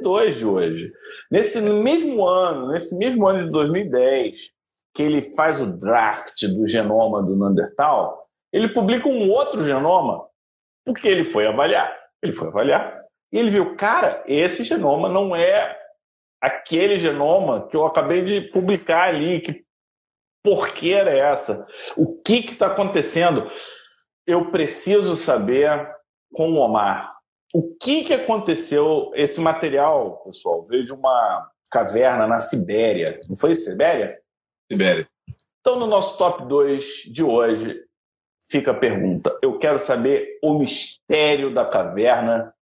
2 0.00 0.36
de 0.36 0.46
hoje. 0.46 0.92
Nesse 1.30 1.60
mesmo 1.60 2.24
ano, 2.24 2.68
nesse 2.68 2.96
mesmo 2.96 3.26
ano 3.26 3.40
de 3.40 3.48
2010, 3.48 4.50
que 4.94 5.02
ele 5.02 5.22
faz 5.22 5.60
o 5.60 5.78
draft 5.78 6.46
do 6.46 6.66
genoma 6.66 7.22
do 7.22 7.36
Neandertal, 7.36 8.27
ele 8.52 8.68
publica 8.68 9.08
um 9.08 9.30
outro 9.30 9.64
genoma, 9.64 10.26
porque 10.84 11.06
ele 11.06 11.24
foi 11.24 11.46
avaliar. 11.46 11.96
Ele 12.22 12.32
foi 12.32 12.48
avaliar 12.48 12.98
e 13.32 13.38
ele 13.38 13.50
viu, 13.50 13.76
cara, 13.76 14.22
esse 14.26 14.64
genoma 14.64 15.08
não 15.08 15.36
é 15.36 15.78
aquele 16.40 16.96
genoma 16.96 17.66
que 17.68 17.76
eu 17.76 17.84
acabei 17.84 18.24
de 18.24 18.40
publicar 18.40 19.08
ali. 19.08 19.40
Que 19.40 19.64
porqueira 20.42 21.10
é 21.10 21.18
essa? 21.18 21.66
O 21.96 22.08
que 22.22 22.38
está 22.38 22.68
acontecendo? 22.68 23.50
Eu 24.26 24.50
preciso 24.50 25.14
saber 25.14 25.90
com 26.34 26.52
o 26.52 26.56
Omar. 26.56 27.16
O 27.52 27.74
que, 27.76 28.04
que 28.04 28.14
aconteceu? 28.14 29.10
Esse 29.14 29.40
material, 29.40 30.22
pessoal, 30.24 30.62
veio 30.64 30.84
de 30.84 30.92
uma 30.92 31.50
caverna 31.70 32.26
na 32.26 32.38
Sibéria. 32.38 33.20
Não 33.28 33.36
foi 33.36 33.54
Sibéria? 33.54 34.18
Sibéria. 34.70 35.08
Então, 35.60 35.78
no 35.78 35.86
nosso 35.86 36.16
top 36.16 36.46
2 36.46 37.04
de 37.10 37.22
hoje, 37.22 37.82
fica 38.48 38.70
a 38.70 38.74
pergunta. 38.74 39.36
Eu 39.42 39.58
quero 39.58 39.78
saber 39.78 40.38
o 40.42 40.58
mistério 40.58 41.52
da 41.52 41.64
caverna 41.64 42.52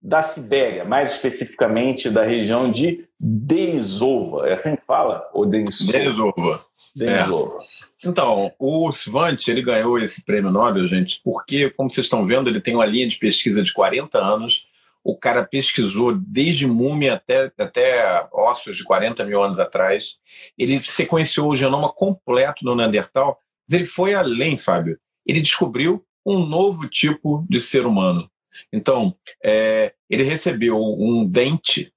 da 0.00 0.22
Sibéria, 0.22 0.84
mais 0.84 1.12
especificamente 1.12 2.10
da 2.10 2.24
região 2.24 2.70
de 2.70 3.06
Denisova. 3.18 4.48
É 4.48 4.52
assim 4.52 4.76
que 4.76 4.84
fala? 4.84 5.26
Ou 5.32 5.46
Denisova? 5.46 5.92
Denisova. 5.92 6.64
Denisova. 6.94 7.56
É. 7.56 8.08
Então, 8.08 8.52
o 8.58 8.90
Svante, 8.92 9.50
ele 9.50 9.62
ganhou 9.62 9.98
esse 9.98 10.22
prêmio 10.22 10.50
Nobel, 10.50 10.86
gente, 10.88 11.20
porque, 11.24 11.70
como 11.70 11.88
vocês 11.88 12.06
estão 12.06 12.26
vendo, 12.26 12.50
ele 12.50 12.60
tem 12.60 12.74
uma 12.74 12.84
linha 12.84 13.08
de 13.08 13.16
pesquisa 13.16 13.62
de 13.62 13.72
40 13.72 14.18
anos. 14.18 14.66
O 15.02 15.16
cara 15.16 15.42
pesquisou 15.42 16.14
desde 16.14 16.66
múmia 16.66 17.14
até, 17.14 17.50
até 17.58 18.26
ossos 18.30 18.76
de 18.76 18.84
40 18.84 19.24
mil 19.24 19.42
anos 19.42 19.58
atrás. 19.58 20.18
Ele 20.58 20.80
sequenciou 20.80 21.50
o 21.50 21.56
genoma 21.56 21.90
completo 21.90 22.62
do 22.62 22.74
Neandertal 22.74 23.38
ele 23.70 23.84
foi 23.84 24.14
além, 24.14 24.56
Fábio. 24.56 24.98
Ele 25.26 25.40
descobriu 25.40 26.04
um 26.26 26.44
novo 26.46 26.88
tipo 26.88 27.46
de 27.48 27.60
ser 27.60 27.86
humano. 27.86 28.30
Então, 28.72 29.14
é, 29.44 29.92
ele 30.08 30.22
recebeu 30.22 30.80
um 30.80 31.26
dente 31.28 31.92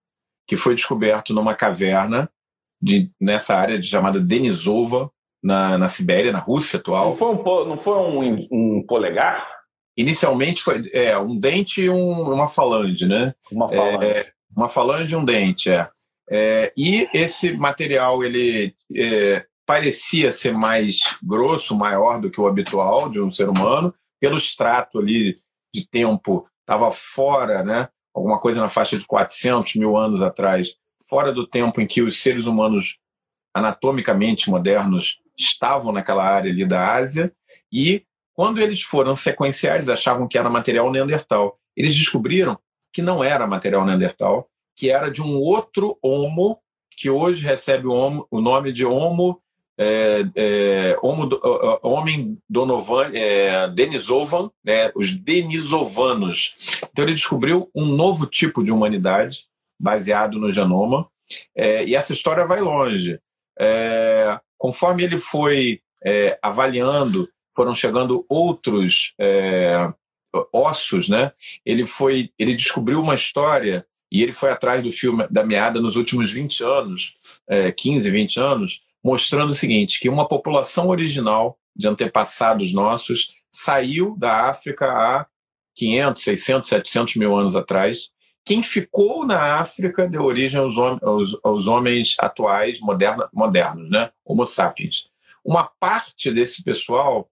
que 0.47 0.55
foi 0.55 0.75
descoberto 0.75 1.33
numa 1.33 1.53
caverna 1.55 2.29
de, 2.81 3.11
nessa 3.19 3.55
área 3.55 3.77
de, 3.77 3.87
chamada 3.87 4.19
Denisova, 4.19 5.11
na, 5.43 5.77
na 5.77 5.87
Sibéria, 5.87 6.31
na 6.31 6.39
Rússia 6.39 6.79
atual. 6.79 7.05
Não 7.05 7.11
foi 7.11 7.35
um, 7.35 7.65
não 7.65 7.77
foi 7.77 7.97
um, 7.97 8.47
um 8.51 8.85
polegar? 8.85 9.47
Inicialmente 9.95 10.61
foi 10.61 10.89
é, 10.93 11.17
um 11.17 11.37
dente 11.37 11.81
e 11.81 11.89
um, 11.89 12.33
uma 12.33 12.47
falange, 12.47 13.05
né? 13.05 13.33
Uma 13.51 13.69
falange. 13.69 14.05
É, 14.05 14.31
uma 14.55 14.69
falange 14.69 15.13
e 15.13 15.15
um 15.15 15.25
dente, 15.25 15.69
é. 15.69 15.89
é. 16.29 16.73
e 16.77 17.07
esse 17.13 17.53
material 17.53 18.23
ele 18.23 18.75
é, 18.95 19.45
parecia 19.67 20.31
ser 20.31 20.53
mais 20.53 21.17
grosso, 21.21 21.75
maior 21.75 22.21
do 22.21 22.31
que 22.31 22.39
o 22.39 22.47
habitual 22.47 23.09
de 23.09 23.19
um 23.19 23.29
ser 23.29 23.49
humano, 23.49 23.93
pelo 24.19 24.37
extrato 24.37 24.97
ali 24.97 25.37
de 25.75 25.85
tempo, 25.85 26.47
estava 26.61 26.89
fora, 26.89 27.63
né? 27.63 27.89
alguma 28.15 28.39
coisa 28.39 28.61
na 28.61 28.69
faixa 28.69 28.97
de 28.97 29.05
400 29.05 29.75
mil 29.75 29.97
anos 29.97 30.21
atrás, 30.21 30.75
fora 31.07 31.33
do 31.33 31.45
tempo 31.45 31.81
em 31.81 31.85
que 31.85 32.01
os 32.01 32.21
seres 32.21 32.45
humanos 32.47 32.97
anatomicamente 33.53 34.49
modernos 34.49 35.19
estavam 35.37 35.91
naquela 35.91 36.23
área 36.23 36.49
ali 36.49 36.65
da 36.65 36.95
Ásia, 36.95 37.31
e 37.71 38.03
quando 38.33 38.61
eles 38.61 38.81
foram 38.81 39.15
sequenciar, 39.15 39.75
eles 39.75 39.89
achavam 39.89 40.27
que 40.27 40.37
era 40.37 40.49
material 40.49 40.89
neandertal. 40.91 41.59
Eles 41.75 41.95
descobriram 41.95 42.57
que 42.93 43.01
não 43.01 43.23
era 43.23 43.45
material 43.45 43.85
neandertal, 43.85 44.47
que 44.75 44.89
era 44.89 45.11
de 45.11 45.21
um 45.21 45.35
outro 45.35 45.97
homo, 46.01 46.59
que 46.91 47.09
hoje 47.09 47.43
recebe 47.43 47.87
o, 47.87 47.93
homo, 47.93 48.27
o 48.31 48.39
nome 48.39 48.71
de 48.71 48.85
Homo 48.85 49.41
é, 49.77 50.25
é, 50.35 50.97
homem 51.83 52.37
Donovan, 52.49 53.11
é, 53.13 53.67
Denisovan, 53.69 54.49
né, 54.63 54.91
os 54.95 55.11
Denisovanos. 55.11 56.55
Então 56.91 57.05
ele 57.05 57.13
descobriu 57.13 57.69
um 57.75 57.85
novo 57.85 58.25
tipo 58.25 58.63
de 58.63 58.71
humanidade 58.71 59.45
baseado 59.79 60.39
no 60.39 60.51
genoma 60.51 61.07
É, 61.55 61.83
e 61.85 61.93
essa 61.93 62.13
história 62.13 62.45
vai 62.45 62.61
longe. 62.61 63.19
É, 63.59 64.39
conforme 64.57 65.03
ele 65.03 65.19
foi 65.19 65.81
é, 66.03 66.39
avaliando, 66.41 67.29
foram 67.53 67.75
chegando 67.75 68.25
outros 68.29 69.13
ossos, 70.53 71.09
né? 71.09 71.31
Ele 71.65 71.85
foi, 71.85 72.29
ele 72.37 72.55
descobriu 72.55 73.01
uma 73.01 73.15
história 73.15 73.85
e 74.11 74.23
ele 74.23 74.33
foi 74.33 74.51
atrás 74.51 74.81
do 74.81 74.91
filme 74.91 75.27
da 75.29 75.43
meada 75.43 75.81
nos 75.81 75.95
últimos 75.95 76.31
20 76.31 76.63
anos, 76.63 77.15
é, 77.47 77.71
15, 77.71 78.09
20 78.09 78.39
anos, 78.39 78.81
mostrando 79.07 79.51
o 79.51 79.55
seguinte, 79.55 80.01
que 80.01 80.09
uma 80.09 80.27
população 80.27 80.89
original 80.89 81.57
de 81.73 81.87
antepassados 81.87 82.73
nossos 82.73 83.29
saiu 83.49 84.17
da 84.17 84.49
África 84.49 84.85
há 84.91 85.25
500, 85.77 86.23
600, 86.23 86.69
700 86.69 87.15
mil 87.15 87.33
anos 87.33 87.55
atrás. 87.55 88.09
Quem 88.43 88.61
ficou 88.61 89.25
na 89.25 89.61
África 89.61 90.09
deu 90.09 90.23
origem 90.23 90.59
aos, 90.59 90.77
aos, 90.77 91.39
aos 91.41 91.67
homens 91.67 92.17
atuais, 92.19 92.81
moderna, 92.81 93.29
modernos, 93.33 93.89
né? 93.89 94.11
Homo 94.25 94.45
sapiens. 94.45 95.07
Uma 95.41 95.63
parte 95.79 96.29
desse 96.29 96.61
pessoal 96.61 97.29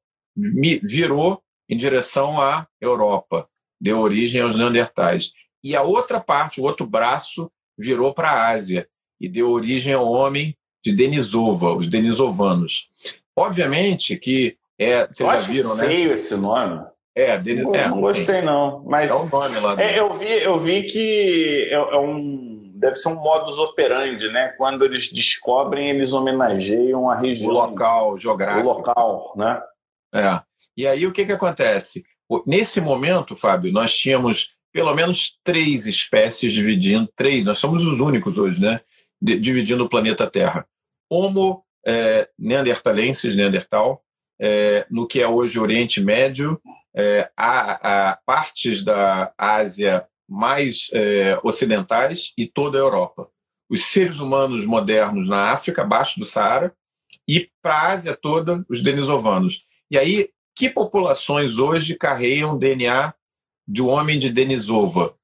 virou 0.82 1.44
em 1.68 1.76
direção 1.76 2.40
à 2.40 2.66
Europa, 2.80 3.50
deu 3.82 4.00
origem 4.00 4.42
aos 4.42 4.56
Neandertais. 4.56 5.34
E 5.62 5.76
a 5.76 5.82
outra 5.82 6.22
parte, 6.22 6.62
o 6.62 6.64
outro 6.64 6.88
braço, 6.88 7.52
virou 7.78 8.14
para 8.14 8.32
a 8.32 8.48
Ásia 8.52 8.88
e 9.20 9.28
deu 9.28 9.52
origem 9.52 9.94
ao 9.94 10.10
homem 10.10 10.56
de 10.86 10.94
Denisova, 10.94 11.74
os 11.74 11.88
denisovanos. 11.88 12.90
Obviamente 13.36 14.16
que 14.18 14.56
é, 14.78 15.08
vocês 15.08 15.20
eu 15.20 15.38
já 15.38 15.48
viram, 15.48 15.76
né? 15.76 15.88
feio 15.88 16.14
esse 16.14 16.36
nome. 16.36 16.86
É, 17.16 17.38
Denis, 17.40 17.64
não, 17.64 17.74
é, 17.74 17.88
não 17.88 18.02
gostei 18.02 18.42
não, 18.42 18.84
mas 18.86 19.10
é 19.10 19.14
o 19.14 19.26
nome 19.26 19.60
lá. 19.60 19.82
É, 19.82 20.00
eu 20.00 20.14
vi, 20.14 20.28
eu 20.28 20.60
vi 20.60 20.84
que 20.84 21.70
é, 21.72 21.76
é, 21.76 21.98
um 21.98 22.72
deve 22.76 22.96
ser 22.96 23.08
um 23.08 23.16
modus 23.16 23.58
operandi, 23.58 24.28
né? 24.28 24.54
Quando 24.58 24.84
eles 24.84 25.12
descobrem, 25.12 25.90
eles 25.90 26.14
homenageiam 26.14 27.10
a 27.10 27.16
região, 27.16 27.50
o 27.50 27.54
local 27.54 28.18
geográfico, 28.18 28.68
o 28.68 28.74
local, 28.74 29.34
né? 29.38 29.62
É. 30.14 30.42
E 30.78 30.86
aí 30.86 31.08
o 31.08 31.12
que 31.12 31.26
que 31.26 31.32
acontece? 31.32 32.04
Nesse 32.46 32.82
momento, 32.82 33.36
Fábio, 33.36 33.72
nós 33.72 33.96
tínhamos 33.98 34.52
pelo 34.74 34.94
menos 34.94 35.40
três 35.42 35.88
espécies 35.88 36.52
dividindo, 36.52 37.10
três, 37.16 37.46
nós 37.46 37.58
somos 37.58 37.88
os 37.88 38.02
únicos 38.02 38.38
hoje, 38.38 38.62
né? 38.62 38.82
dividindo 39.22 39.84
o 39.84 39.90
planeta 39.90 40.30
Terra. 40.30 40.68
Homo 41.16 41.64
é, 41.88 42.28
neandertalenses, 42.38 43.36
Neandertal, 43.36 44.04
é, 44.40 44.86
no 44.90 45.08
que 45.08 45.22
é 45.22 45.28
hoje 45.28 45.60
Oriente 45.60 46.02
Médio, 46.02 46.60
é, 46.94 47.30
partes 48.26 48.84
da 48.84 49.34
Ásia 49.38 50.06
mais 50.28 50.90
é, 50.92 51.40
ocidentais 51.44 52.34
e 52.38 52.48
toda 52.48 52.78
a 52.78 52.82
Europa. 52.82 53.30
Os 53.70 53.86
seres 53.86 54.20
humanos 54.20 54.66
modernos 54.66 55.28
na 55.28 55.52
África, 55.52 55.84
abaixo 55.84 56.20
do 56.20 56.26
Saara, 56.26 56.76
e 57.28 57.50
para 57.62 57.74
a 57.74 57.92
Ásia 57.94 58.18
toda, 58.20 58.66
os 58.70 58.82
denisovanos. 58.82 59.66
E 59.90 59.98
aí, 59.98 60.30
que 60.56 60.70
populações 60.70 61.58
hoje 61.58 61.96
carregam 61.96 62.58
DNA 62.58 63.14
do 63.68 63.88
homem 63.88 64.20
de 64.20 64.30
Denisova? 64.30 65.16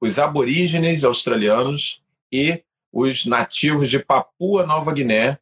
Os 0.00 0.18
aborígenes 0.18 1.04
australianos 1.04 2.02
e 2.32 2.62
os 2.92 3.24
nativos 3.24 3.88
de 3.88 3.98
Papua 3.98 4.66
Nova 4.66 4.92
Guiné, 4.92 5.38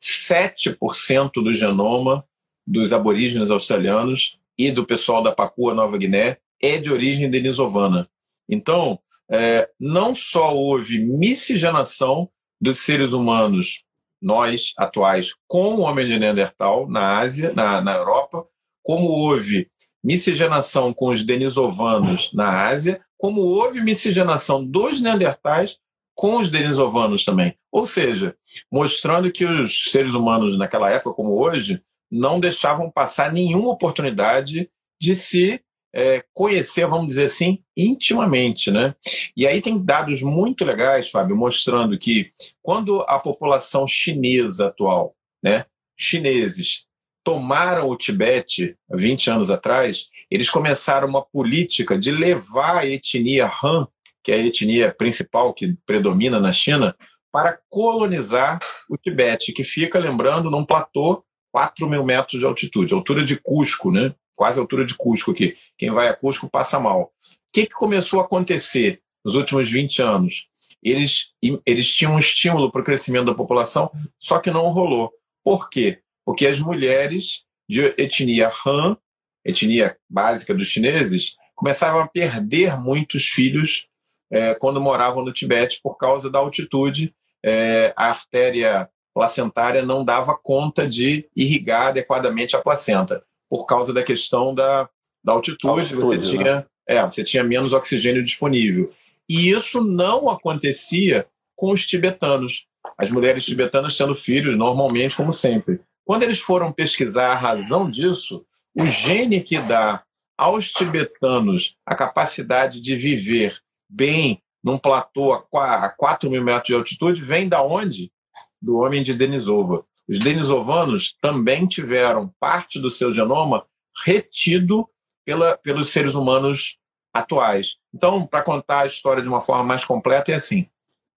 7% 0.00 1.32
do 1.34 1.54
genoma 1.54 2.24
dos 2.66 2.92
aborígenes 2.92 3.50
australianos 3.50 4.38
e 4.56 4.70
do 4.70 4.86
pessoal 4.86 5.22
da 5.22 5.32
Papua 5.32 5.74
Nova 5.74 5.96
Guiné 5.98 6.38
é 6.60 6.78
de 6.78 6.92
origem 6.92 7.30
denisovana. 7.30 8.08
Então, 8.48 8.98
é, 9.30 9.68
não 9.78 10.14
só 10.14 10.54
houve 10.54 10.98
miscigenação 10.98 12.28
dos 12.60 12.78
seres 12.78 13.12
humanos, 13.12 13.82
nós 14.20 14.72
atuais, 14.76 15.34
com 15.48 15.74
o 15.74 15.80
homem 15.80 16.06
de 16.06 16.18
Neandertal 16.18 16.88
na 16.88 17.18
Ásia, 17.18 17.52
na, 17.52 17.80
na 17.80 17.96
Europa, 17.96 18.46
como 18.82 19.08
houve 19.08 19.68
miscigenação 20.02 20.92
com 20.92 21.08
os 21.08 21.24
denisovanos 21.24 22.30
na 22.32 22.68
Ásia, 22.68 23.00
como 23.18 23.40
houve 23.40 23.80
miscigenação 23.80 24.64
dos 24.64 25.00
neandertais 25.00 25.78
com 26.22 26.36
os 26.36 26.48
denisovanos 26.48 27.24
também. 27.24 27.56
Ou 27.72 27.84
seja, 27.84 28.36
mostrando 28.70 29.32
que 29.32 29.44
os 29.44 29.90
seres 29.90 30.14
humanos 30.14 30.56
naquela 30.56 30.88
época, 30.88 31.16
como 31.16 31.36
hoje, 31.36 31.82
não 32.08 32.38
deixavam 32.38 32.88
passar 32.88 33.32
nenhuma 33.32 33.70
oportunidade 33.70 34.70
de 35.00 35.16
se 35.16 35.60
é, 35.92 36.22
conhecer, 36.32 36.86
vamos 36.86 37.08
dizer 37.08 37.24
assim, 37.24 37.58
intimamente. 37.76 38.70
Né? 38.70 38.94
E 39.36 39.48
aí 39.48 39.60
tem 39.60 39.84
dados 39.84 40.22
muito 40.22 40.64
legais, 40.64 41.10
Fábio, 41.10 41.36
mostrando 41.36 41.98
que 41.98 42.30
quando 42.62 43.00
a 43.08 43.18
população 43.18 43.84
chinesa 43.84 44.68
atual, 44.68 45.16
né, 45.42 45.66
chineses, 45.98 46.86
tomaram 47.24 47.88
o 47.88 47.96
Tibete 47.96 48.76
20 48.88 49.28
anos 49.28 49.50
atrás, 49.50 50.06
eles 50.30 50.48
começaram 50.48 51.08
uma 51.08 51.22
política 51.22 51.98
de 51.98 52.12
levar 52.12 52.78
a 52.78 52.86
etnia 52.86 53.50
Han, 53.60 53.88
que 54.22 54.32
é 54.32 54.36
a 54.36 54.38
etnia 54.38 54.92
principal 54.92 55.52
que 55.52 55.76
predomina 55.86 56.38
na 56.40 56.52
China, 56.52 56.94
para 57.30 57.58
colonizar 57.68 58.58
o 58.90 58.96
Tibete, 58.96 59.52
que 59.52 59.64
fica, 59.64 59.98
lembrando, 59.98 60.50
num 60.50 60.64
platô 60.64 61.24
4 61.50 61.88
mil 61.88 62.04
metros 62.04 62.38
de 62.38 62.46
altitude, 62.46 62.94
altura 62.94 63.24
de 63.24 63.36
Cusco, 63.36 63.90
né? 63.90 64.14
quase 64.34 64.58
a 64.58 64.62
altura 64.62 64.84
de 64.84 64.94
Cusco 64.94 65.30
aqui. 65.30 65.56
Quem 65.78 65.90
vai 65.90 66.08
a 66.08 66.14
Cusco 66.14 66.48
passa 66.48 66.80
mal. 66.80 67.02
O 67.02 67.08
que, 67.52 67.66
que 67.66 67.74
começou 67.74 68.20
a 68.20 68.24
acontecer 68.24 69.00
nos 69.24 69.34
últimos 69.34 69.70
20 69.70 70.02
anos? 70.02 70.48
Eles, 70.82 71.32
eles 71.64 71.94
tinham 71.94 72.14
um 72.14 72.18
estímulo 72.18 72.70
para 72.70 72.80
o 72.80 72.84
crescimento 72.84 73.26
da 73.26 73.34
população, 73.34 73.90
só 74.18 74.40
que 74.40 74.50
não 74.50 74.70
rolou. 74.70 75.12
Por 75.44 75.70
quê? 75.70 76.00
Porque 76.24 76.46
as 76.46 76.58
mulheres 76.58 77.44
de 77.68 77.94
etnia 77.96 78.50
Han, 78.66 78.96
etnia 79.44 79.96
básica 80.10 80.52
dos 80.52 80.68
chineses, 80.68 81.36
começavam 81.54 82.00
a 82.00 82.08
perder 82.08 82.76
muitos 82.76 83.28
filhos 83.28 83.86
é, 84.32 84.54
quando 84.54 84.80
moravam 84.80 85.22
no 85.22 85.32
Tibete 85.32 85.78
por 85.82 85.98
causa 85.98 86.30
da 86.30 86.38
altitude. 86.38 87.14
É, 87.44 87.92
a 87.96 88.06
artéria 88.06 88.88
placentária 89.12 89.84
não 89.84 90.04
dava 90.04 90.38
conta 90.42 90.88
de 90.88 91.28
irrigar 91.36 91.88
adequadamente 91.88 92.56
a 92.56 92.60
placenta 92.60 93.22
por 93.50 93.66
causa 93.66 93.92
da 93.92 94.02
questão 94.02 94.54
da, 94.54 94.88
da 95.22 95.34
altitude, 95.34 95.80
altitude 95.80 96.26
você, 96.26 96.36
né? 96.38 96.44
tinha, 96.44 96.66
é, 96.88 97.02
você 97.02 97.22
tinha 97.22 97.44
menos 97.44 97.74
oxigênio 97.74 98.24
disponível. 98.24 98.90
E 99.28 99.50
isso 99.50 99.84
não 99.84 100.30
acontecia 100.30 101.26
com 101.54 101.70
os 101.70 101.84
tibetanos. 101.84 102.66
As 102.96 103.10
mulheres 103.10 103.44
tibetanas 103.44 103.96
tendo 103.96 104.14
filhos, 104.14 104.56
normalmente, 104.56 105.16
como 105.16 105.32
sempre. 105.32 105.80
Quando 106.04 106.22
eles 106.22 106.40
foram 106.40 106.72
pesquisar 106.72 107.32
a 107.32 107.36
razão 107.36 107.90
disso, 107.90 108.44
o 108.74 108.86
gene 108.86 109.40
que 109.40 109.58
dá 109.58 110.02
aos 110.36 110.72
tibetanos 110.72 111.76
a 111.86 111.94
capacidade 111.94 112.80
de 112.80 112.96
viver 112.96 113.60
bem 113.92 114.42
num 114.62 114.78
platô 114.78 115.32
a 115.32 115.88
4 115.90 116.30
mil 116.30 116.42
metros 116.42 116.68
de 116.68 116.74
altitude 116.74 117.20
vem 117.20 117.48
da 117.48 117.62
onde? 117.62 118.12
Do 118.60 118.78
homem 118.78 119.02
de 119.02 119.12
Denisova. 119.12 119.84
Os 120.08 120.18
denisovanos 120.18 121.16
também 121.20 121.66
tiveram 121.66 122.32
parte 122.38 122.80
do 122.80 122.90
seu 122.90 123.12
genoma 123.12 123.66
retido 124.04 124.88
pela, 125.24 125.56
pelos 125.56 125.90
seres 125.90 126.14
humanos 126.14 126.76
atuais. 127.12 127.76
Então, 127.94 128.26
para 128.26 128.42
contar 128.42 128.80
a 128.80 128.86
história 128.86 129.22
de 129.22 129.28
uma 129.28 129.40
forma 129.40 129.64
mais 129.64 129.84
completa, 129.84 130.32
é 130.32 130.34
assim: 130.34 130.66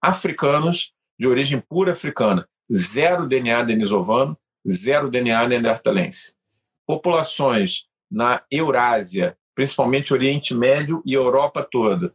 africanos 0.00 0.92
de 1.18 1.26
origem 1.26 1.60
pura 1.60 1.92
africana, 1.92 2.48
zero 2.72 3.26
DNA 3.26 3.62
denisovano, 3.62 4.36
zero 4.68 5.10
DNA 5.10 5.48
neandertalense. 5.48 6.34
Populações 6.86 7.86
na 8.10 8.42
Eurásia, 8.50 9.36
principalmente 9.54 10.12
Oriente 10.12 10.54
Médio 10.54 11.02
e 11.04 11.14
Europa 11.14 11.66
toda, 11.68 12.14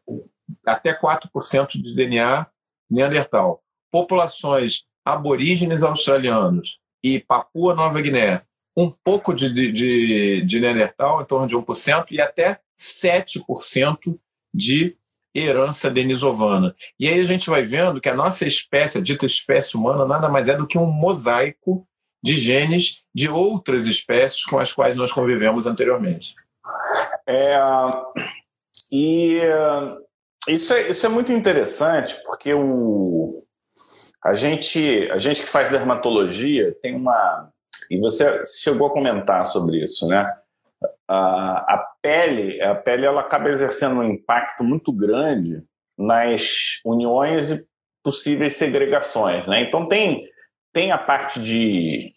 até 0.66 0.94
4% 0.94 1.82
de 1.82 1.96
DNA 1.96 2.48
neandertal. 2.90 3.62
Populações 3.92 4.84
aborígenes 5.04 5.84
australianos 5.84 6.80
e 7.04 7.20
Papua 7.20 7.74
Nova 7.74 8.02
Guiné, 8.02 8.44
um 8.76 8.90
pouco 8.90 9.34
de, 9.34 9.72
de, 9.72 10.42
de 10.46 10.60
Neandertal, 10.60 11.22
em 11.22 11.26
torno 11.26 11.48
de 11.48 11.56
1%, 11.56 12.06
e 12.12 12.22
até 12.22 12.60
7% 12.80 14.18
de 14.54 14.96
herança 15.34 15.90
denisovana. 15.90 16.76
E 17.00 17.08
aí 17.08 17.20
a 17.20 17.24
gente 17.24 17.50
vai 17.50 17.64
vendo 17.64 18.02
que 18.02 18.10
a 18.10 18.16
nossa 18.16 18.46
espécie, 18.46 18.98
a 18.98 19.02
dita 19.02 19.26
espécie 19.26 19.78
humana, 19.78 20.06
nada 20.06 20.30
mais 20.30 20.48
é 20.48 20.56
do 20.56 20.68
que 20.68 20.78
um 20.78 20.92
mosaico 20.92 21.88
de 22.24 22.36
genes 22.36 23.04
de 23.14 23.28
outras 23.30 23.88
espécies 23.88 24.44
com 24.44 24.60
as 24.60 24.74
quais 24.74 24.96
nós 24.96 25.12
convivemos 25.12 25.66
anteriormente. 25.66 26.36
É, 27.26 27.58
e 28.92 29.40
isso 30.48 30.74
é, 30.74 30.90
isso 30.90 31.06
é 31.06 31.10
muito 31.10 31.32
interessante, 31.32 32.16
porque 32.24 32.54
o, 32.54 33.44
a 34.24 34.34
gente, 34.34 35.10
a 35.12 35.18
gente 35.18 35.42
que 35.42 35.50
faz 35.50 35.70
dermatologia 35.70 36.76
tem 36.82 36.96
uma. 36.96 37.50
E 37.90 38.00
você 38.00 38.44
chegou 38.46 38.88
a 38.88 38.94
comentar 38.94 39.46
sobre 39.46 39.84
isso, 39.84 40.08
né? 40.08 40.32
A, 41.08 41.76
a 41.76 41.88
pele, 42.02 42.62
a 42.62 42.76
pele 42.76 43.06
ela 43.06 43.22
acaba 43.22 43.50
exercendo 43.50 44.00
um 44.00 44.04
impacto 44.04 44.64
muito 44.64 44.92
grande 44.92 45.64
nas 45.98 46.80
uniões 46.86 47.52
e 47.52 47.66
possíveis 48.04 48.56
segregações. 48.56 49.46
Né? 49.48 49.64
Então, 49.64 49.88
tem, 49.88 50.28
tem 50.74 50.92
a 50.92 50.98
parte 50.98 51.40
de, 51.42 52.12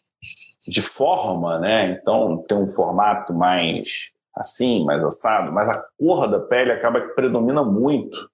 de 0.69 0.83
forma, 0.83 1.59
né? 1.59 1.91
então 1.91 2.43
tem 2.49 2.57
um 2.57 2.67
formato 2.67 3.35
mais 3.35 4.11
assim, 4.35 4.85
mais 4.85 5.03
assado, 5.05 5.53
mas 5.53 5.69
a 5.69 5.85
cor 5.99 6.29
da 6.29 6.41
pele 6.41 6.73
acaba 6.73 7.01
que 7.01 7.15
predomina 7.15 7.63
muito 7.63 8.31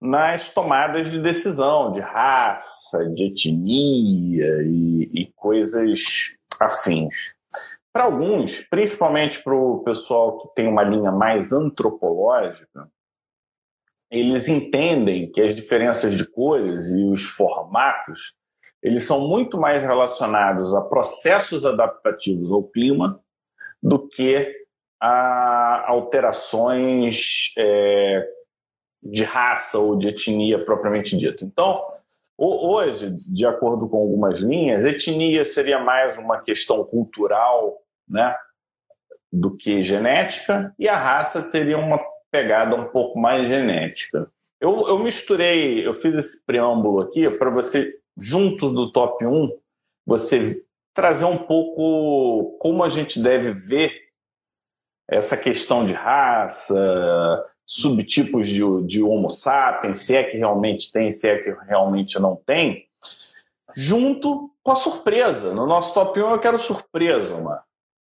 nas 0.00 0.48
tomadas 0.52 1.10
de 1.10 1.20
decisão, 1.20 1.92
de 1.92 2.00
raça, 2.00 3.08
de 3.10 3.26
etnia 3.26 4.62
e, 4.64 5.10
e 5.12 5.32
coisas 5.36 6.00
afins. 6.58 7.34
Para 7.92 8.04
alguns, 8.04 8.66
principalmente 8.68 9.42
para 9.42 9.54
o 9.54 9.84
pessoal 9.84 10.38
que 10.38 10.54
tem 10.54 10.66
uma 10.66 10.82
linha 10.82 11.12
mais 11.12 11.52
antropológica, 11.52 12.90
eles 14.10 14.48
entendem 14.48 15.30
que 15.30 15.40
as 15.40 15.54
diferenças 15.54 16.14
de 16.14 16.28
cores 16.28 16.90
e 16.90 17.04
os 17.04 17.28
formatos 17.28 18.34
eles 18.82 19.04
são 19.04 19.28
muito 19.28 19.58
mais 19.60 19.82
relacionados 19.82 20.74
a 20.74 20.80
processos 20.80 21.64
adaptativos 21.64 22.50
ao 22.50 22.64
clima 22.64 23.20
do 23.80 24.08
que 24.08 24.61
a 25.04 25.84
alterações 25.88 27.52
é, 27.58 28.24
de 29.02 29.24
raça 29.24 29.76
ou 29.76 29.98
de 29.98 30.06
etnia 30.06 30.64
propriamente 30.64 31.18
dita. 31.18 31.44
Então, 31.44 31.84
hoje, 32.38 33.10
de 33.10 33.44
acordo 33.44 33.88
com 33.88 33.96
algumas 33.96 34.38
linhas, 34.38 34.84
etnia 34.84 35.44
seria 35.44 35.80
mais 35.80 36.16
uma 36.16 36.40
questão 36.40 36.84
cultural, 36.84 37.78
né, 38.08 38.32
do 39.32 39.56
que 39.56 39.82
genética, 39.82 40.72
e 40.78 40.88
a 40.88 40.96
raça 40.96 41.42
teria 41.42 41.78
uma 41.78 42.00
pegada 42.30 42.76
um 42.76 42.84
pouco 42.84 43.18
mais 43.18 43.48
genética. 43.48 44.30
Eu, 44.60 44.86
eu 44.86 45.00
misturei, 45.00 45.84
eu 45.84 45.94
fiz 45.94 46.14
esse 46.14 46.46
preâmbulo 46.46 47.00
aqui 47.00 47.28
para 47.38 47.50
você, 47.50 47.92
junto 48.16 48.72
do 48.72 48.92
top 48.92 49.26
1, 49.26 49.50
você 50.06 50.62
trazer 50.94 51.24
um 51.24 51.38
pouco 51.38 52.56
como 52.58 52.84
a 52.84 52.88
gente 52.88 53.20
deve 53.20 53.52
ver 53.52 54.01
essa 55.12 55.36
questão 55.36 55.84
de 55.84 55.92
raça, 55.92 57.42
subtipos 57.64 58.48
de, 58.48 58.62
de 58.86 59.02
Homo 59.02 59.28
sapiens, 59.28 59.98
se 60.00 60.16
é 60.16 60.24
que 60.24 60.36
realmente 60.36 60.90
tem, 60.90 61.12
se 61.12 61.28
é 61.28 61.38
que 61.38 61.54
realmente 61.66 62.18
não 62.18 62.36
tem, 62.46 62.86
junto 63.74 64.50
com 64.62 64.72
a 64.72 64.76
surpresa. 64.76 65.52
No 65.52 65.66
nosso 65.66 65.94
top 65.94 66.20
1 66.20 66.30
eu 66.30 66.38
quero 66.38 66.58
surpresa, 66.58 67.40
mano. 67.40 67.60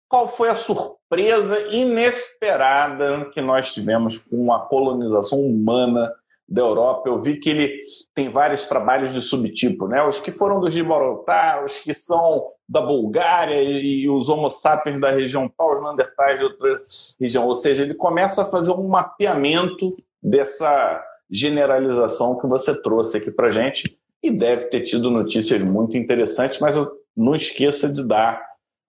Qual 0.07 0.27
foi 0.27 0.49
a 0.49 0.55
surpresa 0.55 1.59
inesperada 1.71 3.29
que 3.31 3.41
nós 3.41 3.73
tivemos 3.73 4.17
com 4.29 4.51
a 4.51 4.59
colonização 4.59 5.39
humana 5.39 6.11
da 6.49 6.61
Europa, 6.61 7.07
eu 7.07 7.19
vi 7.19 7.37
que 7.37 7.49
ele 7.49 7.83
tem 8.15 8.29
vários 8.29 8.65
trabalhos 8.65 9.13
de 9.13 9.21
subtipo, 9.21 9.87
né? 9.87 10.03
Os 10.03 10.19
que 10.19 10.31
foram 10.31 10.59
do 10.59 10.69
Gibraltar, 10.69 11.63
os 11.63 11.77
que 11.77 11.93
são 11.93 12.51
da 12.69 12.81
Bulgária 12.81 13.59
e 13.63 14.07
os 14.07 14.29
Homo 14.29 14.47
sapiens 14.47 15.01
da 15.01 15.09
região 15.09 15.51
tal, 15.57 15.75
os 15.75 15.83
Neandertais 15.83 16.37
de 16.37 16.45
outra 16.45 16.81
região. 17.19 17.47
Ou 17.47 17.55
seja, 17.55 17.83
ele 17.83 17.95
começa 17.95 18.43
a 18.43 18.45
fazer 18.45 18.71
um 18.71 18.87
mapeamento 18.87 19.89
dessa 20.21 21.03
generalização 21.31 22.37
que 22.37 22.45
você 22.45 22.79
trouxe 22.79 23.17
aqui 23.17 23.31
para 23.31 23.49
gente 23.49 23.97
e 24.21 24.29
deve 24.29 24.65
ter 24.65 24.81
tido 24.81 25.09
notícias 25.09 25.67
muito 25.67 25.97
interessantes, 25.97 26.59
mas 26.59 26.75
não 27.17 27.33
esqueça 27.33 27.89
de 27.89 28.05
dar 28.05 28.39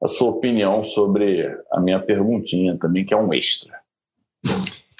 a 0.02 0.06
sua 0.06 0.30
opinião 0.30 0.82
sobre 0.82 1.46
a 1.72 1.80
minha 1.80 2.00
perguntinha 2.00 2.76
também, 2.78 3.04
que 3.04 3.14
é 3.14 3.16
um 3.16 3.32
extra. 3.32 3.80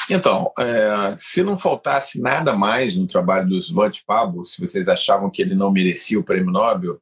Então, 0.09 0.53
é, 0.59 1.15
se 1.19 1.43
não 1.43 1.57
faltasse 1.57 2.21
nada 2.21 2.55
mais 2.55 2.97
no 2.97 3.07
trabalho 3.07 3.49
do 3.49 3.59
Svante 3.61 4.05
Pabo, 4.05 4.47
se 4.47 4.61
vocês 4.61 4.89
achavam 4.89 5.31
que 5.31 5.41
ele 5.41 5.55
não 5.55 5.71
merecia 5.71 6.19
o 6.19 6.25
prêmio 6.25 6.51
Nobel, 6.51 6.99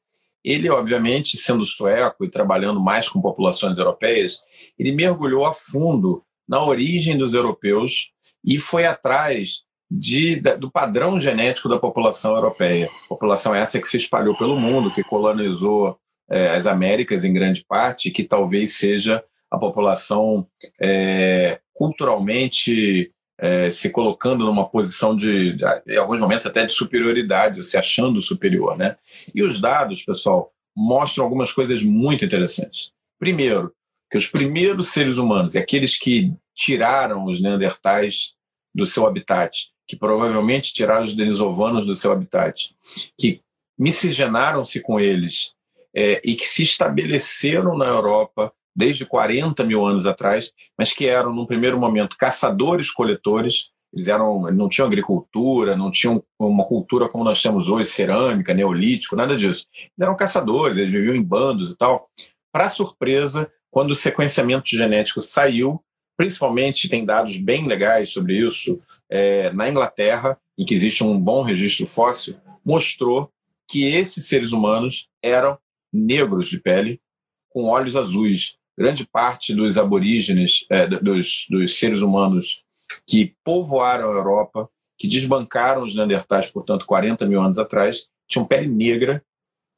ele, 0.49 0.71
obviamente, 0.71 1.37
sendo 1.37 1.67
sueco 1.67 2.25
e 2.25 2.31
trabalhando 2.31 2.81
mais 2.81 3.07
com 3.07 3.21
populações 3.21 3.77
europeias, 3.77 4.41
ele 4.79 4.93
mergulhou 4.93 5.45
a 5.45 5.53
fundo 5.53 6.23
na 6.49 6.65
origem 6.65 7.19
dos 7.19 7.35
europeus 7.35 8.11
e 8.43 8.59
foi 8.59 8.87
atrás 8.87 9.61
de, 9.91 10.37
do 10.59 10.71
padrão 10.71 11.21
genético 11.21 11.69
da 11.69 11.79
população 11.79 12.35
europeia. 12.35 12.89
População 13.11 13.55
essa 13.55 13.79
que 13.79 13.87
se 13.87 13.99
espalhou 13.99 14.37
pelo 14.39 14.59
mundo, 14.59 14.91
que 14.91 15.05
colonizou 15.05 15.99
é, 16.31 16.49
as 16.49 16.67
Américas 16.67 17.27
em 17.27 17.33
grande 17.33 17.63
parte, 17.69 18.11
que 18.11 18.25
talvez 18.25 18.79
seja 18.79 19.23
a 19.51 19.59
população 19.59 20.47
é, 20.81 21.61
culturalmente 21.75 23.13
é, 23.39 23.71
se 23.71 23.91
colocando 23.91 24.45
numa 24.45 24.69
posição 24.69 25.17
de, 25.17 25.57
em 25.87 25.97
alguns 25.97 26.19
momentos 26.19 26.47
até 26.47 26.67
de 26.67 26.73
superioridade, 26.73 27.63
se 27.65 27.79
achando 27.79 28.21
superior, 28.21 28.77
né? 28.77 28.97
E 29.35 29.43
os 29.43 29.61
dados, 29.61 30.03
pessoal, 30.03 30.53
mostram 30.77 31.25
algumas 31.25 31.53
coisas 31.53 31.83
muito 31.83 32.25
interessantes. 32.25 32.93
Primeiro, 33.19 33.73
que 34.11 34.17
os 34.17 34.27
primeiros 34.27 34.89
seres 34.89 35.19
humanos, 35.19 35.55
aqueles 35.55 35.97
que 35.97 36.33
tiraram 36.55 37.25
os 37.25 37.41
neandertais 37.41 38.33
do 38.75 38.85
seu 38.85 39.07
habitat, 39.07 39.69
que 39.87 39.97
provavelmente 39.97 40.73
tiraram 40.73 41.05
os 41.05 41.15
denisovanos 41.15 41.87
do 41.87 41.95
seu 41.95 42.13
habitat, 42.13 42.75
que 43.19 43.41
miscigenaram-se 43.79 44.81
com 44.81 44.99
eles 44.99 45.55
é, 45.95 46.21
e 46.25 46.35
que 46.35 46.47
se 46.47 46.63
estabeleceram 46.63 47.77
na 47.77 47.87
Europa 47.87 48.53
desde 48.79 49.05
40 49.05 49.65
mil 49.65 49.85
anos 49.85 50.07
atrás, 50.07 50.53
mas 50.79 50.93
que 50.93 51.05
eram, 51.05 51.35
num 51.35 51.45
primeiro 51.45 51.79
momento, 51.79 52.17
caçadores-coletores. 52.17 53.71
Eles 53.93 54.07
eram, 54.07 54.43
não 54.53 54.69
tinham 54.69 54.87
agricultura, 54.87 55.75
não 55.75 55.91
tinham 55.91 56.23
uma 56.39 56.65
cultura 56.65 57.09
como 57.09 57.25
nós 57.25 57.43
temos 57.43 57.69
hoje, 57.69 57.91
cerâmica, 57.91 58.55
neolítico, 58.55 59.17
nada 59.17 59.37
disso. 59.37 59.67
Eles 59.75 59.91
eram 60.01 60.15
caçadores, 60.15 60.79
eles 60.79 60.93
viviam 60.93 61.17
em 61.17 61.23
bandos 61.23 61.73
e 61.73 61.77
tal. 61.77 62.09
Para 62.53 62.69
surpresa, 62.69 63.51
quando 63.69 63.91
o 63.91 63.97
sequenciamento 63.97 64.69
genético 64.69 65.21
saiu, 65.21 65.83
principalmente 66.17 66.89
tem 66.89 67.05
dados 67.05 67.37
bem 67.37 67.67
legais 67.67 68.11
sobre 68.11 68.47
isso, 68.47 68.81
é, 69.11 69.51
na 69.53 69.69
Inglaterra, 69.69 70.39
em 70.57 70.65
que 70.65 70.75
existe 70.75 71.03
um 71.03 71.19
bom 71.19 71.43
registro 71.43 71.85
fóssil, 71.85 72.37
mostrou 72.65 73.33
que 73.69 73.87
esses 73.87 74.27
seres 74.27 74.53
humanos 74.53 75.09
eram 75.21 75.59
negros 75.93 76.49
de 76.49 76.61
pele, 76.61 77.01
com 77.49 77.65
olhos 77.65 77.97
azuis 77.97 78.58
grande 78.79 79.05
parte 79.05 79.53
dos 79.53 79.77
aborígenes, 79.77 80.65
é, 80.71 80.87
dos, 80.87 81.47
dos 81.51 81.79
seres 81.79 82.01
humanos 82.01 82.63
que 83.07 83.35
povoaram 83.45 84.09
a 84.09 84.15
Europa, 84.15 84.71
que 84.97 85.09
desbancaram 85.09 85.83
os 85.83 85.95
Neandertais, 85.95 86.49
portanto, 86.49 86.87
40 86.87 87.27
mil 87.27 87.43
anos 87.43 87.59
atrás, 87.59 88.07
tinham 88.29 88.47
pele 88.47 88.69
negra 88.69 89.23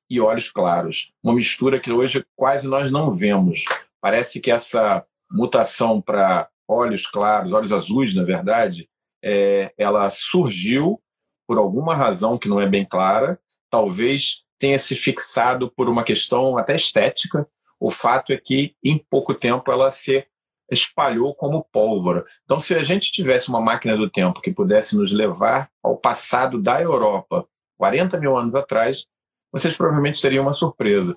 e 0.08 0.20
olhos 0.20 0.50
claros. 0.50 1.12
Uma 1.22 1.34
mistura 1.34 1.80
que 1.80 1.90
hoje 1.90 2.24
quase 2.36 2.68
nós 2.68 2.90
não 2.92 3.12
vemos. 3.12 3.64
Parece 4.00 4.38
que 4.38 4.50
essa 4.50 5.04
mutação 5.30 6.00
para 6.00 6.48
olhos 6.68 7.06
claros, 7.06 7.52
olhos 7.52 7.72
azuis, 7.72 8.14
na 8.14 8.22
verdade, 8.22 8.88
é, 9.24 9.72
ela 9.78 10.10
surgiu 10.10 11.00
por 11.48 11.58
alguma 11.58 11.96
razão 11.96 12.38
que 12.38 12.48
não 12.48 12.60
é 12.60 12.66
bem 12.66 12.84
clara, 12.84 13.40
talvez 13.70 14.42
tenha 14.58 14.78
se 14.78 14.94
fixado 14.94 15.70
por 15.70 15.88
uma 15.88 16.04
questão 16.04 16.58
até 16.58 16.76
estética, 16.76 17.48
o 17.80 17.90
fato 17.90 18.32
é 18.32 18.36
que, 18.36 18.76
em 18.84 18.98
pouco 18.98 19.34
tempo, 19.34 19.72
ela 19.72 19.90
se 19.90 20.26
espalhou 20.70 21.34
como 21.34 21.66
pólvora. 21.72 22.24
Então, 22.44 22.60
se 22.60 22.74
a 22.74 22.82
gente 22.82 23.10
tivesse 23.10 23.48
uma 23.48 23.60
máquina 23.60 23.96
do 23.96 24.08
tempo 24.08 24.40
que 24.40 24.52
pudesse 24.52 24.96
nos 24.96 25.12
levar 25.12 25.70
ao 25.82 25.96
passado 25.96 26.60
da 26.60 26.80
Europa, 26.80 27.48
40 27.78 28.18
mil 28.18 28.36
anos 28.36 28.54
atrás, 28.54 29.06
vocês 29.50 29.76
provavelmente 29.76 30.20
teriam 30.20 30.44
uma 30.44 30.52
surpresa. 30.52 31.16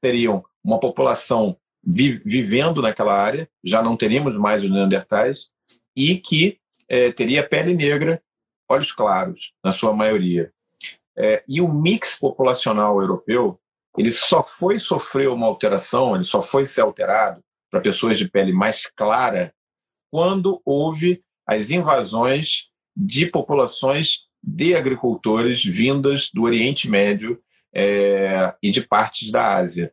Teriam 0.00 0.44
uma 0.62 0.78
população 0.78 1.56
vi 1.86 2.20
vivendo 2.24 2.82
naquela 2.82 3.14
área, 3.14 3.48
já 3.64 3.80
não 3.82 3.96
teríamos 3.96 4.36
mais 4.36 4.64
os 4.64 4.70
neandertais, 4.70 5.48
e 5.94 6.18
que 6.18 6.58
é, 6.88 7.12
teria 7.12 7.48
pele 7.48 7.74
negra, 7.74 8.20
olhos 8.68 8.90
claros, 8.90 9.52
na 9.64 9.70
sua 9.70 9.92
maioria. 9.92 10.52
É, 11.16 11.42
e 11.48 11.60
o 11.60 11.72
mix 11.72 12.18
populacional 12.18 13.00
europeu 13.00 13.58
ele 13.96 14.10
só 14.10 14.42
foi 14.42 14.78
sofrer 14.78 15.28
uma 15.28 15.46
alteração, 15.46 16.14
ele 16.14 16.24
só 16.24 16.42
foi 16.42 16.66
ser 16.66 16.82
alterado 16.82 17.42
para 17.70 17.80
pessoas 17.80 18.18
de 18.18 18.28
pele 18.28 18.52
mais 18.52 18.86
clara 18.86 19.54
quando 20.10 20.60
houve 20.64 21.22
as 21.46 21.70
invasões 21.70 22.68
de 22.96 23.26
populações 23.26 24.26
de 24.42 24.74
agricultores 24.74 25.64
vindas 25.64 26.30
do 26.32 26.42
Oriente 26.42 26.88
Médio 26.88 27.40
é, 27.74 28.54
e 28.62 28.70
de 28.70 28.80
partes 28.80 29.30
da 29.30 29.56
Ásia, 29.56 29.92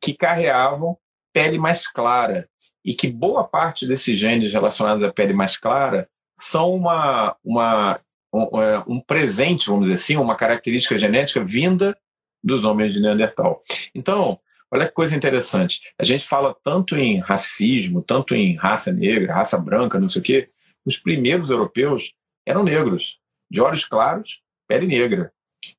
que 0.00 0.14
carreavam 0.14 0.96
pele 1.32 1.58
mais 1.58 1.88
clara 1.88 2.48
e 2.84 2.94
que 2.94 3.08
boa 3.08 3.42
parte 3.42 3.86
desses 3.86 4.18
genes 4.18 4.52
relacionados 4.52 5.02
à 5.02 5.12
pele 5.12 5.32
mais 5.32 5.56
clara 5.56 6.08
são 6.38 6.72
uma, 6.72 7.36
uma, 7.42 7.98
um, 8.32 8.62
é, 8.62 8.84
um 8.86 9.00
presente, 9.00 9.68
vamos 9.68 9.86
dizer 9.86 9.94
assim, 9.94 10.16
uma 10.16 10.36
característica 10.36 10.96
genética 10.96 11.42
vinda 11.42 11.98
dos 12.46 12.64
homens 12.64 12.92
de 12.92 13.00
Neandertal. 13.00 13.60
Então, 13.94 14.38
olha 14.70 14.86
que 14.86 14.92
coisa 14.92 15.16
interessante. 15.16 15.80
A 15.98 16.04
gente 16.04 16.24
fala 16.24 16.54
tanto 16.62 16.96
em 16.96 17.18
racismo, 17.18 18.00
tanto 18.00 18.34
em 18.34 18.54
raça 18.54 18.92
negra, 18.92 19.34
raça 19.34 19.58
branca, 19.58 19.98
não 19.98 20.08
sei 20.08 20.20
o 20.20 20.24
quê. 20.24 20.48
Os 20.84 20.96
primeiros 20.96 21.50
europeus 21.50 22.14
eram 22.46 22.62
negros, 22.62 23.18
de 23.50 23.60
olhos 23.60 23.84
claros, 23.84 24.40
pele 24.68 24.86
negra. 24.86 25.32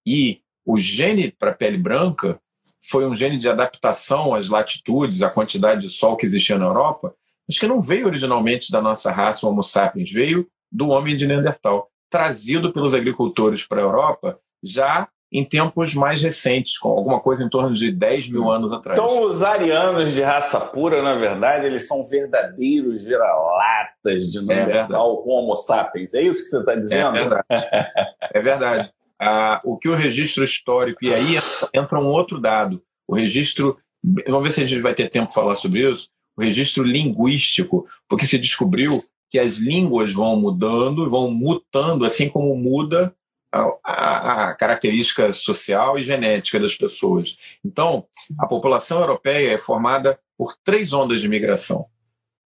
E 0.06 0.42
o 0.66 0.78
gene 0.78 1.32
para 1.32 1.54
pele 1.54 1.78
branca 1.78 2.40
foi 2.90 3.08
um 3.08 3.16
gene 3.16 3.38
de 3.38 3.48
adaptação 3.48 4.36
às 4.36 4.50
latitudes, 4.50 5.22
à 5.22 5.30
quantidade 5.30 5.82
de 5.82 5.90
sol 5.90 6.18
que 6.18 6.26
existia 6.26 6.58
na 6.58 6.66
Europa, 6.66 7.16
mas 7.48 7.58
que 7.58 7.68
não 7.68 7.80
veio 7.80 8.08
originalmente 8.08 8.70
da 8.70 8.82
nossa 8.82 9.10
raça 9.10 9.48
Homo 9.48 9.64
sapiens, 9.64 10.12
veio 10.12 10.46
do 10.70 10.90
homem 10.90 11.16
de 11.16 11.26
Neandertal, 11.26 11.90
trazido 12.10 12.74
pelos 12.74 12.94
agricultores 12.94 13.66
para 13.66 13.80
a 13.80 13.86
Europa 13.86 14.38
já 14.62 15.08
em 15.32 15.44
tempos 15.44 15.94
mais 15.94 16.22
recentes, 16.22 16.78
com 16.78 16.90
alguma 16.90 17.20
coisa 17.20 17.44
em 17.44 17.50
torno 17.50 17.76
de 17.76 17.92
10 17.92 18.30
mil 18.30 18.50
anos 18.50 18.72
atrás. 18.72 18.98
Então, 18.98 19.22
os 19.24 19.44
arianos 19.44 20.14
de 20.14 20.22
raça 20.22 20.60
pura, 20.60 21.02
na 21.02 21.16
verdade, 21.16 21.66
eles 21.66 21.88
são 21.88 22.06
verdadeiros 22.06 23.04
vira-latas 23.04 24.30
de 24.30 24.40
é 24.40 24.42
Neandertal 24.42 25.20
é 25.20 25.24
com 25.24 25.30
Homo 25.32 25.56
sapiens. 25.56 26.14
É 26.14 26.22
isso 26.22 26.44
que 26.44 26.50
você 26.50 26.60
está 26.60 26.76
dizendo? 26.76 27.18
É 27.18 27.20
verdade. 27.20 27.68
é 28.34 28.42
verdade. 28.42 28.94
Ah, 29.20 29.60
o 29.66 29.78
que 29.78 29.90
o 29.90 29.96
registro 29.96 30.44
histórico, 30.44 31.04
e 31.04 31.14
aí 31.14 31.36
entra 31.74 32.00
um 32.00 32.08
outro 32.08 32.40
dado, 32.40 32.82
o 33.08 33.16
registro, 33.16 33.76
vamos 34.28 34.48
ver 34.48 34.54
se 34.54 34.62
a 34.62 34.66
gente 34.66 34.82
vai 34.82 34.94
ter 34.94 35.10
tempo 35.10 35.28
de 35.28 35.34
falar 35.34 35.56
sobre 35.56 35.92
isso, 35.92 36.08
o 36.38 36.42
registro 36.42 36.84
linguístico, 36.84 37.86
porque 38.08 38.28
se 38.28 38.38
descobriu 38.38 38.92
que 39.30 39.40
as 39.40 39.58
línguas 39.58 40.14
vão 40.14 40.38
mudando, 40.38 41.10
vão 41.10 41.32
mutando, 41.32 42.06
assim 42.06 42.30
como 42.30 42.56
muda 42.56 43.14
a, 43.84 44.54
característica 44.56 45.32
social 45.34 45.98
e 45.98 46.04
genética 46.04 46.60
das 46.60 46.76
pessoas. 46.76 47.38
Então, 47.64 48.06
a 48.38 48.46
população 48.46 49.00
europeia 49.00 49.54
é 49.54 49.58
formada 49.58 50.20
por 50.38 50.56
três 50.64 50.94
ondas 50.94 51.22
de 51.22 51.28
migração. 51.28 51.86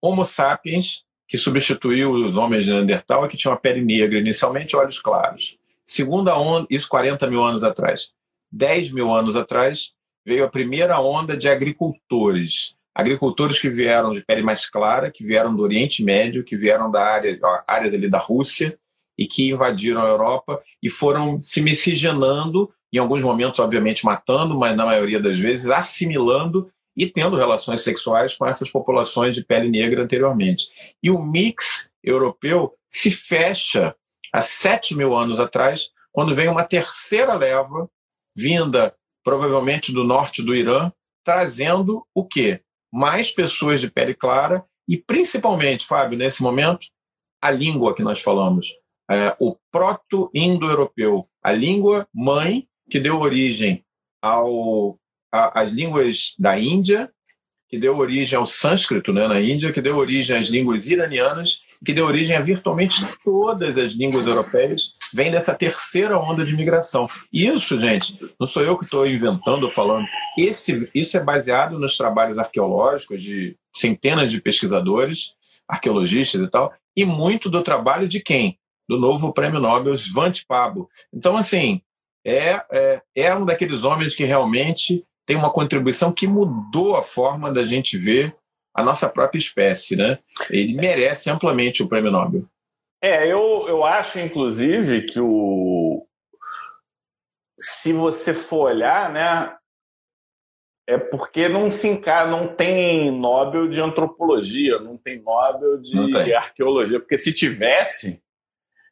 Homo 0.01 0.25
sapiens, 0.25 1.05
que 1.27 1.37
substituiu 1.37 2.11
os 2.11 2.35
homens 2.35 2.65
de 2.65 2.71
Neandertal 2.71 3.27
que 3.27 3.37
tinha 3.37 3.51
uma 3.51 3.59
pele 3.59 3.81
negra, 3.81 4.19
inicialmente 4.19 4.75
olhos 4.75 4.99
claros. 4.99 5.57
Segunda 5.85 6.37
onda, 6.37 6.67
isso 6.69 6.89
40 6.89 7.27
mil 7.27 7.43
anos 7.43 7.63
atrás. 7.63 8.11
10 8.51 8.91
mil 8.91 9.13
anos 9.13 9.35
atrás, 9.35 9.93
veio 10.25 10.43
a 10.43 10.49
primeira 10.49 10.99
onda 10.99 11.37
de 11.37 11.47
agricultores. 11.47 12.75
Agricultores 12.93 13.59
que 13.59 13.69
vieram 13.69 14.13
de 14.13 14.23
pele 14.25 14.43
mais 14.43 14.69
clara, 14.69 15.09
que 15.09 15.23
vieram 15.23 15.55
do 15.55 15.63
Oriente 15.63 16.03
Médio, 16.03 16.43
que 16.43 16.57
vieram 16.57 16.91
da 16.91 17.01
área, 17.01 17.39
áreas 17.65 17.93
ali 17.93 18.09
da 18.09 18.19
Rússia, 18.19 18.77
e 19.17 19.27
que 19.27 19.49
invadiram 19.49 20.01
a 20.01 20.07
Europa 20.07 20.61
e 20.81 20.89
foram 20.89 21.41
se 21.41 21.61
miscigenando, 21.61 22.71
em 22.93 22.97
alguns 22.97 23.21
momentos, 23.21 23.59
obviamente, 23.59 24.05
matando, 24.05 24.57
mas 24.57 24.75
na 24.75 24.85
maioria 24.85 25.19
das 25.19 25.37
vezes 25.37 25.69
assimilando 25.69 26.69
e 26.95 27.07
tendo 27.07 27.37
relações 27.37 27.81
sexuais 27.81 28.35
com 28.35 28.45
essas 28.45 28.69
populações 28.69 29.35
de 29.35 29.43
pele 29.43 29.69
negra 29.69 30.03
anteriormente. 30.03 30.95
E 31.01 31.09
o 31.09 31.19
mix 31.19 31.89
europeu 32.03 32.73
se 32.89 33.11
fecha 33.11 33.95
há 34.33 34.41
sete 34.41 34.95
mil 34.95 35.15
anos 35.15 35.39
atrás, 35.39 35.89
quando 36.11 36.35
vem 36.35 36.49
uma 36.49 36.63
terceira 36.63 37.33
leva, 37.33 37.89
vinda 38.35 38.93
provavelmente 39.23 39.91
do 39.91 40.03
norte 40.03 40.41
do 40.41 40.55
Irã, 40.55 40.91
trazendo 41.23 42.05
o 42.13 42.25
quê? 42.25 42.61
Mais 42.91 43.31
pessoas 43.31 43.79
de 43.79 43.89
pele 43.89 44.13
clara 44.13 44.65
e, 44.87 44.97
principalmente, 44.97 45.85
Fábio, 45.85 46.17
nesse 46.17 46.41
momento, 46.41 46.87
a 47.41 47.51
língua 47.51 47.95
que 47.95 48.03
nós 48.03 48.19
falamos 48.21 48.67
é, 49.11 49.35
o 49.39 49.57
proto-indo-europeu, 49.71 51.27
a 51.43 51.51
língua 51.51 52.07
mãe 52.13 52.67
que 52.89 52.99
deu 52.99 53.19
origem 53.19 53.83
ao, 54.21 54.97
às 55.31 55.71
línguas 55.71 56.33
da 56.39 56.57
Índia, 56.57 57.11
que 57.67 57.77
deu 57.77 57.97
origem 57.97 58.37
ao 58.37 58.45
sânscrito 58.45 59.13
né, 59.13 59.27
na 59.27 59.39
Índia, 59.39 59.71
que 59.71 59.81
deu 59.81 59.97
origem 59.97 60.37
às 60.37 60.47
línguas 60.47 60.87
iranianas, 60.87 61.49
que 61.85 61.93
deu 61.93 62.05
origem 62.05 62.35
a 62.35 62.41
virtualmente 62.41 63.03
todas 63.23 63.77
as 63.77 63.93
línguas 63.93 64.27
europeias, 64.27 64.91
vem 65.13 65.31
dessa 65.31 65.55
terceira 65.55 66.17
onda 66.17 66.45
de 66.45 66.55
migração. 66.55 67.05
Isso, 67.33 67.79
gente, 67.79 68.19
não 68.39 68.45
sou 68.45 68.63
eu 68.63 68.77
que 68.77 68.85
estou 68.85 69.07
inventando 69.07 69.63
ou 69.63 69.69
falando. 69.69 70.05
Esse, 70.37 70.79
isso 70.93 71.17
é 71.17 71.23
baseado 71.23 71.79
nos 71.79 71.97
trabalhos 71.97 72.37
arqueológicos 72.37 73.23
de 73.23 73.57
centenas 73.75 74.31
de 74.31 74.39
pesquisadores, 74.39 75.33
arqueologistas 75.67 76.41
e 76.41 76.47
tal, 76.47 76.73
e 76.95 77.05
muito 77.05 77.49
do 77.49 77.63
trabalho 77.63 78.07
de 78.07 78.19
quem? 78.19 78.59
Do 78.91 78.99
novo 78.99 79.31
prêmio 79.31 79.61
Nobel 79.61 79.95
Svante 79.95 80.45
Pabo. 80.45 80.89
Então, 81.13 81.37
assim, 81.37 81.81
é, 82.25 82.61
é, 82.69 83.01
é 83.15 83.33
um 83.33 83.45
daqueles 83.45 83.85
homens 83.85 84.13
que 84.13 84.25
realmente 84.25 85.05
tem 85.25 85.37
uma 85.37 85.49
contribuição 85.49 86.11
que 86.11 86.27
mudou 86.27 86.97
a 86.97 87.01
forma 87.01 87.53
da 87.53 87.63
gente 87.63 87.97
ver 87.97 88.35
a 88.73 88.83
nossa 88.83 89.07
própria 89.07 89.39
espécie, 89.39 89.95
né? 89.95 90.19
Ele 90.49 90.73
merece 90.73 91.29
amplamente 91.29 91.81
o 91.81 91.87
prêmio 91.87 92.11
Nobel. 92.11 92.43
É, 93.01 93.25
eu, 93.25 93.65
eu 93.69 93.85
acho, 93.85 94.19
inclusive, 94.19 95.03
que 95.03 95.21
o. 95.21 96.05
Se 97.57 97.93
você 97.93 98.33
for 98.33 98.71
olhar, 98.71 99.09
né? 99.09 99.55
É 100.85 100.97
porque 100.97 101.47
não 101.47 101.71
se 101.71 101.87
encara, 101.87 102.29
não 102.29 102.53
tem 102.53 103.09
Nobel 103.09 103.69
de 103.69 103.79
antropologia, 103.79 104.79
não 104.79 104.97
tem 104.97 105.21
Nobel 105.21 105.81
de 105.81 106.33
arqueologia, 106.33 106.99
porque 106.99 107.17
se 107.17 107.33
tivesse, 107.33 108.21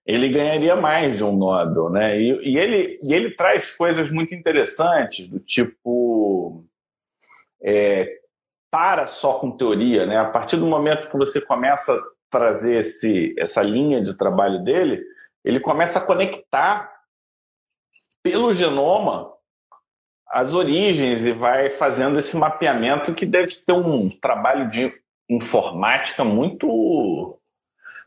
ele 0.10 0.30
ganharia 0.30 0.76
mais 0.76 1.18
de 1.18 1.24
um 1.24 1.38
Nobel, 1.38 1.88
né? 1.91 2.20
E, 2.20 2.53
e, 2.53 2.57
ele, 2.57 2.99
e 3.07 3.14
ele 3.14 3.30
traz 3.30 3.70
coisas 3.70 4.10
muito 4.10 4.34
interessantes, 4.34 5.28
do 5.28 5.39
tipo. 5.39 6.66
É, 7.62 8.18
para 8.72 9.05
só 9.05 9.38
com 9.38 9.51
teoria, 9.51 10.07
né? 10.07 10.18
A 10.18 10.26
partir 10.26 10.57
do 10.57 10.66
momento 10.66 11.12
que 11.12 11.18
você 11.18 11.39
começa 11.39 11.93
a 11.93 12.01
trazer 12.32 12.80
esse, 12.80 13.36
essa 13.38 13.62
linha 13.62 14.01
de 14.01 14.18
trabalho 14.18 14.64
dele, 14.64 15.03
ele 15.45 15.60
começa 15.60 15.99
a 15.99 16.05
conectar 16.05 16.91
pelo 18.24 18.51
genoma 18.51 19.32
as 20.28 20.55
origens 20.55 21.26
e 21.28 21.32
vai 21.32 21.70
fazendo 21.70 22.18
esse 22.18 22.36
mapeamento 22.36 23.14
que 23.14 23.28
deve 23.28 23.47
ter 23.64 23.74
um 23.74 24.10
trabalho 24.10 24.68
de 24.68 24.91
informática 25.30 26.24
muito 26.24 27.39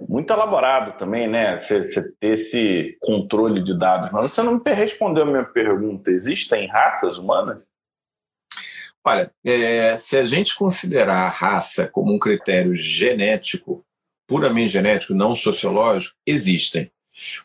muito 0.09 0.33
elaborado 0.33 0.97
também, 0.99 1.29
né? 1.29 1.57
Você, 1.57 1.83
ter 2.21 2.33
esse 2.33 2.97
controle 3.01 3.63
de 3.63 3.79
dados. 3.79 4.11
Mas 4.11 4.33
você 4.33 4.43
não 4.43 4.61
me 4.65 4.73
respondeu 4.73 5.25
a 5.25 5.27
minha 5.27 5.45
pergunta. 5.45 6.11
Existem 6.11 6.69
raças 6.69 7.19
humanas? 7.19 7.59
Olha, 9.05 9.33
é, 9.45 9.97
se 9.97 10.17
a 10.17 10.25
gente 10.25 10.57
considerar 10.57 11.27
a 11.27 11.29
raça 11.29 11.89
como 11.89 12.15
um 12.15 12.19
critério 12.19 12.77
genético, 12.77 13.85
puramente 14.29 14.71
genético, 14.71 15.15
não 15.15 15.35
sociológico, 15.35 16.15
existem. 16.27 16.91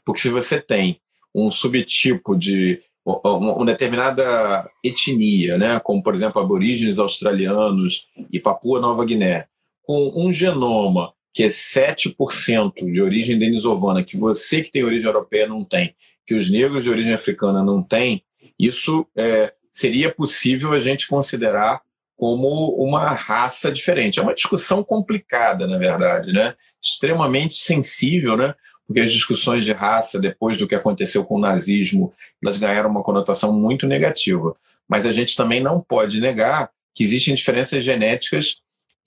Porque 0.05 0.21
se 0.21 0.29
você 0.29 0.61
tem 0.61 1.01
um 1.33 1.49
subtipo 1.49 2.35
de 2.35 2.81
uma 3.03 3.65
determinada 3.65 4.69
etnia, 4.83 5.57
né, 5.57 5.79
como 5.79 6.03
por 6.03 6.13
exemplo 6.13 6.41
aborígenes 6.41 6.99
australianos 6.99 8.07
e 8.31 8.39
Papua 8.39 8.79
Nova 8.79 9.05
Guiné, 9.05 9.47
com 9.81 10.11
um 10.15 10.31
genoma 10.31 11.13
que 11.37 11.43
é 11.43 11.49
7% 11.49 12.91
de 12.91 12.99
origem 12.99 13.37
denisovana, 13.37 14.03
que 14.03 14.17
você 14.17 14.63
que 14.63 14.71
tem 14.71 14.83
origem 14.83 15.05
europeia 15.05 15.45
não 15.45 15.63
tem, 15.63 15.93
que 16.25 16.33
os 16.33 16.49
negros 16.49 16.83
de 16.83 16.89
origem 16.89 17.13
africana 17.13 17.63
não 17.63 17.83
têm, 17.83 18.23
isso 18.59 19.05
é, 19.15 19.53
seria 19.71 20.11
possível 20.11 20.73
a 20.73 20.79
gente 20.79 21.07
considerar 21.07 21.79
como 22.15 22.73
uma 22.83 23.11
raça 23.11 23.71
diferente. 23.71 24.19
É 24.19 24.23
uma 24.23 24.33
discussão 24.33 24.83
complicada, 24.83 25.67
na 25.67 25.77
verdade, 25.77 26.33
né? 26.33 26.55
extremamente 26.83 27.53
sensível, 27.53 28.35
né? 28.35 28.55
porque 28.87 29.01
as 29.01 29.11
discussões 29.11 29.63
de 29.63 29.73
raça, 29.73 30.19
depois 30.19 30.57
do 30.57 30.67
que 30.67 30.73
aconteceu 30.73 31.23
com 31.23 31.35
o 31.35 31.39
nazismo, 31.39 32.15
elas 32.43 32.57
ganharam 32.57 32.89
uma 32.89 33.03
conotação 33.03 33.53
muito 33.53 33.85
negativa. 33.85 34.55
Mas 34.89 35.05
a 35.05 35.11
gente 35.11 35.35
também 35.35 35.61
não 35.61 35.81
pode 35.81 36.19
negar 36.19 36.71
que 36.95 37.03
existem 37.03 37.35
diferenças 37.35 37.85
genéticas 37.85 38.55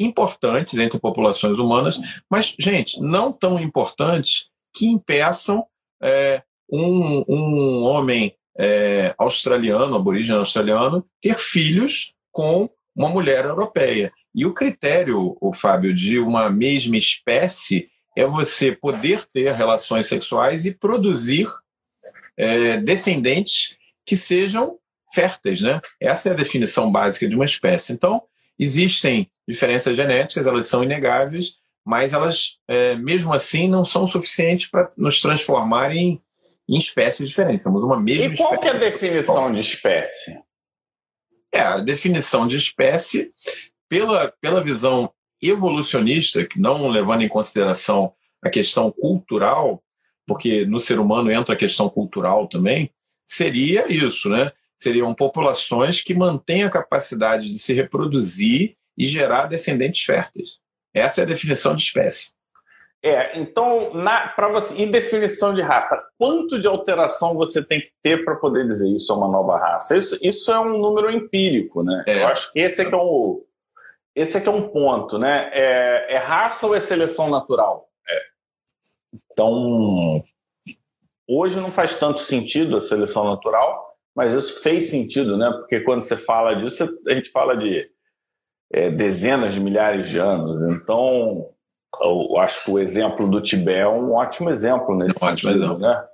importantes 0.00 0.78
entre 0.78 0.98
populações 0.98 1.58
humanas, 1.58 2.00
mas, 2.28 2.54
gente, 2.58 3.00
não 3.00 3.30
tão 3.30 3.60
importantes 3.60 4.46
que 4.74 4.86
impeçam 4.86 5.64
é, 6.02 6.42
um, 6.72 7.24
um 7.28 7.82
homem 7.82 8.34
é, 8.58 9.14
australiano, 9.18 9.94
aborígene 9.94 10.38
australiano, 10.38 11.04
ter 11.20 11.38
filhos 11.38 12.14
com 12.32 12.68
uma 12.96 13.08
mulher 13.08 13.44
europeia. 13.44 14.12
E 14.34 14.46
o 14.46 14.54
critério, 14.54 15.36
o 15.40 15.52
Fábio, 15.52 15.94
de 15.94 16.18
uma 16.18 16.50
mesma 16.50 16.96
espécie 16.96 17.88
é 18.16 18.24
você 18.24 18.72
poder 18.72 19.24
ter 19.32 19.52
relações 19.52 20.08
sexuais 20.08 20.66
e 20.66 20.74
produzir 20.74 21.48
é, 22.36 22.76
descendentes 22.78 23.76
que 24.04 24.16
sejam 24.16 24.78
férteis, 25.12 25.60
né? 25.60 25.80
Essa 26.00 26.28
é 26.28 26.32
a 26.32 26.36
definição 26.36 26.90
básica 26.90 27.28
de 27.28 27.34
uma 27.34 27.44
espécie. 27.44 27.92
Então, 27.92 28.22
existem 28.60 29.30
diferenças 29.48 29.96
genéticas, 29.96 30.46
elas 30.46 30.66
são 30.66 30.84
inegáveis, 30.84 31.54
mas 31.84 32.12
elas, 32.12 32.58
é, 32.68 32.94
mesmo 32.94 33.32
assim, 33.32 33.66
não 33.66 33.84
são 33.84 34.06
suficientes 34.06 34.68
para 34.68 34.92
nos 34.96 35.20
transformar 35.20 35.96
em, 35.96 36.20
em, 36.68 36.76
espécies 36.76 37.30
diferentes. 37.30 37.64
Somos 37.64 37.82
uma 37.82 37.98
mesma 37.98 38.34
E 38.34 38.36
qual 38.36 38.54
espécie. 38.54 38.68
é 38.68 38.76
a 38.76 38.78
definição 38.78 39.54
de 39.54 39.60
espécie? 39.60 40.38
É, 41.52 41.60
a 41.60 41.78
definição 41.78 42.46
de 42.46 42.56
espécie, 42.56 43.32
pela, 43.88 44.32
pela 44.40 44.62
visão 44.62 45.10
evolucionista, 45.42 46.46
não 46.54 46.86
levando 46.86 47.22
em 47.22 47.28
consideração 47.28 48.12
a 48.42 48.50
questão 48.50 48.92
cultural, 48.92 49.82
porque 50.26 50.66
no 50.66 50.78
ser 50.78 51.00
humano 51.00 51.32
entra 51.32 51.54
a 51.54 51.58
questão 51.58 51.88
cultural 51.88 52.46
também, 52.46 52.92
seria 53.24 53.90
isso, 53.90 54.28
né? 54.28 54.52
Seriam 54.80 55.14
populações 55.14 56.00
que 56.00 56.14
mantêm 56.14 56.64
a 56.64 56.70
capacidade 56.70 57.50
de 57.50 57.58
se 57.58 57.74
reproduzir 57.74 58.76
e 58.96 59.04
gerar 59.04 59.44
descendentes 59.44 60.02
férteis. 60.02 60.58
Essa 60.94 61.20
é 61.20 61.24
a 61.24 61.26
definição 61.26 61.76
de 61.76 61.82
espécie. 61.82 62.30
É, 63.02 63.38
então, 63.38 63.92
para 64.34 64.48
você, 64.48 64.74
e 64.82 64.86
definição 64.86 65.52
de 65.52 65.60
raça, 65.60 66.02
quanto 66.18 66.58
de 66.58 66.66
alteração 66.66 67.34
você 67.34 67.62
tem 67.62 67.80
que 67.80 67.92
ter 68.02 68.24
para 68.24 68.36
poder 68.36 68.66
dizer 68.66 68.88
isso 68.88 69.12
é 69.12 69.16
uma 69.16 69.28
nova 69.28 69.58
raça? 69.58 69.98
Isso, 69.98 70.18
isso 70.22 70.50
é 70.50 70.58
um 70.58 70.78
número 70.78 71.10
empírico, 71.10 71.82
né? 71.82 72.02
É. 72.06 72.22
Eu 72.22 72.28
acho 72.28 72.50
que 72.50 72.60
esse 72.60 72.80
é 72.80 72.86
que 72.86 72.94
é 72.94 72.98
um, 72.98 73.44
esse 74.14 74.38
é 74.38 74.40
que 74.40 74.48
é 74.48 74.52
um 74.52 74.66
ponto, 74.70 75.18
né? 75.18 75.50
É, 75.52 76.14
é 76.14 76.16
raça 76.16 76.66
ou 76.66 76.74
é 76.74 76.80
seleção 76.80 77.28
natural? 77.28 77.86
É. 78.08 78.20
Então, 79.30 80.24
hoje 81.28 81.60
não 81.60 81.70
faz 81.70 81.94
tanto 81.96 82.20
sentido 82.20 82.78
a 82.78 82.80
seleção 82.80 83.24
natural, 83.24 83.89
mas 84.14 84.34
isso 84.34 84.62
fez 84.62 84.90
sentido, 84.90 85.36
né? 85.36 85.50
Porque 85.50 85.80
quando 85.80 86.02
você 86.02 86.16
fala 86.16 86.54
disso, 86.54 86.88
a 87.06 87.14
gente 87.14 87.30
fala 87.30 87.56
de 87.56 87.88
é, 88.72 88.90
dezenas 88.90 89.54
de 89.54 89.60
milhares 89.60 90.08
de 90.08 90.18
anos. 90.18 90.62
Então, 90.76 91.48
eu 92.00 92.36
acho 92.38 92.64
que 92.64 92.70
o 92.70 92.78
exemplo 92.78 93.28
do 93.30 93.40
Tibete 93.40 93.80
é 93.80 93.88
um 93.88 94.12
ótimo 94.12 94.50
exemplo 94.50 94.96
nesse 94.96 95.22
é 95.22 95.26
um 95.26 95.30
sentido, 95.30 95.64
exemplo. 95.64 95.78
né? 95.78 96.04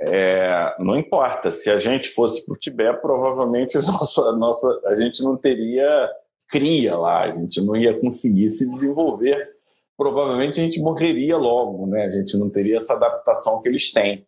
É, 0.00 0.76
não 0.78 0.96
importa, 0.96 1.50
se 1.50 1.68
a 1.68 1.78
gente 1.78 2.10
fosse 2.10 2.46
para 2.46 2.54
o 2.54 2.58
Tibete, 2.58 3.00
provavelmente 3.00 3.76
nossa, 3.82 4.36
nossa, 4.36 4.80
a 4.86 4.96
gente 4.96 5.22
não 5.22 5.36
teria 5.36 6.08
cria 6.48 6.96
lá, 6.96 7.22
a 7.22 7.36
gente 7.36 7.60
não 7.60 7.76
ia 7.76 7.98
conseguir 8.00 8.48
se 8.48 8.68
desenvolver. 8.70 9.56
Provavelmente 9.96 10.60
a 10.60 10.62
gente 10.62 10.80
morreria 10.80 11.36
logo, 11.36 11.86
né? 11.86 12.06
A 12.06 12.10
gente 12.10 12.38
não 12.38 12.48
teria 12.48 12.76
essa 12.76 12.94
adaptação 12.94 13.60
que 13.60 13.68
eles 13.68 13.92
têm. 13.92 14.26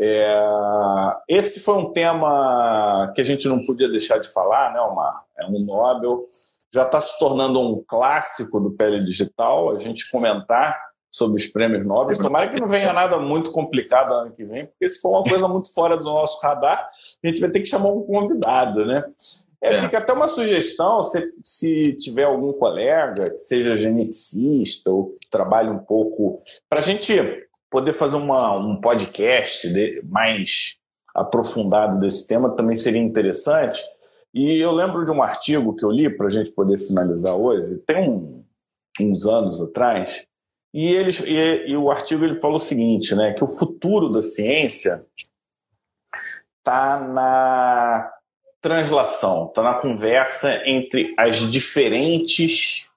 É, 0.00 0.40
esse 1.28 1.60
foi 1.60 1.76
um 1.76 1.92
tema 1.92 3.12
que 3.14 3.20
a 3.20 3.24
gente 3.24 3.48
não 3.48 3.58
podia 3.66 3.88
deixar 3.88 4.18
de 4.18 4.28
falar, 4.28 4.72
né, 4.72 4.80
Omar? 4.80 5.24
É 5.36 5.46
um 5.46 5.60
Nobel 5.60 6.24
já 6.72 6.82
está 6.82 7.00
se 7.00 7.18
tornando 7.18 7.60
um 7.60 7.82
clássico 7.86 8.60
do 8.60 8.70
Pele 8.72 9.00
Digital, 9.00 9.74
a 9.74 9.78
gente 9.78 10.10
comentar 10.10 10.78
sobre 11.10 11.40
os 11.40 11.48
prêmios 11.48 11.86
Nobel. 11.86 12.16
Tomara 12.18 12.50
que 12.50 12.60
não 12.60 12.68
venha 12.68 12.92
nada 12.92 13.18
muito 13.18 13.50
complicado 13.50 14.12
ano 14.12 14.32
que 14.32 14.44
vem, 14.44 14.66
porque 14.66 14.88
se 14.88 15.00
for 15.00 15.10
uma 15.10 15.24
coisa 15.24 15.48
muito 15.48 15.72
fora 15.72 15.96
do 15.96 16.04
nosso 16.04 16.40
radar, 16.42 16.88
a 17.24 17.26
gente 17.26 17.40
vai 17.40 17.50
ter 17.50 17.60
que 17.60 17.66
chamar 17.66 17.90
um 17.90 18.02
convidado, 18.02 18.84
né? 18.84 19.02
É, 19.60 19.74
é. 19.74 19.80
Fica 19.80 19.98
até 19.98 20.12
uma 20.12 20.28
sugestão, 20.28 21.02
se, 21.02 21.32
se 21.42 21.94
tiver 21.94 22.24
algum 22.24 22.52
colega 22.52 23.24
que 23.24 23.38
seja 23.38 23.74
geneticista 23.74 24.90
ou 24.90 25.16
que 25.20 25.28
trabalhe 25.28 25.70
um 25.70 25.78
pouco, 25.78 26.40
para 26.68 26.80
a 26.80 26.84
gente 26.84 27.47
poder 27.70 27.92
fazer 27.92 28.16
uma, 28.16 28.56
um 28.58 28.80
podcast 28.80 29.68
de, 29.72 30.02
mais 30.04 30.78
aprofundado 31.14 31.98
desse 31.98 32.26
tema, 32.26 32.54
também 32.54 32.76
seria 32.76 33.00
interessante. 33.00 33.80
E 34.32 34.58
eu 34.58 34.72
lembro 34.72 35.04
de 35.04 35.10
um 35.10 35.22
artigo 35.22 35.74
que 35.74 35.84
eu 35.84 35.90
li 35.90 36.08
para 36.08 36.26
a 36.26 36.30
gente 36.30 36.50
poder 36.52 36.78
finalizar 36.78 37.34
hoje, 37.34 37.78
tem 37.86 38.08
um, 38.08 38.44
uns 39.00 39.26
anos 39.26 39.60
atrás, 39.60 40.26
e, 40.72 40.86
eles, 40.86 41.20
e, 41.20 41.66
e, 41.68 41.76
o 41.76 41.90
artigo 41.90 42.24
ele 42.24 42.40
falou 42.40 42.56
o 42.56 42.60
seguinte, 42.60 43.14
né, 43.14 43.32
que 43.32 43.42
o 43.42 43.48
futuro 43.48 44.10
da 44.10 44.20
ciência 44.20 45.06
está 46.58 47.00
na 47.00 48.12
translação, 48.60 49.46
está 49.46 49.62
na 49.62 49.74
conversa 49.74 50.62
entre 50.66 51.14
as 51.16 51.36
diferentes 51.50 52.90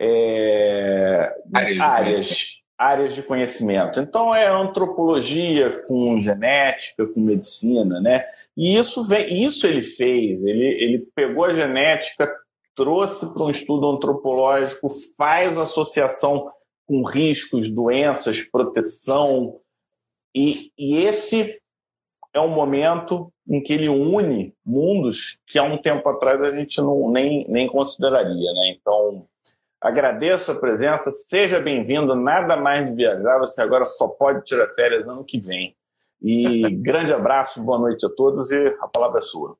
é, 0.00 1.34
áreas, 1.80 2.57
áreas 2.78 3.14
de 3.14 3.22
conhecimento. 3.22 3.98
Então 4.00 4.32
é 4.32 4.46
antropologia 4.46 5.82
com 5.86 6.22
genética, 6.22 7.06
com 7.06 7.20
medicina, 7.20 8.00
né? 8.00 8.24
E 8.56 8.76
isso 8.76 9.02
vem, 9.02 9.42
isso 9.44 9.66
ele 9.66 9.82
fez. 9.82 10.42
Ele, 10.44 10.64
ele 10.64 11.08
pegou 11.14 11.44
a 11.44 11.52
genética, 11.52 12.32
trouxe 12.76 13.34
para 13.34 13.42
um 13.42 13.50
estudo 13.50 13.88
antropológico, 13.90 14.88
faz 15.16 15.58
associação 15.58 16.52
com 16.86 17.02
riscos, 17.02 17.74
doenças, 17.74 18.42
proteção. 18.42 19.58
E, 20.34 20.70
e 20.78 20.98
esse 20.98 21.60
é 22.32 22.40
um 22.40 22.48
momento 22.48 23.32
em 23.48 23.60
que 23.60 23.72
ele 23.72 23.88
une 23.88 24.54
mundos 24.64 25.38
que 25.46 25.58
há 25.58 25.64
um 25.64 25.78
tempo 25.78 26.08
atrás 26.08 26.40
a 26.40 26.54
gente 26.54 26.80
não, 26.80 27.10
nem, 27.10 27.44
nem 27.48 27.66
consideraria, 27.66 28.52
né? 28.52 28.76
Então 28.78 29.22
Agradeço 29.80 30.50
a 30.50 30.56
presença, 30.56 31.12
seja 31.12 31.60
bem-vindo. 31.60 32.16
Nada 32.16 32.56
mais 32.56 32.88
de 32.88 32.96
viajar, 32.96 33.38
você 33.38 33.62
agora 33.62 33.84
só 33.84 34.08
pode 34.08 34.42
tirar 34.42 34.66
férias 34.74 35.08
ano 35.08 35.24
que 35.24 35.38
vem. 35.38 35.76
E 36.20 36.62
grande 36.82 37.12
abraço, 37.12 37.64
boa 37.64 37.78
noite 37.78 38.04
a 38.04 38.08
todos 38.08 38.50
e 38.50 38.66
a 38.80 38.88
palavra 38.88 39.18
é 39.18 39.20
sua. 39.20 39.56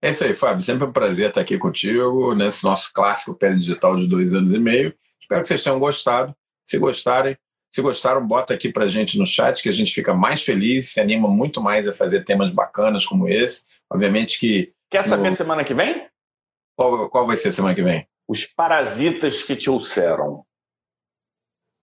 É 0.00 0.10
isso 0.10 0.24
aí, 0.24 0.34
Fábio. 0.34 0.62
Sempre 0.62 0.86
um 0.86 0.92
prazer 0.92 1.28
estar 1.28 1.42
aqui 1.42 1.58
contigo 1.58 2.34
nesse 2.34 2.64
nosso 2.64 2.90
clássico 2.94 3.34
Pele 3.34 3.58
Digital 3.58 3.96
de 3.96 4.08
dois 4.08 4.34
anos 4.34 4.54
e 4.54 4.58
meio. 4.58 4.94
Espero 5.20 5.42
que 5.42 5.48
vocês 5.48 5.62
tenham 5.62 5.78
gostado. 5.78 6.34
Se 6.64 6.78
gostarem, 6.78 7.36
se 7.70 7.82
gostaram, 7.82 8.26
bota 8.26 8.54
aqui 8.54 8.72
pra 8.72 8.88
gente 8.88 9.18
no 9.18 9.26
chat 9.26 9.62
que 9.62 9.68
a 9.68 9.72
gente 9.72 9.92
fica 9.92 10.14
mais 10.14 10.42
feliz, 10.42 10.94
se 10.94 11.00
anima 11.00 11.28
muito 11.28 11.60
mais 11.60 11.86
a 11.86 11.92
fazer 11.92 12.24
temas 12.24 12.50
bacanas 12.50 13.04
como 13.04 13.28
esse. 13.28 13.64
Obviamente 13.90 14.40
que. 14.40 14.72
Quer 14.90 15.04
saber 15.04 15.30
no... 15.30 15.36
semana 15.36 15.62
que 15.62 15.74
vem? 15.74 16.08
Qual, 16.74 17.10
qual 17.10 17.26
vai 17.26 17.36
ser 17.36 17.52
semana 17.52 17.74
que 17.74 17.82
vem? 17.82 18.08
Os 18.28 18.44
parasitas 18.46 19.42
que 19.42 19.56
te 19.56 19.70
ulceram? 19.70 20.44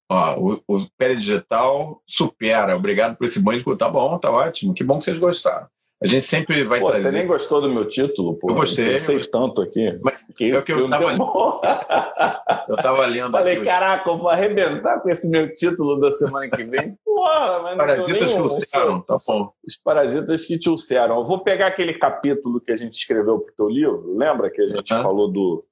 Ó, 0.10 0.36
o, 0.38 0.62
o 0.68 0.88
Pele 0.98 1.16
Digital 1.16 2.02
supera. 2.08 2.76
Obrigado 2.76 3.18
por 3.18 3.26
esse 3.26 3.40
banho. 3.40 3.64
Tá 3.78 3.90
bom, 3.90 4.18
tá 4.20 4.32
ótimo. 4.32 4.74
Que 4.74 4.84
bom 4.84 4.98
que 4.98 5.06
vocês 5.06 5.18
gostaram. 5.18 5.68
A 6.04 6.08
gente 6.08 6.26
sempre 6.26 6.66
vai 6.66 6.82
pô, 6.82 6.88
trazer. 6.88 7.12
Você 7.12 7.18
nem 7.18 7.26
gostou 7.26 7.62
do 7.62 7.70
meu 7.70 7.88
título, 7.88 8.36
pô. 8.36 8.50
Eu 8.50 8.56
gostei. 8.56 8.88
Eu 8.88 8.92
pensei 8.92 9.22
tanto 9.22 9.62
aqui. 9.62 9.98
Mas 10.04 10.16
que 10.36 10.52
é 10.52 10.58
o 10.58 10.62
que 10.62 10.74
eu, 10.74 10.86
tava... 10.86 11.14
eu 12.68 12.76
tava 12.76 13.06
lendo. 13.06 13.32
Falei, 13.32 13.56
aqui, 13.56 13.66
caraca, 13.66 14.10
eu 14.10 14.18
vou 14.18 14.28
arrebentar 14.28 15.00
com 15.00 15.10
esse 15.10 15.30
meu 15.30 15.54
título 15.54 16.00
da 16.02 16.12
semana 16.12 16.50
que 16.50 16.64
vem. 16.66 16.98
Porra, 17.06 17.62
mas 17.62 17.78
Parasitas 17.78 18.34
que 18.34 18.40
ulceram, 18.40 19.02
tá 19.02 19.18
bom. 19.26 19.54
Os 19.66 19.78
parasitas 19.78 20.44
que 20.44 20.60
te 20.60 20.70
ulceram. 20.70 21.20
Eu 21.20 21.26
vou 21.26 21.40
pegar 21.40 21.68
aquele 21.68 21.94
capítulo 21.94 22.60
que 22.60 22.74
a 22.74 22.76
gente 22.76 22.94
escreveu 22.94 23.40
pro 23.40 23.56
teu 23.56 23.70
livro. 23.70 24.18
Lembra 24.18 24.52
que 24.52 24.62
a 24.62 24.68
gente 24.68 24.90
falou 24.90 25.32
do 25.32 25.64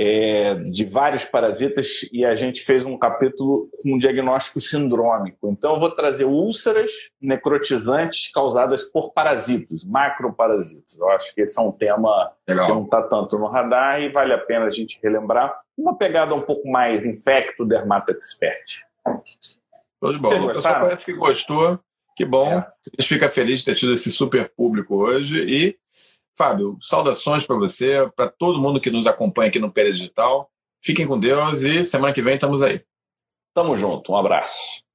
é, 0.00 0.54
de 0.54 0.84
vários 0.84 1.24
parasitas 1.24 2.08
e 2.12 2.24
a 2.24 2.34
gente 2.34 2.62
fez 2.62 2.86
um 2.86 2.96
capítulo 2.96 3.68
com 3.82 3.94
um 3.94 3.98
diagnóstico 3.98 4.60
sindrômico. 4.60 5.50
Então, 5.50 5.74
eu 5.74 5.80
vou 5.80 5.90
trazer 5.90 6.24
úlceras 6.24 6.90
necrotizantes 7.20 8.30
causadas 8.30 8.84
por 8.84 9.12
parasitos, 9.12 9.84
macroparasitos. 9.84 10.96
Eu 10.96 11.10
acho 11.10 11.34
que 11.34 11.40
esse 11.40 11.58
é 11.58 11.62
um 11.62 11.72
tema 11.72 12.32
Legal. 12.48 12.66
que 12.66 12.72
não 12.72 12.84
está 12.84 13.02
tanto 13.02 13.38
no 13.38 13.48
radar 13.48 14.00
e 14.00 14.08
vale 14.08 14.32
a 14.32 14.38
pena 14.38 14.66
a 14.66 14.70
gente 14.70 15.00
relembrar. 15.02 15.52
Uma 15.76 15.96
pegada 15.96 16.32
um 16.32 16.42
pouco 16.42 16.68
mais 16.70 17.04
infecto 17.04 17.64
dermato 17.64 18.12
expert. 18.12 18.82
Show 19.04 20.12
de 20.12 20.18
bola. 20.18 20.42
O 20.42 20.48
pessoal 20.48 20.74
parece 20.80 21.06
que 21.06 21.12
gostou. 21.14 21.80
Que 22.14 22.24
bom. 22.24 22.52
É. 22.52 22.56
A 22.56 22.72
gente 23.00 23.08
fica 23.08 23.28
feliz 23.28 23.60
de 23.60 23.66
ter 23.66 23.74
tido 23.76 23.92
esse 23.92 24.10
super 24.10 24.52
público 24.56 24.96
hoje 24.96 25.38
e 25.38 25.76
Fábio, 26.38 26.78
saudações 26.80 27.44
para 27.44 27.56
você, 27.56 28.08
para 28.14 28.28
todo 28.28 28.60
mundo 28.60 28.80
que 28.80 28.92
nos 28.92 29.08
acompanha 29.08 29.48
aqui 29.48 29.58
no 29.58 29.72
Pérez 29.72 29.98
Digital. 29.98 30.48
Fiquem 30.80 31.04
com 31.04 31.18
Deus 31.18 31.62
e 31.62 31.84
semana 31.84 32.14
que 32.14 32.22
vem 32.22 32.34
estamos 32.34 32.62
aí. 32.62 32.80
Tamo 33.52 33.76
junto, 33.76 34.12
um 34.12 34.16
abraço. 34.16 34.87